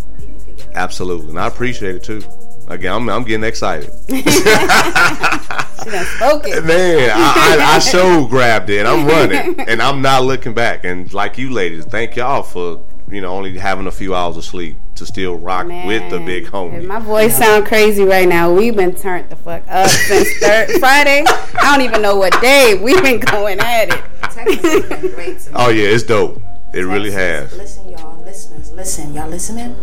Absolutely, 0.74 1.30
and 1.30 1.40
I 1.40 1.48
appreciate 1.48 1.96
it 1.96 2.04
too. 2.04 2.24
Again, 2.68 2.94
I'm, 2.94 3.10
I'm 3.10 3.24
getting 3.24 3.44
excited. 3.44 3.92
She 5.84 5.90
done 5.90 6.06
spoke. 6.06 6.46
Man, 6.64 7.10
I, 7.10 7.58
I, 7.60 7.76
I 7.76 7.80
so 7.80 8.28
grabbed 8.30 8.70
it. 8.70 8.86
I'm 8.86 9.08
running, 9.08 9.60
and 9.62 9.82
I'm 9.82 10.02
not 10.02 10.24
looking 10.24 10.54
back. 10.54 10.84
And 10.84 11.12
like 11.12 11.38
you 11.38 11.50
ladies, 11.50 11.86
thank 11.86 12.16
y'all 12.16 12.44
for 12.44 12.86
you 13.10 13.20
know 13.20 13.32
only 13.32 13.58
having 13.58 13.88
a 13.88 13.92
few 13.92 14.14
hours 14.14 14.38
of 14.38 14.46
sleep 14.46 14.78
to 14.96 15.06
still 15.06 15.38
rock 15.38 15.66
with 15.68 16.08
the 16.12 16.20
big 16.20 16.44
if 16.44 16.52
homie. 16.52 16.86
My 16.86 17.00
voice 17.00 17.36
sound 17.36 17.66
crazy 17.66 18.04
right 18.04 18.28
now. 18.28 18.54
We've 18.54 18.76
been 18.76 18.94
turned 18.94 19.30
the 19.30 19.36
fuck 19.36 19.64
up 19.70 19.90
since 19.90 20.38
thir- 20.38 20.68
Friday. 20.80 21.24
I 21.28 21.76
don't 21.76 21.82
even 21.82 22.02
know 22.02 22.16
what 22.16 22.40
day 22.42 22.80
we've 22.82 23.02
been 23.02 23.20
going 23.20 23.60
at 23.60 23.90
it. 23.90 24.04
Texas 24.32 24.62
has 24.62 25.02
been 25.02 25.14
great 25.14 25.40
to 25.40 25.50
oh, 25.50 25.54
me. 25.54 25.66
Oh 25.66 25.70
yeah, 25.70 25.88
it's 25.88 26.04
dope. 26.04 26.42
It 26.74 26.84
really 26.84 27.12
has. 27.12 27.58
Listen, 27.58 27.90
y'all, 27.90 28.24
listeners, 28.24 28.72
listen, 28.72 29.14
y'all 29.16 29.30
listening? 29.30 29.76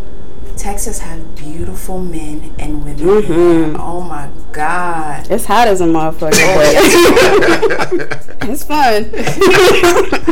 Texas 0.59 0.99
have 0.99 1.37
beautiful 1.37 2.01
men 2.01 2.53
and 2.59 2.85
women. 2.85 2.99
Mm-hmm. 2.99 3.77
Oh 3.81 4.01
my 4.01 4.29
God. 4.51 5.31
It's 5.31 5.45
hot 5.45 5.69
as 5.69 5.81
a 5.81 5.85
motherfucker, 5.85 6.33
but 6.33 6.75
it's 8.51 8.65
fun. 8.65 9.09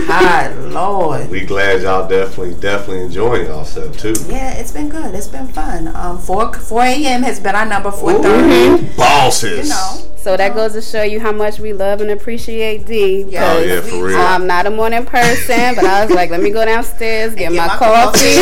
Hi, 0.09 0.53
Lord. 0.55 1.31
We 1.31 1.47
glad 1.47 1.83
y'all 1.83 2.09
definitely 2.09 2.61
definitely 2.61 3.05
enjoying 3.05 3.47
yourself 3.47 3.97
too. 3.99 4.17
Yeah, 4.27 4.55
it's 4.55 4.73
been 4.73 4.89
good. 4.89 5.15
It's 5.15 5.29
been 5.29 5.47
fun. 5.47 5.95
Um, 5.95 6.19
4, 6.19 6.55
4 6.55 6.83
a.m. 6.83 7.23
has 7.23 7.39
been 7.39 7.55
our 7.55 7.65
number 7.65 7.91
4.30. 7.91 8.97
Bosses. 8.97 9.69
You 9.69 9.73
know. 9.73 10.16
So 10.27 10.37
that 10.37 10.55
goes 10.55 10.73
to 10.73 10.83
show 10.83 11.05
you 11.05 11.21
how 11.21 11.31
much 11.31 11.61
we 11.61 11.73
love 11.73 12.01
and 12.01 12.11
appreciate 12.11 12.85
D. 12.85 13.23
Yeah, 13.29 13.53
Oh, 13.53 13.61
yeah, 13.61 13.81
for 13.81 14.07
real. 14.07 14.19
I'm 14.19 14.45
not 14.45 14.67
a 14.67 14.73
morning 14.73 15.07
person, 15.07 15.77
but 15.77 15.85
I 15.85 16.05
was 16.05 16.13
like, 16.13 16.31
let 16.31 16.43
me 16.43 16.51
go 16.51 16.65
downstairs, 16.65 17.37
get, 17.37 17.53
get 17.53 17.57
my, 17.57 17.69
my 17.69 17.77
coffee. 17.77 18.35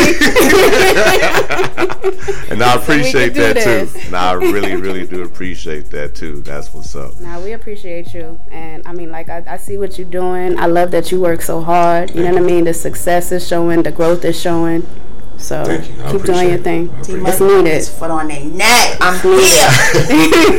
And 2.50 2.62
I 2.62 2.74
appreciate 2.76 3.34
do 3.34 3.40
that 3.40 3.56
this. 3.56 3.92
too. 3.92 3.98
And 4.06 4.16
I 4.16 4.32
really, 4.32 4.76
really 4.76 5.06
do 5.06 5.24
appreciate 5.24 5.90
that 5.90 6.14
too. 6.14 6.40
That's 6.40 6.72
what's 6.72 6.96
up. 6.96 7.20
Now 7.20 7.42
we 7.42 7.52
appreciate 7.52 8.14
you, 8.14 8.40
and 8.50 8.82
I 8.86 8.94
mean, 8.94 9.10
like 9.10 9.28
I, 9.28 9.42
I 9.46 9.58
see 9.58 9.76
what 9.76 9.98
you're 9.98 10.08
doing. 10.08 10.58
I 10.58 10.64
love 10.64 10.90
that 10.92 11.12
you 11.12 11.20
work 11.20 11.42
so 11.42 11.60
hard. 11.60 12.14
You 12.14 12.22
know 12.22 12.32
what 12.32 12.42
I 12.42 12.46
mean? 12.46 12.64
The 12.64 12.72
success 12.72 13.30
is 13.30 13.46
showing, 13.46 13.82
the 13.82 13.92
growth 13.92 14.24
is 14.24 14.40
showing. 14.40 14.86
So 15.38 15.64
Thank 15.64 15.88
you. 15.88 16.18
Keep 16.18 16.22
doing 16.26 16.48
your 16.48 16.58
thing. 16.58 16.88
I 16.90 16.92
appreciate 16.92 17.16
It's 17.16 17.22
Must 17.22 17.40
needed. 17.40 17.66
his 17.66 17.88
foot 17.98 18.10
on 18.10 18.28
their 18.28 18.44
neck. 18.44 18.98
I'm 19.00 19.20
here. 19.20 19.68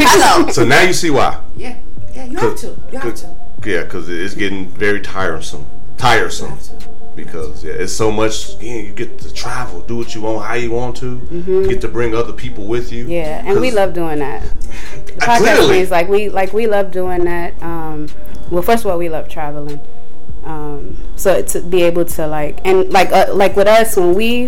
Hello. 0.07 0.51
So 0.51 0.65
now 0.65 0.81
you 0.81 0.93
see 0.93 1.09
why. 1.09 1.41
Yeah, 1.55 1.77
yeah, 2.13 2.25
you 2.25 2.37
have 2.37 2.55
to. 2.57 2.77
You 2.91 2.99
have 2.99 3.15
to. 3.15 3.35
Yeah, 3.65 3.83
because 3.83 4.09
it's 4.09 4.35
getting 4.35 4.69
very 4.69 5.01
tiresome. 5.01 5.65
Tiresome. 5.97 6.49
You 6.49 6.55
have 6.55 6.79
to. 6.79 6.89
Because 7.15 7.63
yeah, 7.63 7.73
it's 7.73 7.93
so 7.93 8.11
much. 8.11 8.55
Yeah, 8.61 8.75
you 8.75 8.93
get 8.93 9.17
to 9.19 9.33
travel, 9.33 9.81
do 9.81 9.95
what 9.95 10.13
you 10.13 10.21
want, 10.21 10.45
how 10.45 10.55
you 10.55 10.71
want 10.71 10.97
to. 10.97 11.25
You 11.31 11.67
get 11.67 11.79
to 11.81 11.87
bring 11.87 12.13
other 12.13 12.33
people 12.33 12.67
with 12.67 12.91
you. 12.91 13.03
Mm-hmm. 13.03 13.11
Yeah, 13.11 13.41
and 13.45 13.61
we 13.61 13.71
love 13.71 13.93
doing 13.93 14.19
that. 14.19 14.43
The 14.43 15.13
podcast 15.13 15.37
clearly. 15.37 15.77
means 15.77 15.91
like 15.91 16.09
we 16.09 16.29
like 16.29 16.51
we 16.51 16.67
love 16.67 16.91
doing 16.91 17.23
that. 17.23 17.61
Um, 17.63 18.07
well, 18.51 18.61
first 18.61 18.83
of 18.83 18.91
all, 18.91 18.97
we 18.97 19.07
love 19.09 19.29
traveling. 19.29 19.79
Um, 20.45 20.97
so 21.15 21.41
to 21.41 21.61
be 21.61 21.81
able 21.83 22.05
to 22.05 22.27
like 22.27 22.59
and 22.65 22.91
like 22.93 23.11
uh, 23.11 23.33
like 23.33 23.55
with 23.55 23.67
us 23.67 23.97
when 23.97 24.13
we 24.13 24.47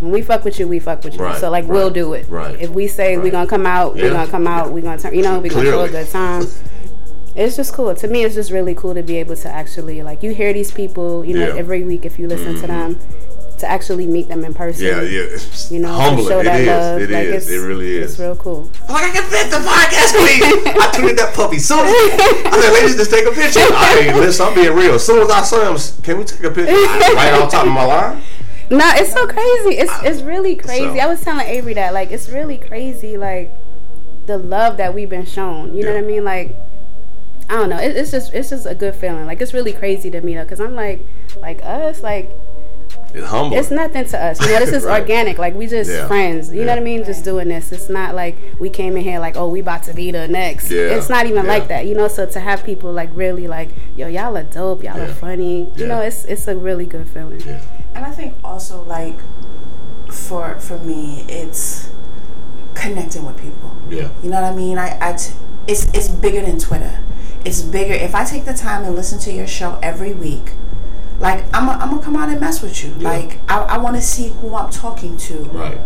when 0.00 0.12
we 0.12 0.22
fuck 0.22 0.44
with 0.44 0.58
you, 0.60 0.68
we 0.68 0.78
fuck 0.78 1.02
with 1.04 1.14
you. 1.14 1.20
Right, 1.20 1.38
so 1.40 1.50
like 1.50 1.66
we'll 1.66 1.90
do 1.90 2.12
it. 2.14 2.28
right, 2.28 2.58
If 2.60 2.70
we 2.70 2.86
say 2.86 3.16
right. 3.16 3.24
we're 3.24 3.30
gonna 3.32 3.48
come 3.48 3.66
out, 3.66 3.96
Yeah, 3.96 4.04
we're 4.04 4.10
gonna 4.12 4.30
come 4.30 4.46
out. 4.46 4.72
We're 4.72 4.82
gonna 4.82 4.98
turn. 5.00 5.14
You 5.14 5.22
know, 5.22 5.40
we're 5.40 5.50
gonna 5.50 5.64
show 5.70 5.82
a 5.84 5.88
good 5.88 6.08
time. 6.08 6.46
It's 7.36 7.56
just 7.56 7.72
cool. 7.72 7.92
To 7.92 8.06
me, 8.06 8.22
it's 8.22 8.36
just 8.36 8.52
really 8.52 8.76
cool 8.76 8.94
to 8.94 9.02
be 9.02 9.16
able 9.16 9.34
to 9.34 9.48
actually 9.50 10.04
like 10.04 10.22
you 10.22 10.32
hear 10.32 10.52
these 10.52 10.70
people. 10.70 11.24
You 11.24 11.34
know, 11.34 11.40
Yeah. 11.40 11.46
Mm-hmm. 11.48 11.58
every 11.58 11.82
week 11.82 12.04
if 12.06 12.16
you 12.16 12.28
listen 12.28 12.54
to 12.60 12.66
them, 12.68 12.96
to 13.64 13.70
actually 13.70 14.06
meet 14.06 14.28
them 14.28 14.44
in 14.44 14.52
person. 14.54 14.84
Yeah, 14.84 15.00
yeah. 15.02 15.34
It's 15.34 15.70
You 15.72 15.80
know, 15.80 15.88
to 15.88 15.94
humbling. 15.94 16.28
show 16.28 16.40
It 16.40 16.44
that 16.44 16.60
is. 16.60 16.66
love. 16.68 17.00
It 17.00 17.10
like, 17.10 17.24
is. 17.26 17.34
It's, 17.34 17.50
It 17.50 17.58
really 17.66 17.96
is. 17.96 18.10
It's 18.12 18.20
real 18.20 18.36
cool. 18.36 18.70
I'm 18.88 18.94
like, 18.94 19.04
I 19.04 19.10
can 19.12 19.24
fit 19.30 19.50
the 19.50 19.56
podcast 19.64 20.10
queen. 20.12 20.40
I 20.76 20.86
tweeted 20.94 21.16
that 21.16 21.32
puppy. 21.34 21.58
Soon 21.58 21.80
as 21.80 21.86
I 22.52 22.60
said, 22.60 22.72
ladies, 22.72 22.96
just 22.96 23.10
take 23.10 23.26
a 23.26 23.32
picture. 23.32 23.60
I 23.60 24.04
mean, 24.06 24.16
listen, 24.20 24.46
I'm 24.46 24.54
being 24.54 24.72
real. 24.74 24.94
As 24.94 25.06
soon 25.06 25.22
as 25.22 25.30
I 25.30 25.42
saw 25.42 25.64
him, 25.74 26.02
can 26.02 26.18
we 26.18 26.24
take 26.24 26.44
a 26.44 26.50
picture? 26.50 26.72
right 27.16 27.32
on 27.40 27.48
top 27.50 27.66
of 27.66 27.72
my 27.72 27.84
line. 27.84 28.22
No, 28.70 28.84
it's 28.94 29.12
so 29.12 29.26
crazy. 29.26 29.76
It's 29.78 29.92
it's 30.02 30.22
really 30.22 30.56
crazy. 30.56 30.96
So- 30.96 31.04
I 31.04 31.06
was 31.06 31.20
telling 31.20 31.46
Avery 31.46 31.74
that 31.74 31.92
like 31.92 32.10
it's 32.10 32.28
really 32.30 32.56
crazy 32.58 33.16
like 33.18 33.52
the 34.26 34.38
love 34.38 34.78
that 34.78 34.94
we've 34.94 35.10
been 35.10 35.26
shown. 35.26 35.74
You 35.76 35.84
know 35.84 35.92
what 35.92 35.98
I 35.98 36.06
mean? 36.06 36.24
Like 36.24 36.56
I 37.50 37.54
don't 37.56 37.68
know. 37.68 37.76
It, 37.78 37.94
it's 37.94 38.10
just 38.10 38.32
it's 38.32 38.48
just 38.50 38.64
a 38.66 38.74
good 38.74 38.94
feeling. 38.94 39.26
Like 39.26 39.42
it's 39.42 39.52
really 39.52 39.72
crazy 39.74 40.10
to 40.10 40.20
me 40.22 40.34
though, 40.34 40.44
because 40.44 40.60
I'm 40.60 40.74
like 40.74 41.06
like 41.40 41.60
us 41.62 42.02
like 42.02 42.30
It's 43.14 43.26
humbling. 43.28 43.60
it's 43.60 43.70
nothing 43.70 44.04
to 44.06 44.22
us. 44.22 44.40
You 44.40 44.52
know, 44.52 44.58
this 44.58 44.72
is 44.72 44.84
Right. 44.86 45.00
organic. 45.00 45.38
Like 45.38 45.54
we 45.54 45.66
just 45.68 45.88
Yeah. 45.90 46.06
friends. 46.08 46.52
You 46.52 46.64
know 46.64 46.72
what 46.72 46.78
I 46.78 46.82
mean? 46.82 47.04
Just 47.04 47.24
doing 47.24 47.48
this. 47.48 47.70
It's 47.72 47.88
not 47.88 48.14
like 48.14 48.36
we 48.58 48.68
came 48.70 48.96
in 48.96 49.04
here 49.04 49.20
like, 49.20 49.36
oh, 49.36 49.48
we 49.48 49.60
about 49.60 49.84
to 49.84 49.94
be 49.94 50.10
the 50.10 50.26
next. 50.28 50.70
Yeah. 50.70 50.96
It's 50.96 51.08
not 51.08 51.26
even 51.26 51.44
Yeah. 51.44 51.52
like 51.52 51.68
that. 51.68 51.86
You 51.86 51.94
know, 51.94 52.08
so 52.08 52.26
to 52.26 52.40
have 52.40 52.64
people 52.64 52.92
like 52.92 53.10
really 53.14 53.46
like, 53.46 53.70
yo, 53.96 54.08
y'all 54.08 54.36
are 54.36 54.42
dope. 54.42 54.82
Y'all 54.82 54.96
Yeah. 54.96 55.04
are 55.04 55.14
funny. 55.14 55.68
You 55.76 55.86
know, 55.86 56.00
it's 56.00 56.24
it's 56.24 56.48
a 56.48 56.56
really 56.56 56.86
good 56.86 57.08
feeling. 57.08 57.40
Yeah. 57.46 57.60
And 57.94 58.04
I 58.04 58.10
think 58.10 58.34
also 58.42 58.82
like 58.82 59.18
for 60.10 60.56
for 60.58 60.78
me, 60.78 61.24
it's 61.28 61.90
connecting 62.74 63.24
with 63.24 63.36
people. 63.40 63.76
Yeah. 63.88 64.08
You 64.22 64.30
know 64.30 64.40
what 64.42 64.52
I 64.52 64.54
mean? 64.56 64.78
I, 64.78 64.98
I 65.00 65.12
t- 65.12 65.32
it's 65.66 65.84
it's 65.94 66.08
bigger 66.08 66.40
than 66.40 66.58
Twitter. 66.58 66.98
It's 67.44 67.62
bigger. 67.62 67.94
If 67.94 68.14
I 68.14 68.24
take 68.24 68.44
the 68.44 68.54
time 68.54 68.84
and 68.84 68.94
listen 68.94 69.18
to 69.20 69.32
your 69.32 69.46
show 69.46 69.78
every 69.82 70.14
week, 70.14 70.52
like 71.24 71.44
I'm 71.54 71.68
i 71.70 71.74
I'm 71.80 71.90
gonna 71.90 72.02
come 72.02 72.16
out 72.16 72.28
and 72.28 72.38
mess 72.38 72.62
with 72.62 72.84
you. 72.84 72.90
Like 72.96 73.40
I, 73.50 73.60
I 73.60 73.78
want 73.78 73.96
to 73.96 74.02
see 74.02 74.28
who 74.28 74.54
I'm 74.54 74.70
talking 74.70 75.16
to 75.16 75.34
Right. 75.44 75.80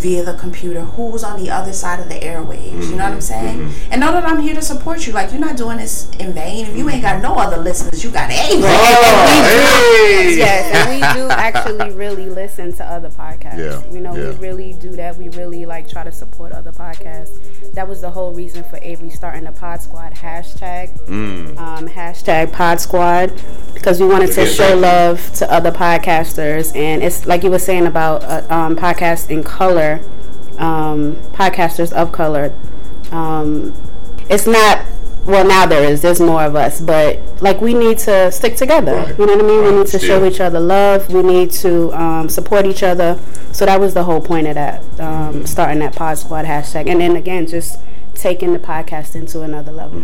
Via 0.00 0.24
the 0.24 0.34
computer, 0.34 0.80
who's 0.82 1.22
on 1.24 1.38
the 1.42 1.50
other 1.50 1.72
side 1.72 2.00
of 2.00 2.08
the 2.08 2.14
airwaves. 2.16 2.88
You 2.90 2.96
know 2.96 3.04
what 3.04 3.10
Mm-hmm. 3.10 3.14
I'm 3.14 3.20
saying? 3.20 3.72
And 3.90 4.00
know 4.00 4.12
that 4.12 4.24
I'm 4.24 4.40
here 4.40 4.54
to 4.54 4.62
support 4.62 5.06
you. 5.06 5.12
Like 5.12 5.30
you're 5.32 5.40
not 5.40 5.56
doing 5.56 5.76
this 5.78 6.08
in 6.18 6.32
vain. 6.32 6.66
If 6.66 6.76
you 6.76 6.88
ain't 6.88 7.02
got 7.02 7.20
no 7.22 7.34
other 7.34 7.56
listeners, 7.58 8.02
you 8.04 8.10
got 8.10 8.30
eight. 8.30 8.60
Oh, 8.62 10.04
hey. 10.26 10.36
Yes, 10.36 10.74
and 10.74 10.90
we 11.16 11.20
do 11.20 11.28
actually 11.30 11.90
really 11.92 12.28
listen 12.30 12.72
to 12.74 12.84
other 12.84 13.08
podcasts. 13.10 13.58
Yeah, 13.58 13.92
You 13.92 14.00
know, 14.00 14.14
yeah. 14.14 14.30
we 14.30 14.36
really 14.36 14.72
do 14.74 14.90
that. 14.92 15.16
We 15.16 15.28
really 15.30 15.66
like 15.66 15.88
try 15.88 16.04
to 16.04 16.12
support 16.12 16.52
other 16.52 16.72
podcasts. 16.72 17.38
That 17.74 17.88
was 17.88 18.00
the 18.00 18.10
whole 18.10 18.32
reason 18.32 18.64
for 18.64 18.78
Avery 18.82 19.10
starting 19.10 19.44
the 19.44 19.52
Pod 19.52 19.80
Squad 19.82 20.14
hashtag, 20.14 20.90
Mm. 21.06 21.58
um, 21.58 21.88
hashtag 21.88 22.52
Pod 22.52 22.80
Squad, 22.80 23.32
because 23.74 24.00
we 24.00 24.06
wanted 24.06 24.32
to 24.32 24.46
show 24.46 24.76
love 24.76 25.32
to 25.34 25.50
other 25.52 25.70
podcasters. 25.70 26.74
And 26.76 27.02
it's 27.02 27.26
like 27.26 27.42
you 27.44 27.50
were 27.50 27.58
saying 27.58 27.86
about 27.86 28.24
uh, 28.24 28.46
um, 28.50 28.76
podcasts 28.76 29.28
in 29.30 29.42
color, 29.42 29.89
um, 30.58 31.16
podcasters 31.32 31.92
of 31.92 32.12
color. 32.12 32.54
Um, 33.10 33.74
it's 34.28 34.46
not 34.46 34.84
well 35.26 35.46
now 35.46 35.66
there 35.66 35.84
is 35.84 36.00
there's 36.00 36.18
more 36.20 36.42
of 36.44 36.56
us 36.56 36.80
but 36.80 37.18
like 37.42 37.60
we 37.60 37.74
need 37.74 37.98
to 37.98 38.32
stick 38.32 38.56
together 38.56 38.94
Right. 38.94 39.18
you 39.18 39.26
know 39.26 39.36
what 39.36 39.44
i 39.44 39.46
mean 39.46 39.62
we 39.64 39.78
need 39.78 39.86
to 39.88 39.98
show 39.98 40.24
each 40.24 40.40
other 40.40 40.58
love 40.58 41.12
we 41.12 41.22
need 41.22 41.50
to 41.64 41.92
um, 41.92 42.28
support 42.30 42.64
each 42.64 42.82
other 42.82 43.18
so 43.52 43.66
that 43.66 43.78
was 43.78 43.92
the 43.92 44.02
whole 44.04 44.20
point 44.22 44.46
of 44.46 44.54
that 44.54 44.82
um, 44.98 45.44
starting 45.44 45.80
that 45.80 45.94
pod 45.94 46.16
squad 46.16 46.46
hashtag 46.46 46.88
and 46.88 47.02
then 47.02 47.16
again 47.16 47.46
just 47.46 47.78
taking 48.14 48.54
the 48.54 48.58
podcast 48.58 49.14
into 49.14 49.42
another 49.42 49.72
level 49.72 50.00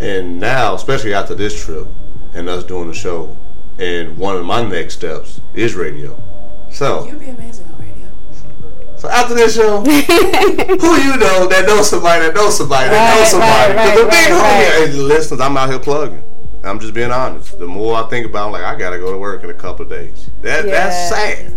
And 0.00 0.40
now, 0.40 0.74
especially 0.74 1.14
after 1.14 1.34
this 1.34 1.64
trip, 1.64 1.86
and 2.34 2.48
us 2.48 2.64
doing 2.64 2.88
the 2.88 2.94
show. 2.94 3.36
And 3.78 4.16
one 4.18 4.36
of 4.36 4.44
my 4.44 4.62
next 4.62 4.94
steps 4.94 5.40
is 5.54 5.74
radio. 5.74 6.20
So, 6.70 7.06
You'd 7.06 7.18
be 7.20 7.28
amazing 7.28 7.66
on 7.66 7.67
radio. 7.67 7.67
So 8.98 9.08
after 9.08 9.34
this 9.34 9.54
show, 9.54 9.80
who 9.84 9.90
you 9.90 11.16
know 11.16 11.46
that 11.48 11.64
knows 11.66 11.88
somebody 11.88 12.26
that 12.26 12.34
knows 12.34 12.56
somebody 12.56 12.88
that 12.90 13.14
knows 13.14 13.32
Right, 13.40 13.72
somebody? 13.72 13.74
right, 13.74 13.88
'Cause 13.88 13.98
the 13.98 14.04
right, 14.06 14.10
big 14.10 14.32
right, 14.32 14.88
homie, 14.88 14.92
hey, 14.92 14.92
listeners, 15.00 15.40
I'm 15.40 15.56
out 15.56 15.70
here 15.70 15.78
plugging. 15.78 16.22
I'm 16.64 16.80
just 16.80 16.92
being 16.92 17.12
honest. 17.12 17.58
The 17.58 17.66
more 17.66 17.94
I 17.96 18.08
think 18.08 18.26
about, 18.26 18.48
it, 18.48 18.52
like, 18.52 18.64
I 18.64 18.74
gotta 18.76 18.98
go 18.98 19.12
to 19.12 19.18
work 19.18 19.44
in 19.44 19.50
a 19.50 19.54
couple 19.54 19.84
of 19.84 19.90
days. 19.90 20.28
That 20.42 20.66
that's 20.66 21.08
sad. 21.08 21.54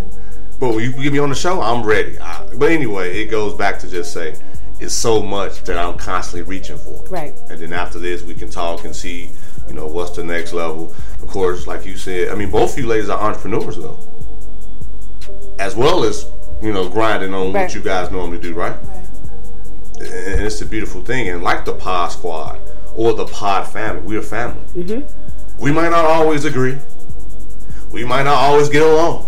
But 0.59 0.75
when 0.75 0.83
you 0.83 0.91
get 0.93 1.11
me 1.11 1.17
on 1.19 1.29
the 1.29 1.35
show, 1.35 1.59
I'm 1.59 1.83
ready. 1.83 2.19
I, 2.19 2.47
but 2.55 2.69
anyway, 2.71 3.19
it 3.19 3.31
goes 3.31 3.55
back 3.55 3.79
to 3.79 3.89
just 3.89 4.13
say, 4.13 4.35
it's 4.79 4.93
so 4.93 5.21
much 5.21 5.63
that 5.63 5.77
I'm 5.77 5.97
constantly 5.97 6.43
reaching 6.47 6.77
for. 6.77 7.03
Right. 7.09 7.33
And 7.49 7.59
then 7.59 7.73
after 7.73 7.97
this, 7.97 8.21
we 8.21 8.35
can 8.35 8.49
talk 8.51 8.85
and 8.85 8.95
see, 8.95 9.31
you 9.67 9.73
know, 9.73 9.87
what's 9.87 10.11
the 10.15 10.23
next 10.23 10.53
level. 10.53 10.93
Of 11.21 11.27
course, 11.29 11.65
like 11.65 11.83
you 11.85 11.97
said, 11.97 12.29
I 12.29 12.35
mean, 12.35 12.51
both 12.51 12.73
of 12.73 12.77
you 12.79 12.85
ladies 12.87 13.09
are 13.09 13.19
entrepreneurs 13.19 13.77
though, 13.77 13.99
as 15.59 15.75
well 15.75 16.03
as 16.03 16.25
you 16.61 16.71
know, 16.71 16.87
grinding 16.89 17.33
on 17.33 17.51
Right. 17.53 17.63
what 17.63 17.75
you 17.75 17.81
guys 17.81 18.11
normally 18.11 18.37
do, 18.39 18.53
right? 18.53 18.75
Right. 18.83 19.07
And 19.99 20.41
it's 20.41 20.61
a 20.61 20.65
beautiful 20.65 21.01
thing. 21.01 21.29
And 21.29 21.43
like 21.43 21.65
the 21.65 21.73
Pod 21.73 22.11
Squad 22.11 22.59
or 22.95 23.13
the 23.13 23.25
Pod 23.25 23.67
family, 23.67 24.01
we're 24.01 24.19
a 24.19 24.23
family. 24.23 24.61
Mm-hmm. 24.75 25.61
We 25.61 25.71
might 25.71 25.89
not 25.89 26.05
always 26.05 26.45
agree. 26.45 26.77
We 27.91 28.03
might 28.05 28.23
not 28.23 28.35
always 28.35 28.69
get 28.69 28.81
along. 28.81 29.27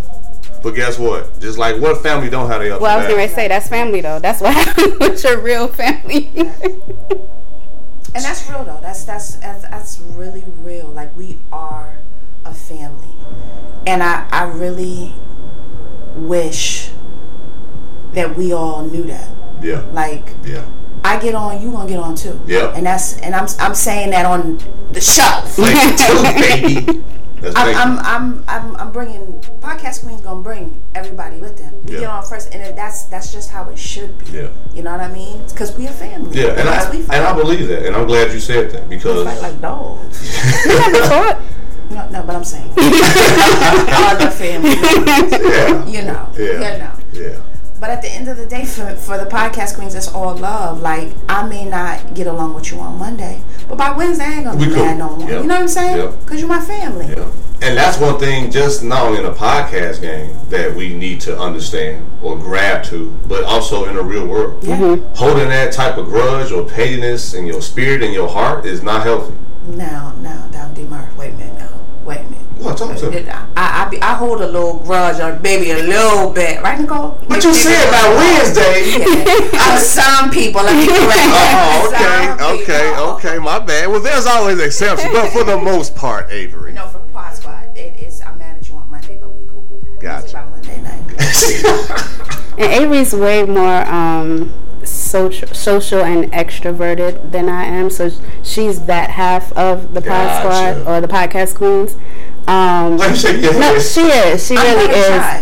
But 0.64 0.72
guess 0.76 0.98
what? 0.98 1.40
Just 1.42 1.58
like 1.58 1.80
what 1.82 2.02
family 2.02 2.30
don't 2.30 2.50
have 2.50 2.62
their 2.62 2.74
ups 2.74 2.82
Well, 2.82 2.98
I 2.98 3.04
was 3.04 3.14
gonna 3.14 3.28
say 3.28 3.48
that's 3.50 3.68
family 3.68 4.00
though. 4.02 4.20
That's 4.20 4.40
what 4.42 4.54
happens 4.66 4.98
with 5.00 5.24
your 5.24 5.40
real 5.42 5.68
family. 5.68 6.32
And 8.16 8.24
that's 8.24 8.48
real 8.50 8.64
though. 8.64 8.80
That's 8.82 9.04
that's 9.04 9.36
that's, 9.36 9.64
that's 9.64 10.00
really 10.00 10.44
real. 10.62 10.88
Like 10.88 11.16
we 11.18 11.40
are 11.52 11.98
a 12.46 12.54
family, 12.54 13.14
and 13.86 14.02
I 14.04 14.28
I 14.32 14.44
really 14.44 15.14
wish 16.16 16.92
that 18.14 18.36
we 18.38 18.54
all 18.54 18.84
knew 18.86 19.04
that. 19.04 19.30
Yeah. 19.62 19.82
Like 19.92 20.34
Yeah. 20.46 20.66
I 21.04 21.20
get 21.20 21.36
on, 21.36 21.62
you 21.62 21.72
gonna 21.72 21.90
get 21.90 22.00
on 22.00 22.16
too. 22.16 22.40
Yeah. 22.48 22.74
And 22.76 22.86
that's 22.86 23.18
and 23.20 23.36
I'm 23.36 23.48
I'm 23.60 23.76
saying 23.76 24.12
that 24.12 24.26
on 24.26 24.58
the 24.92 25.02
show. 25.02 25.42
Thank 25.46 26.00
you, 26.00 26.06
too, 26.06 26.84
baby. 26.94 27.04
That's 27.42 27.56
I'm, 27.58 28.00
I'm. 28.00 28.00
I'm, 28.00 28.44
I'm, 28.48 28.76
I'm 28.78 28.92
bringing 28.94 29.26
podcast 29.60 30.04
queens 30.06 30.22
gonna 30.22 30.42
bring 30.42 30.82
everybody 30.96 31.42
with 31.42 31.58
them. 31.58 31.74
We 31.84 31.96
Yeah. 31.96 32.00
get 32.02 32.10
on 32.10 32.24
first, 32.24 32.54
and 32.56 32.78
that's 32.78 33.04
that's 33.12 33.34
just 33.34 33.52
how 33.52 33.68
it 33.70 33.78
should 33.78 34.18
be. 34.20 34.32
Yeah. 34.32 34.50
You 34.74 34.82
know 34.84 34.94
what 34.94 35.02
I 35.02 35.12
mean? 35.12 35.44
Because 35.50 35.76
we 35.78 35.86
a 35.88 35.92
family. 35.92 36.40
Yeah, 36.40 36.52
and 36.58 36.70
I, 36.70 36.90
and. 36.90 37.12
I 37.12 37.34
believe 37.36 37.68
that, 37.68 37.86
and 37.86 37.98
I'm 37.98 38.08
glad 38.08 38.32
you 38.32 38.40
said 38.40 38.72
that 38.72 38.88
We 38.88 38.96
because 38.96 39.26
fight 39.28 39.42
like 39.42 39.60
dogs. 39.60 40.24
you 40.66 40.80
never 40.80 41.06
thought? 41.06 41.42
No, 41.90 42.10
no, 42.10 42.24
but 42.24 42.34
I'm 42.36 42.46
saying 42.46 42.72
other 42.78 44.32
family 44.32 44.70
yeah, 44.72 45.86
You 45.86 46.02
know. 46.04 46.32
Yeah. 46.38 46.46
You 46.46 46.80
know. 46.80 46.94
yeah, 47.12 47.40
But 47.80 47.90
at 47.90 48.02
the 48.02 48.10
end 48.10 48.28
of 48.30 48.38
the 48.38 48.46
day, 48.46 48.66
for 48.66 48.96
for 48.96 49.18
the 49.18 49.26
podcast 49.26 49.76
queens, 49.76 49.94
it's 49.94 50.08
all 50.08 50.36
love. 50.38 50.82
Like 50.82 51.14
I 51.28 51.46
may 51.48 51.66
not 51.66 52.14
get 52.14 52.28
along 52.28 52.54
with 52.54 52.72
you 52.72 52.80
on 52.80 52.98
Monday, 52.98 53.42
but 53.68 53.78
by 53.78 53.92
Wednesday 53.92 54.24
I 54.26 54.34
ain't 54.36 54.46
gonna 54.46 54.58
We 54.58 54.68
be 54.68 54.74
cool. 54.74 54.86
mad 54.86 54.98
no 54.98 55.16
more. 55.18 55.30
Yeah. 55.30 55.42
You 55.42 55.48
know 55.48 55.56
what 55.56 55.62
I'm 55.64 55.68
saying? 55.68 55.98
Yeah. 55.98 56.16
Because 56.22 56.40
you're 56.40 56.48
my 56.50 56.62
family. 56.62 57.08
yeah. 57.08 57.30
And 57.62 57.78
that's 57.78 57.98
one 57.98 58.20
thing, 58.20 58.52
just 58.52 58.84
not 58.84 59.04
only 59.06 59.20
in 59.20 59.26
a 59.26 59.32
podcast 59.34 60.02
game, 60.02 60.36
that 60.50 60.76
we 60.76 60.94
need 60.94 61.22
to 61.22 61.38
understand 61.40 62.06
or 62.22 62.38
grab 62.38 62.84
to, 62.86 63.10
but 63.26 63.46
also 63.46 63.86
in 63.86 63.96
the 63.96 64.04
real 64.04 64.28
world. 64.28 64.62
Yeah. 64.66 64.78
Mm-hmm. 64.78 65.14
Holding 65.16 65.48
that 65.48 65.72
type 65.72 65.98
of 65.98 66.08
grudge 66.08 66.52
or 66.52 66.66
pettiness 66.68 67.34
in 67.34 67.46
your 67.46 67.62
spirit 67.62 68.04
and 68.04 68.14
your 68.14 68.28
heart 68.28 68.66
is 68.66 68.84
not 68.84 69.04
healthy. 69.04 69.34
Now, 69.66 70.14
now, 70.20 70.46
down 70.52 70.74
D 70.74 70.84
Murph. 70.84 71.16
Wait 71.18 71.34
a 71.34 71.38
minute 71.38 71.58
now. 71.60 71.70
Wait 72.64 72.82
a 72.82 72.86
minute. 72.86 72.92
What? 72.92 73.00
Talk 73.00 73.12
to 73.12 73.12
me. 73.12 73.30
I, 73.56 73.86
I, 73.86 73.90
be, 73.90 74.02
I 74.02 74.14
hold 74.14 74.42
a 74.42 74.48
little 74.48 74.80
grudge 74.80 75.20
on 75.20 75.42
baby 75.42 75.72
a 75.72 75.78
little 75.84 76.32
bit, 76.32 76.62
right, 76.62 76.80
Nicole? 76.80 77.20
But 77.28 77.44
you 77.44 77.54
said 77.54 77.88
about 77.90 78.16
Wednesday? 78.18 79.00
Yeah. 79.00 79.74
Of 79.74 79.80
some 79.80 80.30
people, 80.32 80.62
let 80.64 80.76
me 80.76 80.86
correct 80.88 81.02
Oh, 81.02 81.90
that. 81.92 82.38
okay, 82.42 82.64
okay, 82.64 82.90
people. 82.90 83.04
okay. 83.14 83.38
My 83.40 83.60
bad. 83.60 83.90
Well, 83.90 84.02
there's 84.02 84.26
always 84.26 84.60
exceptions, 84.60 85.12
but 85.14 85.32
for 85.32 85.44
the 85.44 85.58
most 85.58 85.96
part, 85.96 86.32
Avery. 86.32 86.74
No, 86.74 86.88
for 86.88 87.00
Pod 87.00 87.34
Squad, 87.36 87.76
it 87.78 88.00
is. 88.02 88.22
I'm 88.22 88.38
mad 88.38 88.58
at 88.58 88.68
you 88.70 88.76
on 88.76 88.90
Monday, 88.92 89.18
but 89.20 89.30
we 89.30 89.46
cool. 89.48 89.82
Gotcha. 90.02 90.24
It's 90.26 90.34
about 90.34 90.50
Monday 90.52 90.82
night. 90.82 92.10
And 92.56 92.72
Avery's 92.72 93.14
way 93.16 93.44
more 93.46 93.82
um, 93.88 94.54
social, 94.86 95.48
social 95.48 96.02
and 96.04 96.32
extroverted 96.32 97.32
than 97.32 97.50
I 97.50 97.64
am. 97.66 97.90
So 97.90 98.12
she's 98.44 98.86
that 98.86 99.10
half 99.10 99.52
of 99.54 99.96
the 99.96 100.02
Pod 100.02 100.44
Gotcha. 100.44 100.80
Squad 100.82 100.88
or 100.88 101.02
the 101.02 101.08
podcast 101.08 101.56
queens. 101.56 101.96
Um, 102.48 102.98
Why 102.98 103.08
you 103.10 103.16
shake 103.16 103.42
no, 103.42 103.80
she 103.80 104.02
is. 104.02 104.46
She 104.48 104.56
really 104.56 104.94
is. 104.94 105.06
shy. 105.08 105.42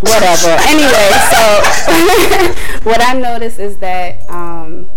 whatever. 0.00 0.56
anyway, 0.66 1.10
so 1.30 2.80
what 2.88 3.00
I 3.00 3.14
noticed 3.14 3.58
is 3.58 3.78
that 3.78 4.28
um, 4.28 4.88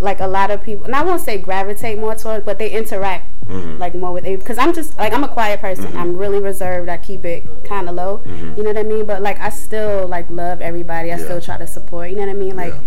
like 0.00 0.20
a 0.20 0.26
lot 0.26 0.50
of 0.50 0.62
people, 0.62 0.84
and 0.84 0.94
I 0.94 1.02
won't 1.02 1.20
say 1.22 1.38
gravitate 1.38 1.98
more 1.98 2.14
towards, 2.14 2.44
but 2.44 2.58
they 2.58 2.70
interact 2.70 3.30
Mm-hmm. 3.44 3.76
like 3.76 3.94
more 3.94 4.10
with 4.10 4.24
because 4.24 4.56
I'm 4.56 4.72
just 4.72 4.96
like 4.96 5.12
I'm 5.12 5.22
a 5.22 5.28
quiet 5.28 5.60
person. 5.60 5.94
I'm 5.98 6.16
really 6.16 6.40
reserved. 6.40 6.88
I 6.88 6.96
keep 6.96 7.26
it 7.26 7.44
kind 7.64 7.90
of 7.90 7.94
low. 7.94 8.22
Mm-hmm. 8.24 8.56
You 8.56 8.62
know 8.62 8.70
what 8.70 8.78
I 8.78 8.84
mean? 8.84 9.04
But 9.04 9.20
like 9.20 9.38
I 9.38 9.50
still 9.50 10.08
like 10.08 10.30
love 10.30 10.62
everybody. 10.62 11.12
I 11.12 11.18
still 11.18 11.42
try 11.42 11.58
to 11.58 11.66
support. 11.66 12.08
You 12.08 12.16
know 12.16 12.22
what 12.22 12.30
I 12.30 12.38
mean? 12.38 12.56
Like. 12.56 12.72
Yeah. 12.72 12.80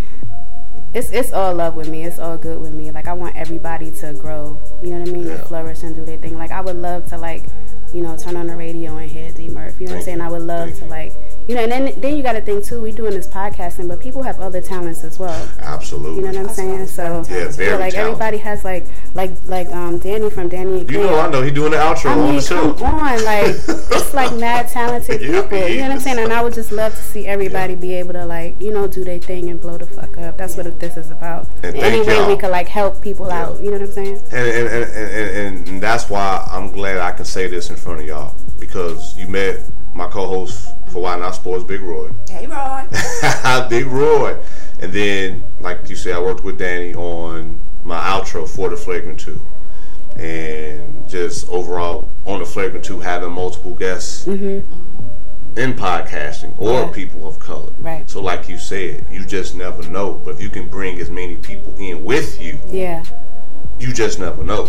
It's, 0.94 1.10
it's 1.10 1.32
all 1.32 1.54
love 1.54 1.74
with 1.74 1.88
me. 1.88 2.04
It's 2.04 2.18
all 2.18 2.38
good 2.38 2.60
with 2.60 2.72
me. 2.72 2.90
Like 2.90 3.08
I 3.08 3.12
want 3.12 3.36
everybody 3.36 3.90
to 3.90 4.14
grow. 4.14 4.60
You 4.82 4.90
know 4.90 5.00
what 5.00 5.08
I 5.08 5.12
mean? 5.12 5.26
Yeah. 5.26 5.34
And 5.34 5.46
flourish 5.46 5.82
and 5.82 5.94
do 5.94 6.04
their 6.04 6.16
thing. 6.18 6.38
Like 6.38 6.50
I 6.50 6.60
would 6.60 6.76
love 6.76 7.06
to 7.08 7.18
like, 7.18 7.44
you 7.92 8.02
know, 8.02 8.16
turn 8.16 8.36
on 8.36 8.46
the 8.46 8.56
radio 8.56 8.96
and 8.96 9.10
hear 9.10 9.30
D 9.30 9.48
Murph. 9.48 9.80
You 9.80 9.86
know 9.86 9.92
what 9.92 9.98
I'm 9.98 10.04
saying? 10.04 10.18
you. 10.18 10.24
I 10.24 10.28
would 10.30 10.42
love 10.42 10.68
Thank 10.70 10.80
to 10.80 10.86
like, 10.86 11.12
you 11.48 11.54
know, 11.54 11.62
and 11.62 11.72
then 11.72 12.00
then 12.00 12.16
you 12.16 12.22
got 12.22 12.32
to 12.34 12.40
think 12.42 12.64
too. 12.64 12.80
We're 12.82 12.92
doing 12.92 13.12
this 13.14 13.26
podcasting, 13.26 13.88
but 13.88 14.00
people 14.00 14.22
have 14.22 14.38
other 14.38 14.60
talents 14.60 15.02
as 15.02 15.18
well. 15.18 15.48
Absolutely. 15.60 16.16
You 16.16 16.20
know 16.30 16.38
what 16.42 16.50
I'm 16.50 16.54
saying? 16.54 16.86
So 16.88 17.24
Yeah, 17.28 17.48
very 17.48 17.78
like 17.78 17.94
talented. 17.94 17.94
everybody 17.96 18.36
has 18.38 18.64
like 18.64 18.86
like 19.14 19.30
like 19.46 19.68
um 19.68 19.98
Danny 19.98 20.28
from 20.30 20.48
Danny 20.48 20.80
and 20.82 20.90
You 20.90 20.98
Cleo. 20.98 21.10
know, 21.10 21.18
I 21.20 21.30
know 21.30 21.42
he 21.42 21.50
doing 21.50 21.70
the 21.72 21.78
outro 21.78 22.10
I 22.10 22.12
on 22.12 22.18
mean, 22.20 22.36
the 22.36 22.42
come 22.46 22.76
show. 22.78 22.84
on, 22.84 23.24
like 23.24 23.46
it's 23.96 24.14
like 24.14 24.32
mad 24.36 24.68
talented 24.68 25.20
Yeah, 25.22 25.42
people. 25.42 25.58
You 25.68 25.76
know 25.76 25.82
what 25.88 25.92
I'm 25.92 26.00
saying? 26.00 26.18
And 26.18 26.32
I 26.32 26.42
would 26.42 26.52
just 26.54 26.70
love 26.70 26.94
to 26.94 27.02
see 27.02 27.26
everybody 27.26 27.74
be 27.74 27.94
able 27.94 28.12
to 28.12 28.26
like, 28.26 28.60
you 28.60 28.70
know, 28.72 28.86
do 28.86 29.02
their 29.02 29.18
thing 29.18 29.48
and 29.48 29.60
blow 29.60 29.78
the 29.78 29.86
fuck 29.86 30.18
up. 30.18 30.36
That's 30.36 30.56
what 30.56 30.78
this 30.78 30.96
is 30.96 31.10
about. 31.10 31.48
And 31.62 31.74
any 31.76 31.96
thank 32.04 32.06
way 32.08 32.16
y'all. 32.16 32.28
we 32.28 32.36
could 32.36 32.50
like 32.50 32.68
help 32.68 33.00
people 33.00 33.30
out. 33.30 33.58
You 33.62 33.70
know 33.70 33.78
what 33.78 33.88
I'm 33.88 33.92
saying? 33.92 34.20
And 34.32 34.48
and, 34.48 34.68
and, 34.68 34.94
and 34.94 35.68
and 35.68 35.82
that's 35.82 36.10
why 36.10 36.46
I'm 36.50 36.70
glad 36.72 36.98
I 36.98 37.12
can 37.12 37.24
say 37.24 37.46
this 37.46 37.70
in 37.70 37.76
front 37.76 38.00
of 38.00 38.06
y'all 38.06 38.34
because 38.60 39.16
you 39.16 39.28
met 39.28 39.60
my 39.94 40.06
co-host 40.08 40.68
for 40.90 41.02
Why 41.02 41.16
Not 41.16 41.34
Sports, 41.34 41.64
Big 41.64 41.80
Roy. 41.80 42.10
Hey, 42.28 42.46
Roy. 42.46 42.84
Big 43.68 43.86
Roy. 43.86 44.36
And 44.80 44.92
then, 44.92 45.44
like 45.60 45.88
you 45.88 45.96
said, 45.96 46.14
I 46.14 46.20
worked 46.20 46.44
with 46.44 46.58
Danny 46.58 46.94
on 46.94 47.60
my 47.84 47.98
outro 47.98 48.48
for 48.48 48.68
the 48.68 48.76
Flagrant 48.76 49.18
2. 49.20 49.40
And 50.16 51.08
just 51.08 51.48
overall 51.48 52.08
on 52.26 52.40
the 52.40 52.46
Flagrant 52.46 52.84
2, 52.84 53.00
having 53.00 53.32
multiple 53.32 53.74
guests 53.74 54.24
mm-hmm. 54.24 55.58
in 55.58 55.72
podcasting 55.74 56.58
or 56.58 56.92
people 56.92 57.26
of 57.26 57.38
color. 57.38 57.72
Right. 57.78 58.08
So, 58.08 58.20
like 58.20 58.48
you 58.48 58.58
said, 58.58 59.06
you 59.10 59.24
just 59.24 59.54
never 59.54 59.88
know. 59.88 60.14
But 60.14 60.34
if 60.36 60.40
you 60.40 60.48
can 60.48 60.68
bring 60.68 60.98
as 61.00 61.10
many 61.10 61.36
people 61.36 61.74
in 61.76 62.04
with 62.04 62.40
you, 62.40 62.58
Yeah. 62.66 63.04
you 63.78 63.92
just 63.92 64.18
never 64.18 64.42
know. 64.44 64.68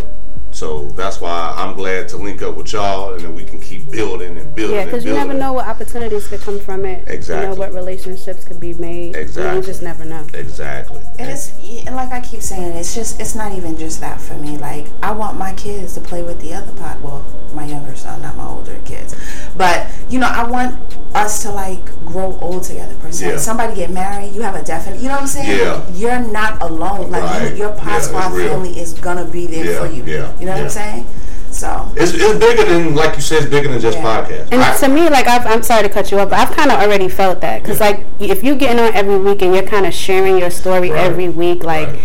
So 0.60 0.90
that's 0.90 1.22
why 1.22 1.54
I'm 1.56 1.74
glad 1.74 2.10
to 2.10 2.18
link 2.18 2.42
up 2.42 2.58
with 2.58 2.74
y'all, 2.74 3.14
and 3.14 3.24
then 3.24 3.34
we 3.34 3.46
can 3.46 3.62
keep 3.62 3.90
building 3.90 4.38
and 4.38 4.54
building. 4.54 4.76
Yeah, 4.76 4.84
because 4.84 5.06
you 5.06 5.14
never 5.14 5.34
know 5.34 5.54
what 5.54 5.66
opportunities 5.66 6.28
could 6.28 6.42
come 6.42 6.60
from 6.60 6.84
it. 6.84 7.08
Exactly. 7.08 7.14
You 7.14 7.16
Exactly. 7.16 7.48
know 7.48 7.56
what 7.56 7.74
relationships 7.74 8.44
could 8.44 8.60
be 8.60 8.74
made. 8.74 9.16
Exactly. 9.16 9.56
You 9.56 9.64
just 9.64 9.82
never 9.82 10.04
know. 10.04 10.28
Exactly. 10.34 11.02
And 11.18 11.30
it's 11.30 11.54
and 11.88 11.96
like 11.96 12.12
I 12.12 12.20
keep 12.20 12.42
saying, 12.42 12.76
it's 12.76 12.94
just 12.94 13.22
it's 13.22 13.36
not 13.36 13.54
even 13.54 13.78
just 13.78 14.02
that 14.02 14.20
for 14.20 14.34
me. 14.34 14.58
Like 14.58 14.88
I 15.02 15.14
want 15.14 15.38
my 15.38 15.54
kids 15.54 15.94
to 15.94 16.02
play 16.02 16.24
with 16.24 16.42
the 16.42 16.54
other 16.54 16.74
pot. 16.74 17.00
Well, 17.00 17.24
my 17.54 17.66
younger 17.66 17.96
son, 17.96 18.22
not 18.22 18.36
my 18.36 18.46
older 18.46 18.82
kids. 18.84 19.16
But 19.60 19.88
you 20.10 20.18
know, 20.20 20.28
I 20.28 20.44
want 20.50 20.80
us 21.14 21.44
to 21.44 21.52
like 21.52 21.84
grow 22.06 22.38
old 22.42 22.64
together. 22.64 22.96
Per 23.02 23.12
se, 23.12 23.28
Yeah. 23.32 23.38
somebody 23.38 23.76
get 23.76 23.92
married, 23.92 24.34
you 24.34 24.42
have 24.42 24.56
a 24.56 24.64
definite. 24.64 25.00
You 25.02 25.10
know 25.10 25.16
what 25.16 25.22
I'm 25.24 25.28
saying? 25.28 25.60
Yeah. 25.60 25.82
You're 25.94 26.20
not 26.32 26.62
alone. 26.64 27.12
Like 27.12 27.24
Right. 27.24 27.52
you, 27.52 27.58
your 27.58 27.70
pot 27.74 27.88
Yeah, 27.88 27.98
it's 27.98 28.08
real. 28.34 28.50
family 28.54 28.80
is 28.80 28.94
gonna 28.94 29.26
be 29.26 29.46
there 29.48 29.66
Yeah, 29.66 29.80
for 29.80 29.88
you. 29.92 30.04
yeah, 30.06 30.30
You 30.40 30.46
know 30.46 30.54
what. 30.54 30.62
I'm 30.64 30.70
saying? 30.70 31.06
So 31.52 31.92
It's, 31.96 32.14
it's 32.14 32.38
bigger 32.40 32.64
than, 32.64 32.94
like 32.96 33.16
you 33.16 33.22
said, 33.24 33.40
it's 33.42 33.50
bigger 33.52 33.70
than 33.70 33.82
just 33.82 33.98
Yeah. 33.98 34.04
podcast. 34.04 34.48
And 34.52 34.62
I- 34.62 34.78
to 34.78 34.88
me, 34.88 35.10
like 35.10 35.28
I've, 35.28 35.46
I'm 35.48 35.64
sorry 35.64 35.82
to 35.84 35.90
cut 35.90 36.10
you 36.12 36.20
off, 36.20 36.30
but 36.30 36.40
I've 36.40 36.56
kind 36.56 36.72
of 36.72 36.80
already 36.80 37.10
felt 37.10 37.42
that 37.42 37.62
because 37.64 37.80
like 37.82 38.06
if 38.20 38.44
you're 38.44 38.56
getting 38.56 38.80
on 38.80 38.94
every 38.94 39.18
week 39.18 39.42
and 39.42 39.54
you're 39.54 39.64
kind 39.64 39.86
of 39.86 39.94
sharing 39.94 40.38
your 40.38 40.52
story 40.52 40.92
Right. 40.92 41.04
every 41.04 41.28
week, 41.28 41.64
like 41.64 41.88
Right. 41.88 42.00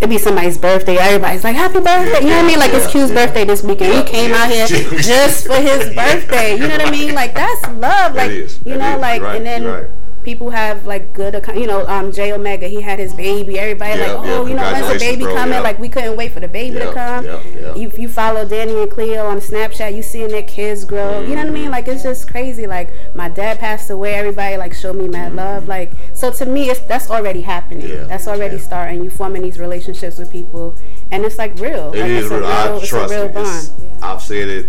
It'd 0.00 0.08
be 0.08 0.18
somebody's 0.18 0.56
birthday, 0.56 0.96
everybody's 0.96 1.44
like 1.44 1.54
happy 1.54 1.80
birthday, 1.80 2.24
you 2.24 2.30
know 2.30 2.36
what 2.36 2.44
I 2.44 2.48
mean? 2.48 2.58
Like 2.58 2.72
it's 2.72 2.90
Q's 2.90 3.10
yeah. 3.10 3.26
birthday 3.26 3.44
this 3.44 3.62
weekend. 3.62 3.92
Yeah, 3.92 4.02
he 4.02 4.08
came 4.08 4.30
yeah. 4.30 4.42
out 4.42 4.50
here 4.50 4.66
just 5.00 5.46
for 5.46 5.56
his 5.56 5.94
birthday. 5.94 6.52
You 6.52 6.68
know 6.68 6.78
what 6.78 6.86
I 6.86 6.90
mean? 6.90 7.14
Like 7.14 7.34
that's 7.34 7.62
love. 7.74 8.14
Like 8.14 8.30
is. 8.30 8.58
you 8.64 8.76
know, 8.76 8.98
like 8.98 9.20
right. 9.22 9.36
and 9.36 9.46
then 9.46 9.64
right. 9.64 9.86
People 10.24 10.50
have 10.50 10.86
like 10.86 11.12
good, 11.14 11.34
you 11.54 11.66
know, 11.66 11.86
um, 11.86 12.12
J 12.12 12.32
Omega, 12.32 12.68
he 12.68 12.80
had 12.80 12.98
his 12.98 13.14
baby. 13.14 13.58
Everybody 13.58 13.98
Yeah, 14.00 14.12
like, 14.12 14.26
yeah, 14.26 14.32
oh, 14.34 14.46
you 14.46 14.54
know, 14.54 14.62
when's 14.62 14.86
the 14.86 14.92
congratulations, 14.92 15.02
baby 15.02 15.22
bro, 15.24 15.34
coming? 15.34 15.54
yeah. 15.54 15.60
Like 15.60 15.78
we 15.78 15.88
couldn't 15.88 16.16
wait 16.16 16.32
for 16.32 16.40
the 16.40 16.48
baby 16.48 16.78
to 16.78 16.92
come. 16.92 17.24
yeah. 17.24 17.74
You 17.74 17.90
you 17.96 18.08
follow 18.08 18.44
Danny 18.46 18.82
and 18.82 18.90
Cleo 18.90 19.24
on 19.26 19.38
Snapchat, 19.38 19.94
you 19.94 20.02
seeing 20.02 20.28
their 20.28 20.42
kids 20.42 20.84
grow. 20.84 21.20
You 21.22 21.30
know 21.36 21.42
what 21.42 21.46
I 21.46 21.50
mean? 21.50 21.70
Like 21.70 21.88
it's 21.88 22.02
just 22.02 22.30
crazy. 22.30 22.66
Like 22.66 22.90
my 23.14 23.28
dad 23.28 23.58
passed 23.58 23.90
away. 23.90 24.14
Everybody 24.14 24.56
like 24.56 24.74
showed 24.74 24.96
me 24.96 25.08
mad 25.08 25.34
love. 25.34 25.68
Like 25.68 25.92
so 26.14 26.30
to 26.32 26.46
me, 26.46 26.70
it's 26.70 26.80
that's 26.80 27.10
already 27.10 27.40
happening. 27.42 27.86
Mm-hmm. 27.88 28.08
That's 28.08 28.28
already 28.28 28.58
starting. 28.58 29.02
You 29.02 29.10
forming 29.10 29.42
these 29.42 29.58
relationships 29.58 30.18
with 30.18 30.30
people, 30.30 30.76
and 31.10 31.24
it's 31.24 31.38
like 31.38 31.58
real. 31.58 31.92
It 31.92 32.00
like, 32.00 32.10
is 32.10 32.28
real. 32.30 32.38
A 32.38 32.40
real 32.40 32.46
I 32.50 32.76
it's 32.76 32.88
trust 32.88 33.12
a 33.12 33.16
real 33.16 33.26
it. 33.26 33.34
bond. 33.34 33.46
It's- 33.46 33.72
I've 34.02 34.22
said 34.22 34.48
it 34.48 34.66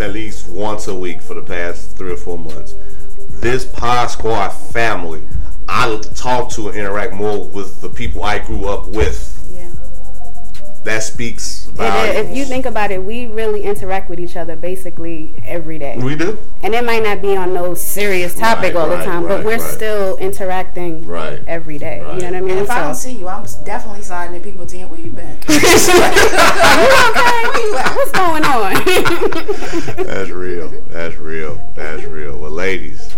at 0.00 0.12
least 0.12 0.48
once 0.48 0.86
a 0.88 0.94
week 0.96 1.20
for 1.20 1.34
the 1.34 1.42
past 1.42 1.96
three 1.96 2.12
or 2.12 2.16
four 2.16 2.38
months. 2.38 2.74
This 3.40 3.64
Pod 3.64 4.10
Squad 4.10 4.48
family, 4.50 5.22
I 5.68 6.00
talk 6.14 6.50
to 6.52 6.68
and 6.68 6.76
interact 6.76 7.14
more 7.14 7.46
with 7.48 7.80
the 7.80 7.88
people 7.88 8.22
I 8.24 8.38
grew 8.40 8.66
up 8.66 8.88
with. 8.88 9.34
Yeah. 9.52 9.70
That 10.84 11.02
speaks 11.02 11.66
It 11.66 11.70
is. 11.72 11.76
volumes. 11.76 12.16
If 12.30 12.36
you 12.36 12.44
think 12.44 12.66
about 12.66 12.90
it, 12.90 13.02
we 13.02 13.26
really 13.26 13.62
interact 13.62 14.08
with 14.10 14.18
each 14.18 14.36
other 14.36 14.56
basically 14.56 15.34
every 15.44 15.78
day. 15.78 15.96
we 16.02 16.16
do. 16.16 16.36
and 16.62 16.74
it 16.74 16.82
might 16.84 17.02
not 17.04 17.20
be 17.22 17.36
on 17.36 17.52
no 17.54 17.74
serious 17.74 18.34
topic 18.34 18.74
Right, 18.74 18.80
all 18.80 18.88
the 18.88 19.04
time, 19.04 19.22
right, 19.24 19.36
but 19.36 19.44
we're 19.44 19.58
right. 19.58 19.74
still 19.74 20.16
interacting 20.16 21.06
Right. 21.06 21.40
every 21.46 21.78
day. 21.78 22.00
Right. 22.00 22.14
You 22.14 22.20
know 22.22 22.32
what 22.32 22.36
I 22.36 22.40
mean? 22.40 22.58
If 22.58 22.70
I 22.70 22.80
don't 22.80 22.94
see 22.96 23.12
you, 23.12 23.28
I'm 23.28 23.44
definitely 23.64 24.02
sliding 24.02 24.34
in 24.36 24.42
people 24.42 24.64
DM. 24.66 24.88
Where 24.88 24.98
you 24.98 25.10
been? 25.10 25.38
What's 27.96 28.12
going 28.12 28.44
on? 28.44 28.74
That's 30.04 30.30
real. 30.30 30.70
That's 30.88 31.16
real. 31.16 31.72
That's 31.76 32.02
real. 32.04 32.38
Well, 32.38 32.50
ladies, 32.50 33.16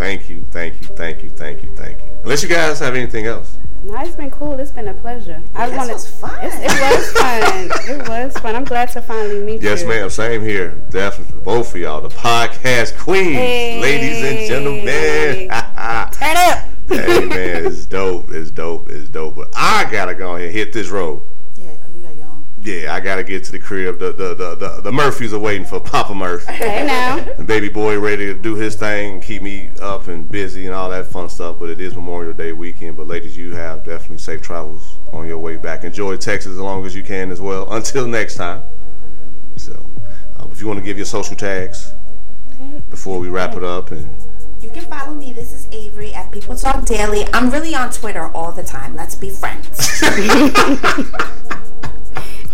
thank 0.00 0.30
you, 0.30 0.44
thank 0.50 0.80
you, 0.80 0.86
thank 0.96 1.22
you, 1.22 1.30
thank 1.30 1.62
you, 1.62 1.76
thank 1.76 2.00
you. 2.00 2.08
Unless 2.24 2.42
you 2.42 2.48
guys 2.48 2.78
have 2.80 2.94
anything 2.94 3.26
else. 3.26 3.58
no, 3.84 3.98
it's 4.00 4.16
been 4.16 4.30
cool. 4.30 4.58
It's 4.58 4.72
been 4.72 4.88
a 4.88 4.94
pleasure. 4.94 5.42
I 5.54 5.68
This 5.68 5.76
wanted. 5.78 5.92
was 5.92 6.10
fun. 6.20 6.38
It's, 6.42 6.56
it 6.56 6.80
was 6.80 7.12
fun. 7.12 7.96
it 7.96 8.08
was 8.08 8.38
fun. 8.38 8.54
I'm 8.56 8.64
glad 8.64 8.90
to 8.92 9.02
finally 9.02 9.40
meet 9.44 9.60
Yes, 9.62 9.82
you. 9.82 9.88
Yes, 9.88 10.00
ma'am. 10.00 10.10
Same 10.10 10.42
here. 10.42 10.70
Definitely 10.90 11.40
both 11.42 11.74
of 11.74 11.80
y'all. 11.80 12.00
The 12.00 12.08
podcast 12.08 12.96
queens, 12.98 13.36
Hey. 13.36 13.80
ladies 13.80 14.22
and 14.24 14.48
gentlemen. 14.48 14.84
Turn 16.18 16.36
up. 16.36 16.58
hey 16.88 17.24
man, 17.26 17.66
it's 17.66 17.86
dope. 17.86 18.30
It's 18.32 18.50
dope. 18.50 18.88
It's 18.90 19.08
dope. 19.10 19.36
But 19.36 19.48
I 19.54 19.86
gotta 19.92 20.14
go 20.14 20.34
ahead 20.34 20.46
and 20.48 20.56
hit 20.56 20.72
this 20.72 20.88
road. 20.88 21.22
Yeah, 21.56 21.70
oh, 21.84 21.94
you 21.96 22.02
got 22.02 22.16
your 22.16 22.26
own. 22.26 22.44
Yeah, 22.62 22.94
I 22.94 23.00
gotta 23.00 23.22
get 23.22 23.44
to 23.44 23.52
the 23.52 23.58
crib. 23.58 23.98
The 23.98 24.12
the 24.12 24.34
the, 24.34 24.54
the, 24.54 24.80
the 24.82 24.92
Murphys 24.92 25.32
are 25.32 25.38
waiting 25.38 25.64
for 25.64 25.80
Papa 25.80 26.14
Murph. 26.14 26.46
Hey 26.60 26.86
now. 26.86 27.18
The 27.38 27.44
baby 27.44 27.70
boy 27.70 27.98
ready 27.98 28.26
to 28.26 28.34
do 28.34 28.54
his 28.54 28.74
thing, 28.74 29.20
keep 29.22 29.40
me 29.40 29.70
up 29.80 30.08
and 30.08 30.30
busy 30.30 30.66
and 30.66 30.74
all 30.74 30.90
that 30.90 31.06
fun 31.06 31.30
stuff. 31.30 31.56
But 31.58 31.70
it 31.70 31.80
is 31.80 31.94
Memorial 31.94 32.34
Day 32.34 32.52
weekend. 32.52 32.98
But 32.98 33.06
ladies, 33.06 33.36
you 33.36 33.52
have 33.52 33.84
definitely 33.84 34.18
safe 34.18 34.42
travels 34.42 34.98
on 35.12 35.26
your 35.26 35.38
way 35.38 35.56
back. 35.56 35.84
Enjoy 35.84 36.16
Texas 36.16 36.52
as 36.52 36.58
long 36.58 36.84
as 36.84 36.94
you 36.94 37.02
can 37.02 37.30
as 37.30 37.40
well. 37.40 37.72
Until 37.72 38.06
next 38.06 38.34
time. 38.34 38.62
So, 39.56 39.86
um, 40.38 40.52
if 40.52 40.60
you 40.60 40.66
want 40.66 40.78
to 40.78 40.84
give 40.84 40.98
your 40.98 41.06
social 41.06 41.36
tags 41.36 41.92
before 42.90 43.18
we 43.18 43.30
wrap 43.30 43.54
it 43.56 43.64
up, 43.64 43.90
and 43.90 44.22
You 44.60 44.68
can 44.68 44.84
follow 44.84 45.14
me. 45.14 45.32
This 45.32 45.54
is 45.54 45.66
Avery 45.72 46.12
at 46.12 46.30
People 46.30 46.56
Talk 46.56 46.84
Daily. 46.84 47.24
I'm 47.32 47.50
really 47.50 47.74
on 47.74 47.90
Twitter 47.90 48.28
all 48.34 48.52
the 48.52 48.64
time. 48.64 48.94
Let's 48.94 49.14
be 49.14 49.30
friends. 49.30 50.02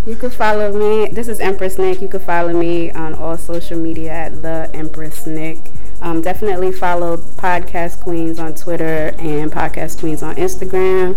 You 0.06 0.14
can 0.14 0.30
follow 0.30 0.72
me. 0.72 1.08
This 1.12 1.26
is 1.26 1.40
Empress 1.40 1.78
Nick. 1.78 2.00
You 2.00 2.06
can 2.06 2.20
follow 2.20 2.52
me 2.52 2.92
on 2.92 3.14
all 3.14 3.36
social 3.36 3.76
media 3.76 4.12
at 4.12 4.40
the 4.40 4.70
Empress 4.72 5.26
Nick. 5.26 5.58
Um, 6.00 6.22
definitely 6.22 6.70
follow 6.70 7.16
Podcast 7.16 8.00
Queens 8.02 8.38
on 8.38 8.54
Twitter 8.54 9.14
and 9.18 9.50
Podcast 9.50 9.98
Queens 9.98 10.22
on 10.22 10.36
Instagram. 10.36 11.16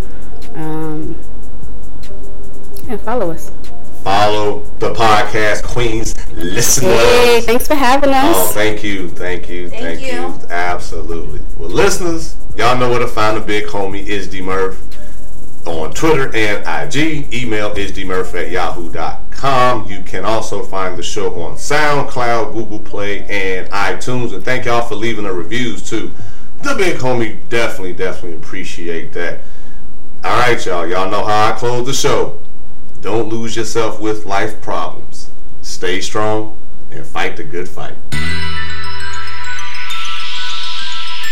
Um, 0.58 1.16
yeah, 2.88 2.98
follow 2.98 3.30
us. 3.32 3.52
follow 4.04 4.64
the 4.80 4.92
podcast 4.94 5.62
queens 5.64 6.16
listeners. 6.34 6.96
Hey, 6.96 7.42
thanks 7.42 7.68
for 7.68 7.76
having 7.76 8.10
us. 8.10 8.36
Oh, 8.36 8.46
us. 8.46 8.54
thank 8.56 8.84
you, 8.84 9.10
thank 9.10 9.48
you, 9.50 9.70
thank, 9.70 10.00
Thank 10.00 10.02
you. 10.02 10.20
you. 10.20 10.48
Absolutely. 10.50 11.42
Well, 11.60 11.70
listeners, 11.70 12.36
y'all 12.56 12.76
know 12.76 12.90
where 12.90 13.00
to 13.00 13.08
find 13.08 13.38
the 13.38 13.42
big 13.42 13.66
homie 13.66 14.08
Isd 14.08 14.44
Murph 14.44 14.82
on 15.66 15.94
Twitter 15.94 16.32
and 16.36 16.96
IG. 16.96 17.34
Email 17.34 17.74
isdmurph 17.76 18.34
at 18.34 18.52
yahoo.com. 18.52 19.86
You 19.86 20.02
can 20.04 20.26
also 20.26 20.64
find 20.64 20.98
the 20.98 21.04
show 21.04 21.34
on 21.42 21.56
SoundCloud, 21.56 22.54
Google 22.54 22.80
Play, 22.80 23.22
and 23.26 23.70
iTunes. 23.70 24.34
And 24.34 24.44
thank 24.44 24.66
y'all 24.66 24.88
for 24.88 24.96
leaving 24.96 25.24
the 25.26 25.34
reviews 25.34 25.88
too. 25.88 26.12
The 26.64 26.76
big 26.76 26.98
homie 26.98 27.38
definitely, 27.50 27.94
definitely 27.94 28.38
appreciate 28.38 29.14
that. 29.14 29.42
All 30.24 30.38
right, 30.40 30.66
y'all. 30.66 30.86
Y'all 30.88 31.10
know 31.10 31.26
how 31.26 31.54
I 31.54 31.58
close 31.58 31.86
the 31.86 31.94
show. 31.94 32.42
Don't 33.02 33.30
lose 33.30 33.56
yourself 33.56 34.02
with 34.02 34.26
life 34.26 34.62
problems. 34.62 35.32
Stay 35.62 36.02
strong 36.02 36.58
and 36.92 37.06
fight 37.06 37.38
the 37.38 37.44
good 37.44 37.70
fight. 37.70 37.96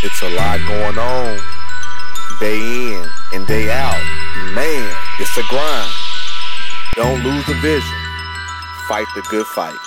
It's 0.04 0.22
a 0.22 0.30
lot 0.30 0.60
going 0.68 0.98
on. 0.98 1.40
Day 2.40 2.94
in 2.94 3.10
and 3.34 3.46
day 3.48 3.70
out. 3.72 4.02
Man, 4.54 4.96
it's 5.20 5.38
a 5.38 5.44
grind. 5.50 5.92
Don't 6.96 7.24
lose 7.24 7.46
the 7.46 7.54
vision. 7.56 7.98
Fight 8.88 9.08
the 9.16 9.22
good 9.30 9.46
fight. 9.48 9.87